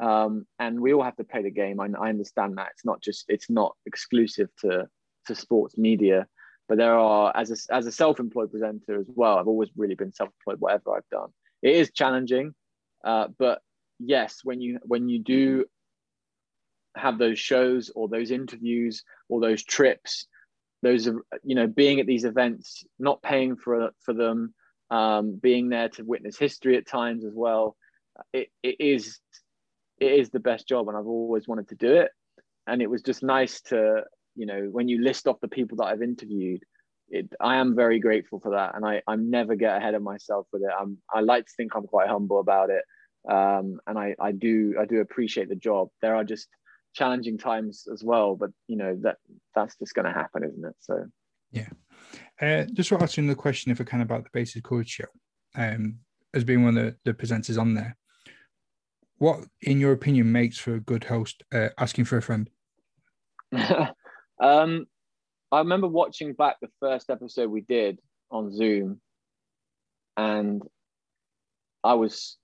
Um, 0.00 0.46
and 0.58 0.80
we 0.80 0.92
all 0.92 1.02
have 1.02 1.16
to 1.16 1.24
play 1.24 1.42
the 1.42 1.50
game. 1.50 1.80
I, 1.80 1.88
I 1.98 2.08
understand 2.08 2.56
that 2.58 2.68
it's 2.72 2.84
not 2.84 3.02
just 3.02 3.24
it's 3.28 3.50
not 3.50 3.76
exclusive 3.86 4.48
to 4.60 4.86
to 5.26 5.34
sports 5.34 5.76
media, 5.76 6.26
but 6.68 6.78
there 6.78 6.94
are 6.98 7.32
as 7.36 7.50
a 7.50 7.74
as 7.74 7.86
a 7.86 7.92
self-employed 7.92 8.50
presenter 8.50 9.00
as 9.00 9.06
well. 9.08 9.38
I've 9.38 9.48
always 9.48 9.70
really 9.76 9.94
been 9.94 10.12
self-employed, 10.12 10.60
whatever 10.60 10.96
I've 10.96 11.08
done. 11.10 11.30
It 11.62 11.74
is 11.74 11.90
challenging, 11.92 12.54
uh, 13.04 13.28
but 13.38 13.60
yes, 13.98 14.40
when 14.44 14.60
you 14.60 14.78
when 14.84 15.08
you 15.08 15.18
do 15.18 15.66
have 16.96 17.18
those 17.18 17.38
shows 17.38 17.90
or 17.94 18.08
those 18.08 18.30
interviews 18.30 19.02
or 19.28 19.40
those 19.40 19.64
trips, 19.64 20.26
those 20.82 21.06
you 21.06 21.54
know 21.54 21.66
being 21.66 22.00
at 22.00 22.06
these 22.06 22.24
events, 22.24 22.84
not 22.98 23.22
paying 23.22 23.56
for 23.56 23.90
for 24.02 24.14
them, 24.14 24.54
um, 24.90 25.38
being 25.40 25.68
there 25.68 25.88
to 25.90 26.04
witness 26.04 26.38
history 26.38 26.76
at 26.76 26.86
times 26.86 27.24
as 27.24 27.34
well. 27.34 27.76
It, 28.32 28.48
it 28.62 28.76
is 28.80 29.18
it 29.98 30.12
is 30.12 30.30
the 30.30 30.40
best 30.40 30.68
job, 30.68 30.88
and 30.88 30.96
I've 30.96 31.06
always 31.06 31.48
wanted 31.48 31.68
to 31.68 31.74
do 31.74 31.94
it. 31.94 32.10
And 32.66 32.82
it 32.82 32.90
was 32.90 33.02
just 33.02 33.22
nice 33.22 33.60
to 33.62 34.04
you 34.36 34.46
know 34.46 34.68
when 34.70 34.88
you 34.88 35.02
list 35.02 35.26
off 35.26 35.40
the 35.40 35.48
people 35.48 35.78
that 35.78 35.86
I've 35.86 36.02
interviewed. 36.02 36.62
It, 37.10 37.32
I 37.40 37.56
am 37.56 37.74
very 37.74 38.00
grateful 38.00 38.40
for 38.40 38.50
that, 38.52 38.74
and 38.74 38.84
I 38.84 39.02
I 39.06 39.16
never 39.16 39.54
get 39.54 39.76
ahead 39.76 39.94
of 39.94 40.02
myself 40.02 40.46
with 40.52 40.62
it. 40.62 40.70
I'm 40.78 40.98
I 41.12 41.20
like 41.20 41.46
to 41.46 41.52
think 41.56 41.74
I'm 41.74 41.86
quite 41.86 42.08
humble 42.08 42.40
about 42.40 42.70
it, 42.70 42.84
um, 43.30 43.80
and 43.86 43.98
I 43.98 44.14
I 44.20 44.32
do 44.32 44.74
I 44.80 44.84
do 44.84 45.00
appreciate 45.00 45.48
the 45.48 45.56
job. 45.56 45.88
There 46.02 46.14
are 46.14 46.24
just 46.24 46.48
challenging 46.94 47.38
times 47.38 47.86
as 47.92 48.02
well, 48.04 48.36
but 48.36 48.50
you 48.66 48.76
know 48.76 48.98
that 49.02 49.16
that's 49.54 49.76
just 49.78 49.94
going 49.94 50.06
to 50.06 50.12
happen, 50.12 50.44
isn't 50.44 50.64
it? 50.64 50.76
So 50.80 51.06
yeah. 51.50 51.68
Uh, 52.40 52.64
just 52.72 52.90
want 52.90 53.00
to 53.00 53.04
ask 53.04 53.18
another 53.18 53.34
question, 53.34 53.72
if 53.72 53.80
I 53.80 53.84
can, 53.84 54.00
about 54.00 54.24
the 54.24 54.30
Bases 54.32 54.62
Covered 54.62 54.88
Show, 54.88 55.04
um, 55.56 55.98
as 56.34 56.44
being 56.44 56.62
one 56.62 56.76
of 56.76 56.84
the, 56.84 56.96
the 57.04 57.14
presenters 57.14 57.58
on 57.58 57.74
there. 57.74 57.96
What, 59.18 59.40
in 59.62 59.80
your 59.80 59.92
opinion, 59.92 60.30
makes 60.30 60.58
for 60.58 60.74
a 60.74 60.80
good 60.80 61.04
host? 61.04 61.42
Uh, 61.52 61.70
asking 61.78 62.04
for 62.04 62.18
a 62.18 62.22
friend. 62.22 62.48
um, 64.40 64.86
I 65.50 65.58
remember 65.60 65.88
watching 65.88 66.34
back 66.34 66.56
the 66.60 66.70
first 66.80 67.10
episode 67.10 67.50
we 67.50 67.62
did 67.62 67.98
on 68.30 68.54
Zoom, 68.54 69.00
and 70.16 70.62
I 71.82 71.94
was 71.94 72.36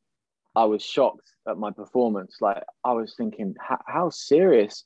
I 0.56 0.64
was 0.64 0.82
shocked 0.82 1.28
at 1.48 1.58
my 1.58 1.70
performance. 1.70 2.36
Like 2.40 2.62
I 2.84 2.92
was 2.92 3.14
thinking, 3.16 3.54
how 3.86 4.10
serious, 4.10 4.84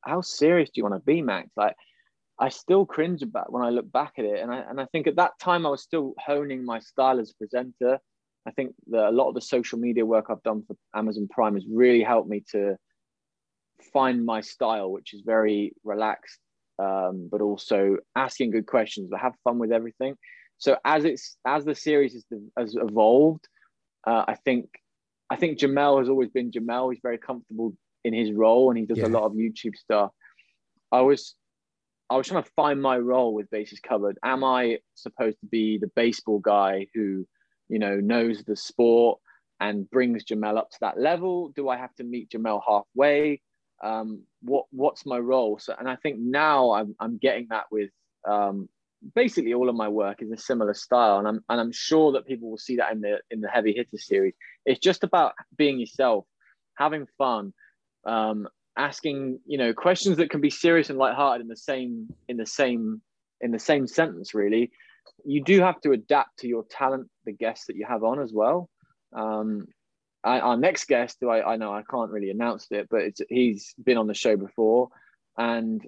how 0.00 0.22
serious 0.22 0.70
do 0.70 0.80
you 0.80 0.84
want 0.84 0.96
to 0.96 1.06
be, 1.06 1.22
Max? 1.22 1.50
Like 1.56 1.76
I 2.38 2.48
still 2.48 2.84
cringe 2.84 3.22
about 3.22 3.52
when 3.52 3.62
I 3.62 3.70
look 3.70 3.90
back 3.92 4.14
at 4.18 4.24
it, 4.24 4.40
and 4.40 4.52
I 4.52 4.58
and 4.68 4.80
I 4.80 4.86
think 4.86 5.06
at 5.06 5.16
that 5.16 5.38
time 5.38 5.64
I 5.64 5.70
was 5.70 5.82
still 5.82 6.14
honing 6.18 6.64
my 6.64 6.80
style 6.80 7.20
as 7.20 7.30
a 7.30 7.34
presenter. 7.34 7.98
I 8.44 8.50
think 8.50 8.74
that 8.90 9.08
a 9.08 9.12
lot 9.12 9.28
of 9.28 9.34
the 9.34 9.40
social 9.40 9.78
media 9.78 10.04
work 10.04 10.26
I've 10.28 10.42
done 10.42 10.64
for 10.66 10.76
Amazon 10.96 11.28
Prime 11.30 11.54
has 11.54 11.64
really 11.70 12.02
helped 12.02 12.28
me 12.28 12.42
to 12.50 12.76
find 13.92 14.24
my 14.26 14.40
style, 14.40 14.90
which 14.90 15.14
is 15.14 15.22
very 15.24 15.74
relaxed, 15.84 16.40
um, 16.82 17.28
but 17.30 17.40
also 17.40 17.96
asking 18.16 18.50
good 18.50 18.66
questions, 18.66 19.08
but 19.10 19.20
have 19.20 19.34
fun 19.44 19.58
with 19.58 19.72
everything. 19.72 20.16
So 20.58 20.76
as 20.84 21.04
it's 21.04 21.36
as 21.46 21.64
the 21.64 21.74
series 21.74 22.12
has, 22.14 22.24
has 22.58 22.76
evolved, 22.76 23.46
uh, 24.06 24.24
I 24.28 24.34
think 24.34 24.66
I 25.30 25.36
think 25.36 25.58
Jamel 25.58 25.98
has 25.98 26.08
always 26.08 26.30
been 26.30 26.50
Jamel. 26.50 26.92
He's 26.92 27.00
very 27.02 27.18
comfortable 27.18 27.74
in 28.04 28.14
his 28.14 28.32
role, 28.32 28.70
and 28.70 28.78
he 28.78 28.86
does 28.86 28.98
yeah. 28.98 29.06
a 29.06 29.08
lot 29.08 29.24
of 29.24 29.32
YouTube 29.32 29.76
stuff. 29.76 30.10
I 30.90 31.00
was 31.00 31.34
I 32.10 32.16
was 32.16 32.26
trying 32.28 32.42
to 32.42 32.50
find 32.54 32.80
my 32.80 32.98
role 32.98 33.32
with 33.34 33.50
bases 33.50 33.80
covered. 33.80 34.18
Am 34.22 34.44
I 34.44 34.78
supposed 34.94 35.40
to 35.40 35.46
be 35.46 35.78
the 35.78 35.90
baseball 35.96 36.40
guy 36.40 36.86
who, 36.94 37.26
you 37.68 37.78
know, 37.78 37.96
knows 37.96 38.44
the 38.44 38.56
sport 38.56 39.18
and 39.60 39.88
brings 39.90 40.24
Jamel 40.24 40.58
up 40.58 40.70
to 40.70 40.78
that 40.82 41.00
level? 41.00 41.52
Do 41.56 41.68
I 41.68 41.78
have 41.78 41.94
to 41.94 42.04
meet 42.04 42.30
Jamel 42.30 42.60
halfway? 42.66 43.40
Um, 43.82 44.24
what 44.42 44.66
what's 44.70 45.06
my 45.06 45.18
role? 45.18 45.58
So, 45.58 45.74
and 45.78 45.88
I 45.88 45.96
think 45.96 46.18
now 46.18 46.72
I'm 46.72 46.94
I'm 47.00 47.18
getting 47.18 47.46
that 47.50 47.64
with 47.70 47.90
um, 48.28 48.68
basically 49.14 49.54
all 49.54 49.68
of 49.68 49.74
my 49.74 49.88
work 49.88 50.22
is 50.22 50.30
a 50.30 50.36
similar 50.36 50.74
style, 50.74 51.18
and 51.18 51.28
I'm 51.28 51.44
and 51.48 51.60
I'm 51.60 51.72
sure 51.72 52.12
that 52.12 52.26
people 52.26 52.50
will 52.50 52.58
see 52.58 52.76
that 52.76 52.92
in 52.92 53.00
the 53.00 53.18
in 53.30 53.40
the 53.40 53.48
heavy 53.48 53.72
hitter 53.72 53.98
series. 53.98 54.34
It's 54.66 54.80
just 54.80 55.04
about 55.04 55.32
being 55.56 55.78
yourself, 55.78 56.26
having 56.76 57.06
fun, 57.18 57.52
um, 58.04 58.48
asking 58.76 59.38
you 59.46 59.58
know 59.58 59.72
questions 59.72 60.16
that 60.16 60.30
can 60.30 60.40
be 60.40 60.50
serious 60.50 60.90
and 60.90 60.98
lighthearted 60.98 61.42
in 61.42 61.48
the 61.48 61.56
same 61.56 62.08
in 62.28 62.36
the 62.36 62.46
same 62.46 63.00
in 63.40 63.50
the 63.50 63.58
same 63.58 63.86
sentence 63.86 64.34
really 64.34 64.70
you 65.24 65.42
do 65.42 65.60
have 65.60 65.80
to 65.80 65.92
adapt 65.92 66.38
to 66.38 66.48
your 66.48 66.64
talent 66.70 67.08
the 67.26 67.32
guests 67.32 67.66
that 67.66 67.76
you 67.76 67.84
have 67.86 68.02
on 68.02 68.20
as 68.20 68.32
well 68.32 68.70
um, 69.14 69.66
I, 70.24 70.40
our 70.40 70.56
next 70.56 70.86
guest 70.86 71.18
who 71.20 71.28
I, 71.28 71.52
I 71.52 71.56
know 71.56 71.72
i 71.72 71.82
can't 71.82 72.10
really 72.10 72.30
announce 72.30 72.66
it 72.70 72.88
but 72.90 73.02
he's 73.28 73.74
been 73.82 73.98
on 73.98 74.06
the 74.06 74.14
show 74.14 74.36
before 74.36 74.88
and 75.36 75.84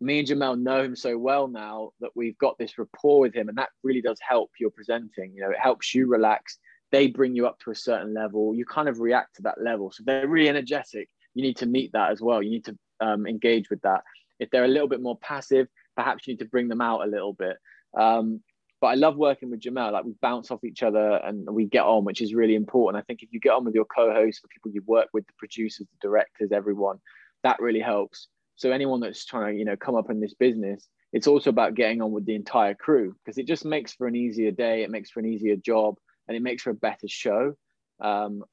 me 0.00 0.20
and 0.20 0.28
jamel 0.28 0.58
know 0.58 0.82
him 0.82 0.96
so 0.96 1.18
well 1.18 1.48
now 1.48 1.90
that 2.00 2.10
we've 2.14 2.38
got 2.38 2.58
this 2.58 2.78
rapport 2.78 3.20
with 3.20 3.34
him 3.34 3.48
and 3.48 3.58
that 3.58 3.68
really 3.82 4.00
does 4.00 4.18
help 4.26 4.50
your 4.58 4.70
presenting 4.70 5.32
you 5.34 5.42
know 5.42 5.50
it 5.50 5.58
helps 5.60 5.94
you 5.94 6.06
relax 6.06 6.58
they 6.92 7.06
bring 7.06 7.36
you 7.36 7.46
up 7.46 7.58
to 7.60 7.70
a 7.70 7.74
certain 7.74 8.14
level 8.14 8.54
you 8.54 8.64
kind 8.64 8.88
of 8.88 9.00
react 9.00 9.36
to 9.36 9.42
that 9.42 9.60
level 9.60 9.90
so 9.90 10.02
they're 10.06 10.26
really 10.26 10.48
energetic 10.48 11.08
you 11.34 11.42
need 11.42 11.56
to 11.58 11.66
meet 11.66 11.92
that 11.92 12.10
as 12.10 12.20
well. 12.20 12.42
You 12.42 12.50
need 12.50 12.64
to 12.66 12.78
um, 13.00 13.26
engage 13.26 13.70
with 13.70 13.80
that. 13.82 14.02
If 14.38 14.50
they're 14.50 14.64
a 14.64 14.68
little 14.68 14.88
bit 14.88 15.02
more 15.02 15.18
passive, 15.18 15.68
perhaps 15.96 16.26
you 16.26 16.34
need 16.34 16.40
to 16.40 16.46
bring 16.46 16.68
them 16.68 16.80
out 16.80 17.02
a 17.02 17.10
little 17.10 17.32
bit. 17.32 17.56
Um, 17.96 18.42
but 18.80 18.88
I 18.88 18.94
love 18.94 19.16
working 19.16 19.50
with 19.50 19.60
Jamel. 19.60 19.92
Like 19.92 20.04
we 20.04 20.14
bounce 20.22 20.50
off 20.50 20.64
each 20.64 20.82
other 20.82 21.20
and 21.24 21.48
we 21.50 21.66
get 21.66 21.84
on, 21.84 22.04
which 22.04 22.22
is 22.22 22.34
really 22.34 22.54
important. 22.54 23.02
I 23.02 23.04
think 23.04 23.22
if 23.22 23.32
you 23.32 23.40
get 23.40 23.52
on 23.52 23.64
with 23.64 23.74
your 23.74 23.84
co-hosts, 23.84 24.40
the 24.40 24.48
people 24.48 24.70
you 24.70 24.82
work 24.86 25.08
with, 25.12 25.26
the 25.26 25.32
producers, 25.38 25.86
the 25.86 26.08
directors, 26.08 26.50
everyone, 26.52 26.98
that 27.42 27.60
really 27.60 27.80
helps. 27.80 28.28
So 28.56 28.72
anyone 28.72 29.00
that's 29.00 29.24
trying 29.24 29.54
to, 29.54 29.58
you 29.58 29.64
know, 29.64 29.76
come 29.76 29.94
up 29.94 30.10
in 30.10 30.20
this 30.20 30.34
business, 30.34 30.88
it's 31.12 31.26
also 31.26 31.50
about 31.50 31.74
getting 31.74 32.00
on 32.00 32.12
with 32.12 32.24
the 32.24 32.34
entire 32.34 32.74
crew 32.74 33.14
because 33.24 33.38
it 33.38 33.46
just 33.46 33.64
makes 33.64 33.92
for 33.92 34.06
an 34.06 34.16
easier 34.16 34.50
day. 34.50 34.82
It 34.82 34.90
makes 34.90 35.10
for 35.10 35.20
an 35.20 35.26
easier 35.26 35.56
job, 35.56 35.96
and 36.28 36.36
it 36.36 36.42
makes 36.42 36.62
for 36.62 36.70
a 36.70 36.74
better 36.74 37.08
show. 37.08 37.54
Um, 38.00 38.44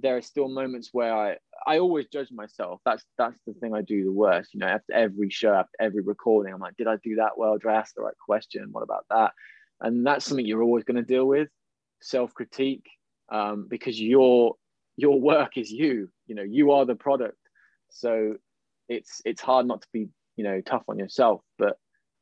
there 0.00 0.16
are 0.16 0.22
still 0.22 0.48
moments 0.48 0.90
where 0.92 1.14
I 1.14 1.36
I 1.66 1.78
always 1.78 2.06
judge 2.08 2.28
myself. 2.32 2.80
That's 2.84 3.04
that's 3.18 3.38
the 3.46 3.54
thing 3.54 3.74
I 3.74 3.82
do 3.82 4.04
the 4.04 4.12
worst. 4.12 4.54
You 4.54 4.60
know, 4.60 4.66
after 4.66 4.92
every 4.92 5.30
show, 5.30 5.52
after 5.54 5.76
every 5.80 6.02
recording, 6.02 6.52
I'm 6.52 6.60
like, 6.60 6.76
did 6.76 6.86
I 6.86 6.96
do 7.02 7.16
that 7.16 7.36
well? 7.36 7.58
Did 7.58 7.68
I 7.68 7.74
ask 7.74 7.94
the 7.94 8.02
right 8.02 8.14
question? 8.24 8.68
What 8.72 8.82
about 8.82 9.04
that? 9.10 9.32
And 9.80 10.06
that's 10.06 10.24
something 10.24 10.46
you're 10.46 10.62
always 10.62 10.84
going 10.84 10.96
to 10.96 11.02
deal 11.02 11.26
with, 11.26 11.48
self 12.00 12.32
critique, 12.34 12.86
um, 13.30 13.66
because 13.68 14.00
your 14.00 14.54
your 14.96 15.20
work 15.20 15.56
is 15.56 15.70
you. 15.70 16.08
You 16.26 16.34
know, 16.34 16.42
you 16.42 16.72
are 16.72 16.84
the 16.84 16.94
product. 16.94 17.38
So 17.90 18.36
it's 18.88 19.20
it's 19.24 19.40
hard 19.40 19.66
not 19.66 19.82
to 19.82 19.88
be 19.92 20.08
you 20.36 20.44
know 20.44 20.60
tough 20.60 20.84
on 20.88 20.98
yourself. 20.98 21.42
But 21.58 21.76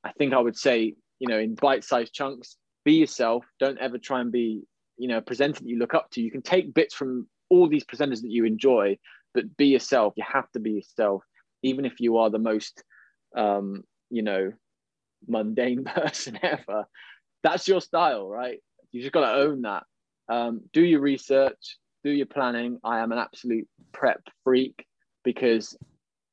I 0.05 0.13
think 0.13 0.35
I 0.35 0.39
would 0.39 0.57
say 0.57 0.95
you 1.19 1.29
know 1.29 1.39
in 1.39 1.55
bite 1.55 1.85
sized 1.85 2.13
chunks, 2.13 2.57
be 2.85 2.95
yourself. 2.95 3.45
Don't 3.59 3.79
ever 3.79 3.99
try 3.99 4.21
and 4.21 4.33
be 4.33 4.63
you 4.97 5.09
know 5.09 5.19
a 5.19 5.23
presenter 5.23 5.61
that 5.61 5.69
you 5.69 5.79
look 5.79 5.95
up 5.95 6.11
to. 6.13 6.21
You 6.21 6.31
can 6.31 6.43
take 6.43 6.75
bits 6.75 6.95
from 6.95 7.27
all 7.51 7.69
these 7.69 7.85
presenters 7.85 8.23
that 8.23 8.31
you 8.31 8.45
enjoy, 8.45 8.97
but 9.35 9.57
be 9.57 9.67
yourself. 9.67 10.15
You 10.17 10.25
have 10.33 10.51
to 10.53 10.61
be 10.61 10.73
yourself, 10.73 11.23
even 11.63 11.85
if 11.85 12.01
you 12.01 12.19
are 12.19 12.31
the 12.31 12.39
most, 12.39 12.83
um, 13.37 13.83
you 14.09 14.23
know, 14.23 14.53
mundane 15.27 15.85
person 15.97 16.39
ever. 16.43 16.87
That's 17.43 17.69
your 17.69 17.81
style, 17.81 18.29
right? 18.29 18.59
You 18.93 19.03
just 19.03 19.13
got 19.13 19.31
to 19.31 19.41
own 19.41 19.63
that. 19.63 19.85
Um, 20.29 20.63
do 20.73 20.83
your 20.83 21.01
research, 21.01 21.79
do 22.05 22.11
your 22.11 22.27
planning. 22.27 22.79
I 22.85 23.01
am 23.01 23.13
an 23.13 23.19
absolute 23.19 23.69
prep 23.93 24.23
freak 24.45 24.87
because 25.25 25.77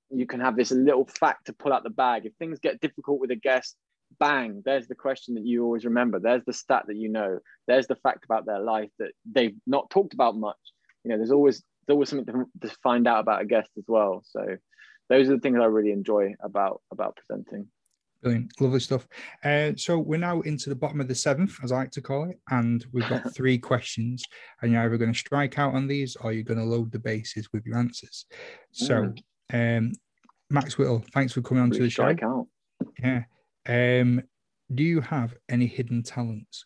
you 0.09 0.25
can 0.25 0.39
have 0.39 0.55
this 0.55 0.71
little 0.71 1.05
fact 1.05 1.47
to 1.47 1.53
pull 1.53 1.73
out 1.73 1.83
the 1.83 1.89
bag. 1.89 2.25
If 2.25 2.33
things 2.35 2.59
get 2.59 2.79
difficult 2.79 3.19
with 3.19 3.31
a 3.31 3.35
guest, 3.35 3.75
bang, 4.19 4.61
there's 4.63 4.87
the 4.87 4.95
question 4.95 5.35
that 5.35 5.45
you 5.45 5.63
always 5.63 5.83
remember. 5.83 6.19
There's 6.19 6.45
the 6.45 6.53
stat 6.53 6.85
that 6.87 6.95
you 6.95 7.09
know. 7.09 7.39
There's 7.67 7.87
the 7.87 7.95
fact 7.95 8.23
about 8.23 8.45
their 8.45 8.59
life 8.59 8.91
that 8.99 9.11
they've 9.29 9.55
not 9.65 9.89
talked 9.89 10.13
about 10.13 10.35
much 10.35 10.57
you 11.07 11.13
know, 11.13 11.17
there's 11.17 11.31
always 11.31 11.63
there's 11.85 11.95
always 11.95 12.09
something 12.09 12.25
to, 12.25 12.67
to 12.67 12.75
find 12.83 13.07
out 13.07 13.21
about 13.21 13.41
a 13.41 13.45
guest 13.45 13.69
as 13.77 13.85
well. 13.87 14.21
So 14.25 14.45
those 15.07 15.29
are 15.29 15.35
the 15.35 15.39
things 15.39 15.57
I 15.61 15.65
really 15.65 15.91
enjoy 15.91 16.35
about 16.41 16.81
about 16.91 17.15
presenting. 17.15 17.67
Brilliant, 18.21 18.51
lovely 18.59 18.81
stuff. 18.81 19.07
Uh, 19.45 19.71
so 19.77 19.99
we're 19.99 20.19
now 20.19 20.41
into 20.41 20.69
the 20.69 20.75
bottom 20.75 20.99
of 20.99 21.07
the 21.07 21.15
seventh, 21.15 21.55
as 21.63 21.71
I 21.71 21.77
like 21.77 21.91
to 21.91 22.01
call 22.01 22.29
it, 22.29 22.39
and 22.49 22.85
we've 22.91 23.07
got 23.07 23.33
three 23.35 23.57
questions, 23.57 24.21
and 24.61 24.71
you're 24.71 24.81
either 24.81 24.97
going 24.97 25.13
to 25.13 25.17
strike 25.17 25.57
out 25.57 25.73
on 25.73 25.87
these 25.87 26.17
or 26.17 26.33
you're 26.33 26.43
going 26.43 26.59
to 26.59 26.65
load 26.65 26.91
the 26.91 26.99
bases 26.99 27.47
with 27.53 27.65
your 27.65 27.77
answers. 27.77 28.25
So, 28.71 29.13
mm. 29.53 29.77
um, 29.77 29.91
Max 30.49 30.77
Whittle, 30.77 31.05
thanks 31.13 31.31
for 31.31 31.41
coming 31.41 31.63
on 31.63 31.71
to 31.71 31.79
the 31.79 31.89
show. 31.89 32.03
Out. 32.21 32.47
Yeah. 33.01 33.23
Um, 33.69 34.23
do 34.73 34.83
you 34.83 34.99
have 35.01 35.35
any 35.47 35.67
hidden 35.67 36.01
talents? 36.03 36.65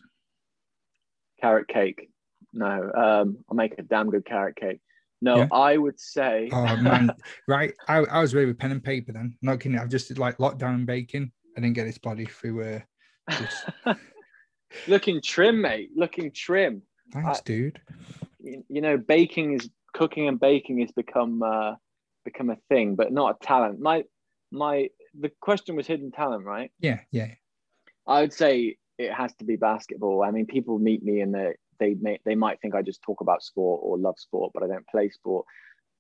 Carrot 1.42 1.68
cake. 1.68 2.11
No, 2.54 2.92
um, 2.94 3.38
I'll 3.50 3.56
make 3.56 3.78
a 3.78 3.84
damn 3.84 4.10
good 4.10 4.26
carrot 4.26 4.56
cake. 4.56 4.80
No, 5.22 5.38
yeah. 5.38 5.48
I 5.52 5.78
would 5.78 6.00
say. 6.00 6.50
Oh 6.52 6.76
man, 6.78 7.12
right. 7.48 7.74
I, 7.88 7.98
I 7.98 8.22
was 8.22 8.34
ready 8.34 8.48
with 8.48 8.58
pen 8.58 8.72
and 8.72 8.84
paper 8.84 9.12
then. 9.14 9.38
Not 9.42 9.60
kidding. 9.60 9.78
I've 9.78 9.90
just 9.90 10.18
like 10.18 10.38
lockdown 10.38 10.76
and 10.76 10.86
baking. 10.88 11.32
I 11.56 11.62
didn't 11.62 11.76
get 11.76 11.86
this 11.86 11.98
body 11.98 12.26
through 12.26 12.64
uh, 12.64 12.80
Just, 13.38 13.66
Looking 14.88 15.22
trim, 15.22 15.62
mate. 15.62 15.92
Looking 15.96 16.32
trim. 16.32 16.82
thanks, 17.14 17.40
I- 17.40 17.42
dude. 17.46 17.82
You, 18.40 18.64
you 18.70 18.82
know, 18.82 18.98
baking 18.98 19.54
is 19.54 19.70
cooking 19.94 20.28
and 20.28 20.40
baking 20.40 20.80
has 20.80 20.92
become 20.92 21.44
uh, 21.44 21.76
become 22.26 22.50
a 22.50 22.58
thing, 22.70 22.96
but 22.96 23.12
not 23.12 23.38
a 23.40 23.46
talent. 23.46 23.80
My 23.80 24.04
my 24.52 24.90
the 25.20 25.32
question 25.40 25.76
was 25.76 25.86
hidden 25.86 26.12
talent, 26.12 26.46
right? 26.46 26.72
Yeah, 26.80 27.00
yeah. 27.12 27.28
I 28.08 28.22
would 28.22 28.34
say 28.34 28.78
it 28.98 29.14
has 29.14 29.34
to 29.36 29.46
be 29.46 29.56
basketball. 29.56 30.24
I 30.24 30.32
mean, 30.32 30.46
people 30.48 30.80
meet 30.80 31.04
me 31.04 31.22
and 31.22 31.34
they 31.34 31.54
they 31.82 31.96
may 32.00 32.20
they 32.24 32.36
might 32.36 32.62
think 32.62 32.76
I 32.76 32.82
just 32.82 33.02
talk 33.02 33.20
about 33.20 33.44
sport 33.44 33.82
or 33.84 33.98
love 33.98 34.18
sport, 34.18 34.52
but 34.54 34.64
I 34.64 34.68
don't 34.68 34.88
play 34.88 35.10
sport. 35.10 35.46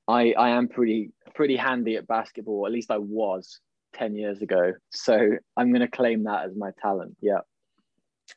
I 0.07 0.33
I 0.37 0.49
am 0.51 0.69
pretty 0.69 1.11
pretty 1.35 1.57
handy 1.57 1.97
at 1.97 2.07
basketball. 2.07 2.65
At 2.65 2.71
least 2.71 2.91
I 2.91 2.99
was 2.99 3.59
ten 3.93 4.15
years 4.15 4.41
ago. 4.41 4.73
So 4.91 5.31
I'm 5.57 5.71
going 5.71 5.81
to 5.81 5.89
claim 5.89 6.23
that 6.23 6.45
as 6.45 6.55
my 6.55 6.69
talent. 6.81 7.17
Yeah. 7.19 7.39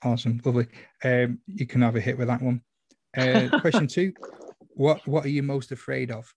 Awesome, 0.02 0.40
lovely. 0.44 0.66
Um, 1.04 1.38
you 1.46 1.66
can 1.66 1.82
have 1.82 1.94
a 1.94 2.00
hit 2.00 2.18
with 2.18 2.26
that 2.28 2.42
one. 2.42 2.62
Uh, 3.16 3.48
question 3.60 3.86
two: 3.86 4.12
What 4.74 5.06
What 5.06 5.24
are 5.24 5.28
you 5.36 5.42
most 5.42 5.70
afraid 5.70 6.10
of? 6.10 6.34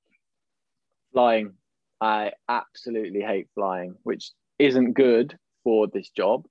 Flying. 1.13 1.53
I 1.99 2.33
absolutely 2.47 3.21
hate 3.21 3.47
flying, 3.55 3.95
which 4.03 4.31
isn't 4.59 4.93
good 4.93 5.35
for 5.63 5.87
this 5.87 6.09
job, 6.09 6.45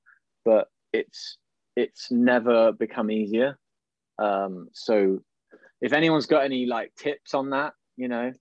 but 0.45 0.69
it's 0.93 1.39
it's 1.77 2.11
never 2.11 2.73
become 2.73 3.11
easier. 3.11 3.59
Um, 4.19 4.69
so 4.73 5.21
if 5.81 5.93
anyone's 5.93 6.27
got 6.27 6.45
any 6.45 6.67
like 6.67 6.93
tips 6.97 7.35
on 7.35 7.51
that, 7.51 7.75
you 7.97 8.09
know, 8.09 8.33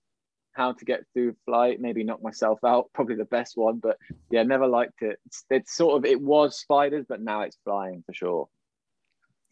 how 0.52 0.72
to 0.72 0.84
get 0.84 1.04
through 1.12 1.36
flight, 1.44 1.80
maybe 1.80 2.02
knock 2.02 2.22
myself 2.22 2.58
out, 2.64 2.90
probably 2.94 3.16
the 3.16 3.24
best 3.26 3.56
one. 3.56 3.78
But 3.78 3.98
yeah, 4.30 4.42
never 4.42 4.66
liked 4.66 5.02
it. 5.02 5.18
It's, 5.26 5.44
it's 5.50 5.76
sort 5.76 5.96
of 5.96 6.04
it 6.04 6.20
was 6.20 6.58
spiders, 6.58 7.04
but 7.08 7.20
now 7.20 7.42
it's 7.42 7.58
flying 7.64 8.02
for 8.06 8.14
sure. 8.14 8.48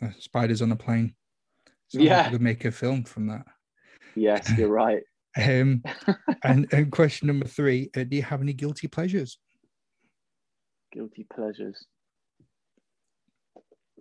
Uh, 0.03 0.09
spiders 0.19 0.63
on 0.63 0.73
a 0.73 0.77
plane. 0.77 1.15
Like 1.93 2.05
Yeah. 2.05 2.27
I 2.27 2.31
could 2.31 2.41
make 2.41 2.65
a 2.65 2.73
film 2.73 3.05
from 3.05 3.29
that. 3.29 3.45
Yes, 4.15 4.51
you're 4.57 4.69
right. 4.85 5.03
Um, 5.37 5.83
and, 6.45 6.67
and 6.73 6.91
question 6.91 7.27
number 7.27 7.47
three: 7.47 7.91
uh, 7.97 8.05
Do 8.05 8.17
you 8.17 8.23
have 8.23 8.41
any 8.41 8.53
guilty 8.53 8.89
pleasures? 8.89 9.39
Guilty 10.93 11.27
pleasures. 11.33 11.85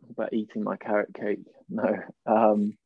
About 0.10 0.34
eating 0.34 0.64
my 0.64 0.78
carrot 0.78 1.14
cake? 1.14 1.40
No. 1.70 1.98
Um, 2.28 2.78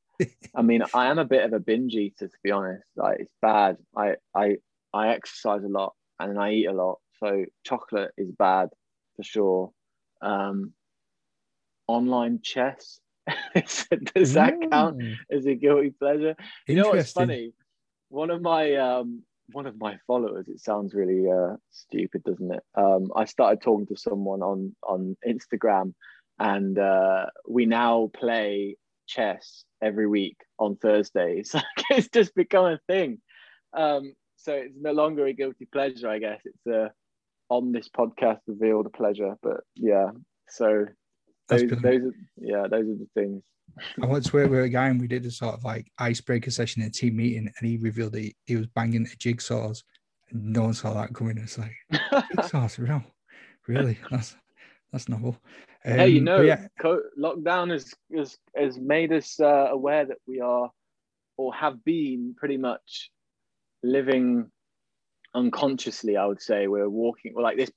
I 0.56 0.62
mean, 0.62 0.82
I 0.94 1.08
am 1.08 1.20
a 1.20 1.26
bit 1.26 1.44
of 1.44 1.52
a 1.52 1.60
binge 1.60 1.94
eater, 1.94 2.28
to 2.28 2.38
be 2.42 2.52
honest. 2.52 2.86
Like, 2.96 3.20
it's 3.22 3.34
bad. 3.42 3.78
I 3.96 4.16
I 4.34 4.58
I 4.94 5.10
exercise 5.10 5.64
a 5.64 5.68
lot 5.68 5.94
and 6.20 6.40
I 6.40 6.52
eat 6.52 6.68
a 6.68 6.74
lot, 6.74 7.00
so 7.20 7.46
chocolate 7.66 8.12
is 8.18 8.32
bad 8.32 8.70
for 9.16 9.24
sure. 9.24 9.72
Um, 10.22 10.74
online 11.88 12.40
chess. 12.42 13.00
Does 14.16 14.34
that 14.34 14.56
count 14.72 15.02
Ooh, 15.02 15.16
as 15.30 15.46
a 15.46 15.56
guilty 15.56 15.90
pleasure? 15.92 16.36
You 16.68 16.76
know 16.76 16.90
what's 16.90 17.12
funny? 17.12 17.54
One 18.10 18.30
of 18.30 18.42
my 18.42 18.76
um 18.76 19.24
one 19.52 19.66
of 19.66 19.78
my 19.78 19.98
followers, 20.08 20.48
it 20.48 20.60
sounds 20.62 20.94
really 20.94 21.30
uh 21.30 21.56
stupid, 21.72 22.24
doesn't 22.24 22.54
it? 22.54 22.64
Um 22.76 23.12
I 23.16 23.26
started 23.26 23.62
talking 23.62 23.88
to 23.88 23.98
someone 23.98 24.42
on 24.42 24.76
on 24.84 25.18
Instagram 25.28 25.94
and 26.40 26.78
uh 26.78 27.26
we 27.48 27.66
now 27.66 28.10
play 28.14 28.78
chess 29.08 29.64
every 29.82 30.08
week 30.08 30.38
on 30.60 30.76
Thursdays. 30.76 31.56
it's 31.92 32.10
just 32.10 32.36
become 32.36 32.66
a 32.66 32.80
thing. 32.88 33.20
Um 33.76 34.14
so 34.36 34.54
it's 34.54 34.76
no 34.80 34.92
longer 34.92 35.26
a 35.26 35.34
guilty 35.34 35.68
pleasure, 35.72 36.10
I 36.10 36.20
guess. 36.20 36.42
It's 36.46 36.66
a 36.68 36.92
on 37.50 37.72
this 37.72 37.90
podcast 37.90 38.40
revealed 38.48 38.86
a 38.86 38.90
pleasure. 38.90 39.36
But 39.42 39.62
yeah, 39.76 40.12
so 40.50 40.86
those, 41.48 41.62
those 41.62 42.02
are 42.02 42.14
yeah, 42.38 42.68
those 42.70 42.88
are 42.88 42.98
the 42.98 43.08
things. 43.14 43.44
I 44.02 44.06
once 44.06 44.34
worked 44.34 44.50
with 44.50 44.64
a 44.64 44.70
guy 44.70 44.88
and 44.88 45.00
we 45.00 45.08
did 45.08 45.26
a 45.26 45.32
sort 45.32 45.54
of 45.54 45.64
like 45.64 45.88
icebreaker 46.00 46.52
session 46.52 46.82
in 46.82 46.90
a 46.90 46.92
team 46.92 47.18
meeting, 47.18 47.52
and 47.60 47.70
he 47.70 47.78
revealed 47.78 48.14
that 48.14 48.22
he, 48.22 48.36
he 48.46 48.56
was 48.56 48.68
banging 48.68 49.04
the 49.04 49.10
jigsaws. 49.18 49.84
And 50.30 50.52
no 50.52 50.64
one 50.64 50.74
saw 50.74 50.94
that 50.94 51.14
coming. 51.14 51.38
It's 51.38 51.58
like 51.58 51.76
jigsaws, 51.92 52.78
real, 52.78 53.04
really? 53.68 53.98
That's 54.12 54.36
that's 54.92 55.10
novel. 55.10 55.38
Hey, 55.96 56.08
you 56.10 56.20
Um, 56.20 56.26
know, 56.26 56.42
yeah, 56.42 56.68
co- 56.80 57.04
lockdown 57.18 57.72
has, 57.72 57.94
has 58.16 58.38
has 58.56 58.78
made 58.78 59.12
us 59.14 59.40
uh, 59.40 59.68
aware 59.72 60.06
that 60.06 60.18
we 60.28 60.42
are, 60.42 60.70
or 61.38 61.54
have 61.54 61.84
been, 61.84 62.36
pretty 62.38 62.58
much 62.58 63.12
living 63.84 64.52
unconsciously. 65.34 66.18
I 66.18 66.26
would 66.26 66.42
say 66.42 66.68
we're 66.68 66.90
walking, 66.90 67.34
we're 67.34 67.44
like 67.44 67.58
this 67.58 67.72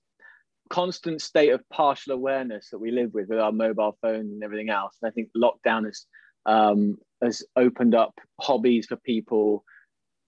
constant 0.70 1.20
state 1.20 1.50
of 1.50 1.68
partial 1.68 2.14
awareness 2.14 2.70
that 2.70 2.78
we 2.78 2.90
live 2.90 3.12
with 3.12 3.28
with 3.28 3.40
our 3.40 3.52
mobile 3.52 3.98
phones 4.00 4.32
and 4.32 4.42
everything 4.44 4.70
else. 4.70 4.96
And 5.02 5.10
I 5.10 5.12
think 5.12 5.28
lockdown 5.36 5.84
has 5.84 6.06
um, 6.46 6.96
has 7.22 7.44
opened 7.56 7.94
up 7.94 8.14
hobbies 8.40 8.86
for 8.86 8.96
people, 8.96 9.64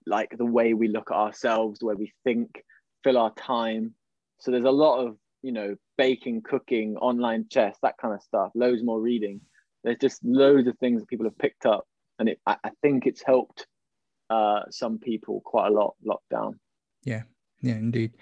like 0.05 0.37
the 0.37 0.45
way 0.45 0.73
we 0.73 0.87
look 0.89 1.11
at 1.11 1.17
ourselves, 1.17 1.79
the 1.79 1.87
way 1.87 1.95
we 1.95 2.13
think, 2.23 2.63
fill 3.03 3.17
our 3.17 3.33
time. 3.33 3.95
So 4.39 4.51
there's 4.51 4.65
a 4.65 4.71
lot 4.71 4.99
of 5.05 5.17
you 5.43 5.51
know 5.51 5.75
baking, 5.97 6.41
cooking, 6.41 6.97
online 6.97 7.45
chess, 7.49 7.77
that 7.83 7.97
kind 8.01 8.13
of 8.13 8.21
stuff. 8.23 8.51
Loads 8.55 8.83
more 8.83 8.99
reading. 8.99 9.41
There's 9.83 9.99
just 9.99 10.23
loads 10.23 10.67
of 10.67 10.77
things 10.79 11.01
that 11.01 11.09
people 11.09 11.25
have 11.25 11.37
picked 11.37 11.65
up, 11.65 11.85
and 12.17 12.29
it, 12.29 12.39
I, 12.47 12.55
I 12.63 12.71
think 12.81 13.05
it's 13.05 13.21
helped 13.23 13.67
uh, 14.29 14.61
some 14.71 14.97
people 14.97 15.41
quite 15.41 15.67
a 15.67 15.71
lot. 15.71 15.95
Lockdown. 16.05 16.53
yeah, 17.03 17.23
yeah, 17.61 17.75
indeed. 17.75 18.13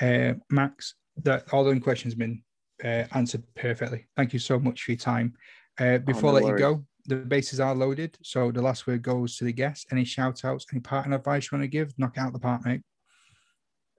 Uh, 0.00 0.34
Max, 0.50 0.94
that 1.22 1.52
all 1.52 1.62
the 1.62 1.78
questions 1.78 2.14
have 2.14 2.18
been 2.18 2.42
uh, 2.82 3.04
answered 3.12 3.44
perfectly. 3.54 4.06
Thank 4.16 4.32
you 4.32 4.38
so 4.38 4.58
much 4.58 4.82
for 4.82 4.92
your 4.92 4.98
time. 4.98 5.34
Uh, 5.78 5.98
before 5.98 6.32
no 6.32 6.38
I 6.38 6.40
let 6.40 6.50
you 6.50 6.58
go, 6.58 6.84
the 7.06 7.16
bases 7.16 7.60
are 7.60 7.74
loaded, 7.74 8.16
so 8.22 8.50
the 8.50 8.62
last 8.62 8.86
word 8.86 9.02
goes 9.02 9.36
to 9.36 9.44
the 9.44 9.52
guest. 9.52 9.86
Any 9.92 10.04
shout 10.04 10.44
outs, 10.44 10.66
any 10.72 10.80
parting 10.80 11.12
advice 11.12 11.50
you 11.50 11.58
want 11.58 11.64
to 11.64 11.68
give? 11.68 11.92
Knock 11.98 12.16
out 12.18 12.32
the 12.32 12.38
park, 12.38 12.64
mate. 12.64 12.80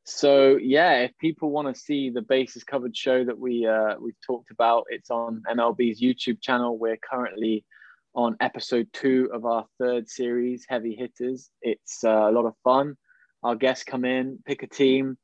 So 0.03 0.57
yeah, 0.57 0.99
if 1.01 1.17
people 1.19 1.51
want 1.51 1.73
to 1.73 1.79
see 1.79 2.09
the 2.09 2.21
bases 2.21 2.63
covered 2.63 2.95
show 2.95 3.23
that 3.23 3.37
we 3.37 3.67
uh, 3.67 3.95
we've 3.99 4.19
talked 4.25 4.51
about, 4.51 4.85
it's 4.89 5.11
on 5.11 5.43
MLB's 5.49 6.01
YouTube 6.01 6.41
channel. 6.41 6.77
We're 6.77 6.97
currently 6.97 7.65
on 8.15 8.35
episode 8.39 8.87
two 8.93 9.29
of 9.31 9.45
our 9.45 9.65
third 9.79 10.09
series, 10.09 10.65
Heavy 10.67 10.95
Hitters. 10.95 11.49
It's 11.61 12.03
uh, 12.03 12.29
a 12.29 12.31
lot 12.31 12.45
of 12.45 12.55
fun. 12.63 12.97
Our 13.43 13.55
guests 13.55 13.83
come 13.83 14.03
in, 14.03 14.39
pick 14.45 14.63
a 14.63 14.67
team, 14.67 15.17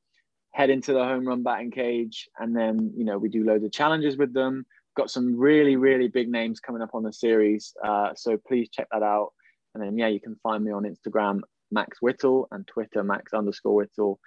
head 0.51 0.69
into 0.69 0.93
the 0.93 1.03
home 1.03 1.27
run 1.27 1.43
batting 1.43 1.71
cage, 1.71 2.29
and 2.37 2.55
then 2.55 2.93
you 2.95 3.03
know 3.03 3.17
we 3.17 3.29
do 3.29 3.43
loads 3.43 3.63
of 3.63 3.71
challenges 3.71 4.15
with 4.15 4.33
them. 4.33 4.65
Got 4.95 5.09
some 5.09 5.37
really 5.37 5.75
really 5.75 6.07
big 6.07 6.29
names 6.29 6.59
coming 6.59 6.83
up 6.83 6.93
on 6.93 7.03
the 7.03 7.13
series, 7.13 7.73
uh, 7.83 8.11
so 8.15 8.37
please 8.47 8.69
check 8.69 8.87
that 8.91 9.03
out. 9.03 9.33
And 9.73 9.83
then 9.83 9.97
yeah, 9.97 10.07
you 10.07 10.19
can 10.19 10.35
find 10.43 10.63
me 10.63 10.71
on 10.71 10.83
Instagram 10.83 11.41
Max 11.71 11.99
Whittle 11.99 12.47
and 12.51 12.65
Twitter 12.67 13.03
Max 13.03 13.33
underscore 13.33 13.75
Whittle. 13.75 14.19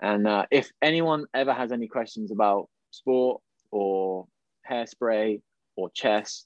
And 0.00 0.26
uh, 0.26 0.46
if 0.50 0.70
anyone 0.82 1.26
ever 1.34 1.52
has 1.52 1.72
any 1.72 1.88
questions 1.88 2.30
about 2.30 2.68
sport 2.90 3.40
or 3.70 4.26
hairspray 4.68 5.40
or 5.76 5.90
chess 5.90 6.44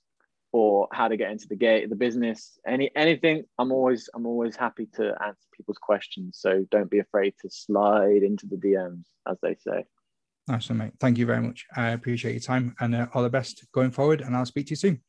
or 0.53 0.88
how 0.92 1.09
to 1.09 1.16
get 1.16 1.30
into 1.30 1.48
the 1.48 1.57
gate, 1.57 1.88
the 1.88 1.96
business, 1.96 2.59
any 2.66 2.90
anything, 2.94 3.44
I'm 3.59 3.72
always 3.72 4.09
I'm 4.14 4.26
always 4.26 4.57
happy 4.57 4.86
to 4.94 5.14
answer 5.24 5.46
people's 5.57 5.78
questions. 5.78 6.38
So 6.40 6.66
don't 6.70 6.90
be 6.90 6.98
afraid 6.98 7.34
to 7.42 7.50
slide 7.50 8.22
into 8.22 8.46
the 8.46 8.57
DMs, 8.57 9.05
as 9.28 9.38
they 9.42 9.55
say. 9.57 9.84
Awesome, 10.50 10.78
mate. 10.78 10.92
Thank 10.98 11.18
you 11.18 11.26
very 11.26 11.40
much. 11.40 11.66
I 11.76 11.90
appreciate 11.90 12.32
your 12.32 12.40
time 12.40 12.74
and 12.80 12.94
uh, 12.94 13.07
all 13.14 13.22
the 13.22 13.30
best 13.30 13.64
going 13.72 13.92
forward. 13.92 14.20
And 14.22 14.36
I'll 14.36 14.46
speak 14.46 14.66
to 14.66 14.70
you 14.70 14.76
soon. 14.76 15.03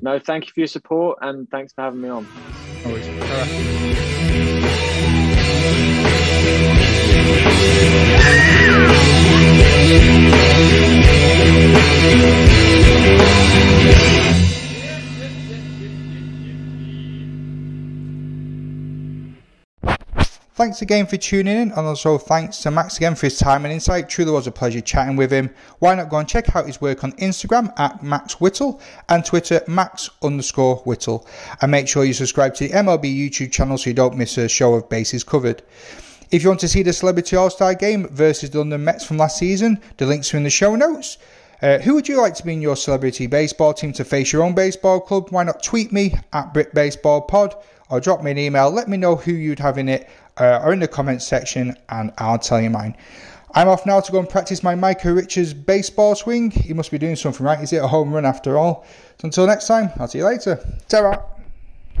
No, 0.00 0.18
thank 0.18 0.46
you 0.46 0.52
for 0.52 0.60
your 0.60 0.66
support 0.66 1.18
and 1.20 1.48
thanks 1.50 1.72
for 1.72 1.82
having 1.82 2.00
me 2.00 2.08
on. 2.08 2.26
Always. 2.84 3.06
Thanks 20.54 20.80
again 20.80 21.06
for 21.06 21.16
tuning 21.16 21.56
in, 21.56 21.72
and 21.72 21.86
also 21.86 22.18
thanks 22.18 22.58
to 22.58 22.70
Max 22.70 22.96
again 22.96 23.16
for 23.16 23.26
his 23.26 23.36
time 23.36 23.64
and 23.64 23.74
insight. 23.74 24.08
Truly 24.08 24.30
was 24.30 24.46
a 24.46 24.52
pleasure 24.52 24.80
chatting 24.80 25.16
with 25.16 25.32
him. 25.32 25.50
Why 25.80 25.96
not 25.96 26.08
go 26.08 26.18
and 26.18 26.28
check 26.28 26.54
out 26.54 26.68
his 26.68 26.80
work 26.80 27.02
on 27.02 27.10
Instagram 27.14 27.76
at 27.80 28.04
Max 28.04 28.40
Whittle 28.40 28.80
and 29.08 29.24
Twitter 29.24 29.60
Max 29.66 30.08
underscore 30.22 30.76
Whittle. 30.84 31.26
And 31.60 31.72
make 31.72 31.88
sure 31.88 32.04
you 32.04 32.12
subscribe 32.12 32.54
to 32.54 32.68
the 32.68 32.74
MLB 32.74 33.12
YouTube 33.12 33.50
channel 33.50 33.76
so 33.76 33.90
you 33.90 33.94
don't 33.94 34.16
miss 34.16 34.38
a 34.38 34.48
show 34.48 34.74
of 34.74 34.88
bases 34.88 35.24
covered. 35.24 35.62
If 36.32 36.42
you 36.42 36.48
want 36.48 36.60
to 36.60 36.68
see 36.68 36.82
the 36.82 36.94
Celebrity 36.94 37.36
All 37.36 37.50
Star 37.50 37.74
game 37.74 38.08
versus 38.08 38.48
the 38.48 38.58
London 38.58 38.82
Mets 38.82 39.04
from 39.04 39.18
last 39.18 39.36
season, 39.36 39.78
the 39.98 40.06
links 40.06 40.32
are 40.32 40.38
in 40.38 40.44
the 40.44 40.50
show 40.50 40.74
notes. 40.74 41.18
Uh, 41.60 41.78
who 41.78 41.94
would 41.94 42.08
you 42.08 42.18
like 42.18 42.34
to 42.36 42.42
be 42.42 42.54
in 42.54 42.62
your 42.62 42.74
celebrity 42.74 43.26
baseball 43.26 43.74
team 43.74 43.92
to 43.92 44.02
face 44.02 44.32
your 44.32 44.42
own 44.42 44.54
baseball 44.54 44.98
club? 44.98 45.28
Why 45.28 45.44
not 45.44 45.62
tweet 45.62 45.92
me 45.92 46.14
at 46.32 46.54
BritBaseballPod 46.54 47.62
or 47.90 48.00
drop 48.00 48.22
me 48.22 48.30
an 48.30 48.38
email. 48.38 48.70
Let 48.70 48.88
me 48.88 48.96
know 48.96 49.16
who 49.16 49.32
you'd 49.32 49.58
have 49.58 49.76
in 49.76 49.90
it 49.90 50.08
uh, 50.38 50.60
or 50.64 50.72
in 50.72 50.80
the 50.80 50.88
comments 50.88 51.26
section 51.26 51.76
and 51.90 52.10
I'll 52.16 52.38
tell 52.38 52.62
you 52.62 52.70
mine. 52.70 52.96
I'm 53.54 53.68
off 53.68 53.84
now 53.84 54.00
to 54.00 54.10
go 54.10 54.18
and 54.18 54.26
practice 54.26 54.62
my 54.62 54.74
Micah 54.74 55.12
Richards 55.12 55.52
baseball 55.52 56.14
swing. 56.14 56.50
He 56.50 56.72
must 56.72 56.90
be 56.90 56.96
doing 56.96 57.16
something 57.16 57.44
right. 57.44 57.60
Is 57.60 57.74
it 57.74 57.84
a 57.84 57.86
home 57.86 58.10
run 58.10 58.24
after 58.24 58.56
all? 58.56 58.86
So 59.20 59.26
until 59.26 59.46
next 59.46 59.66
time, 59.66 59.90
I'll 59.98 60.08
see 60.08 60.18
you 60.18 60.24
later. 60.24 60.58
Ta 60.88 61.22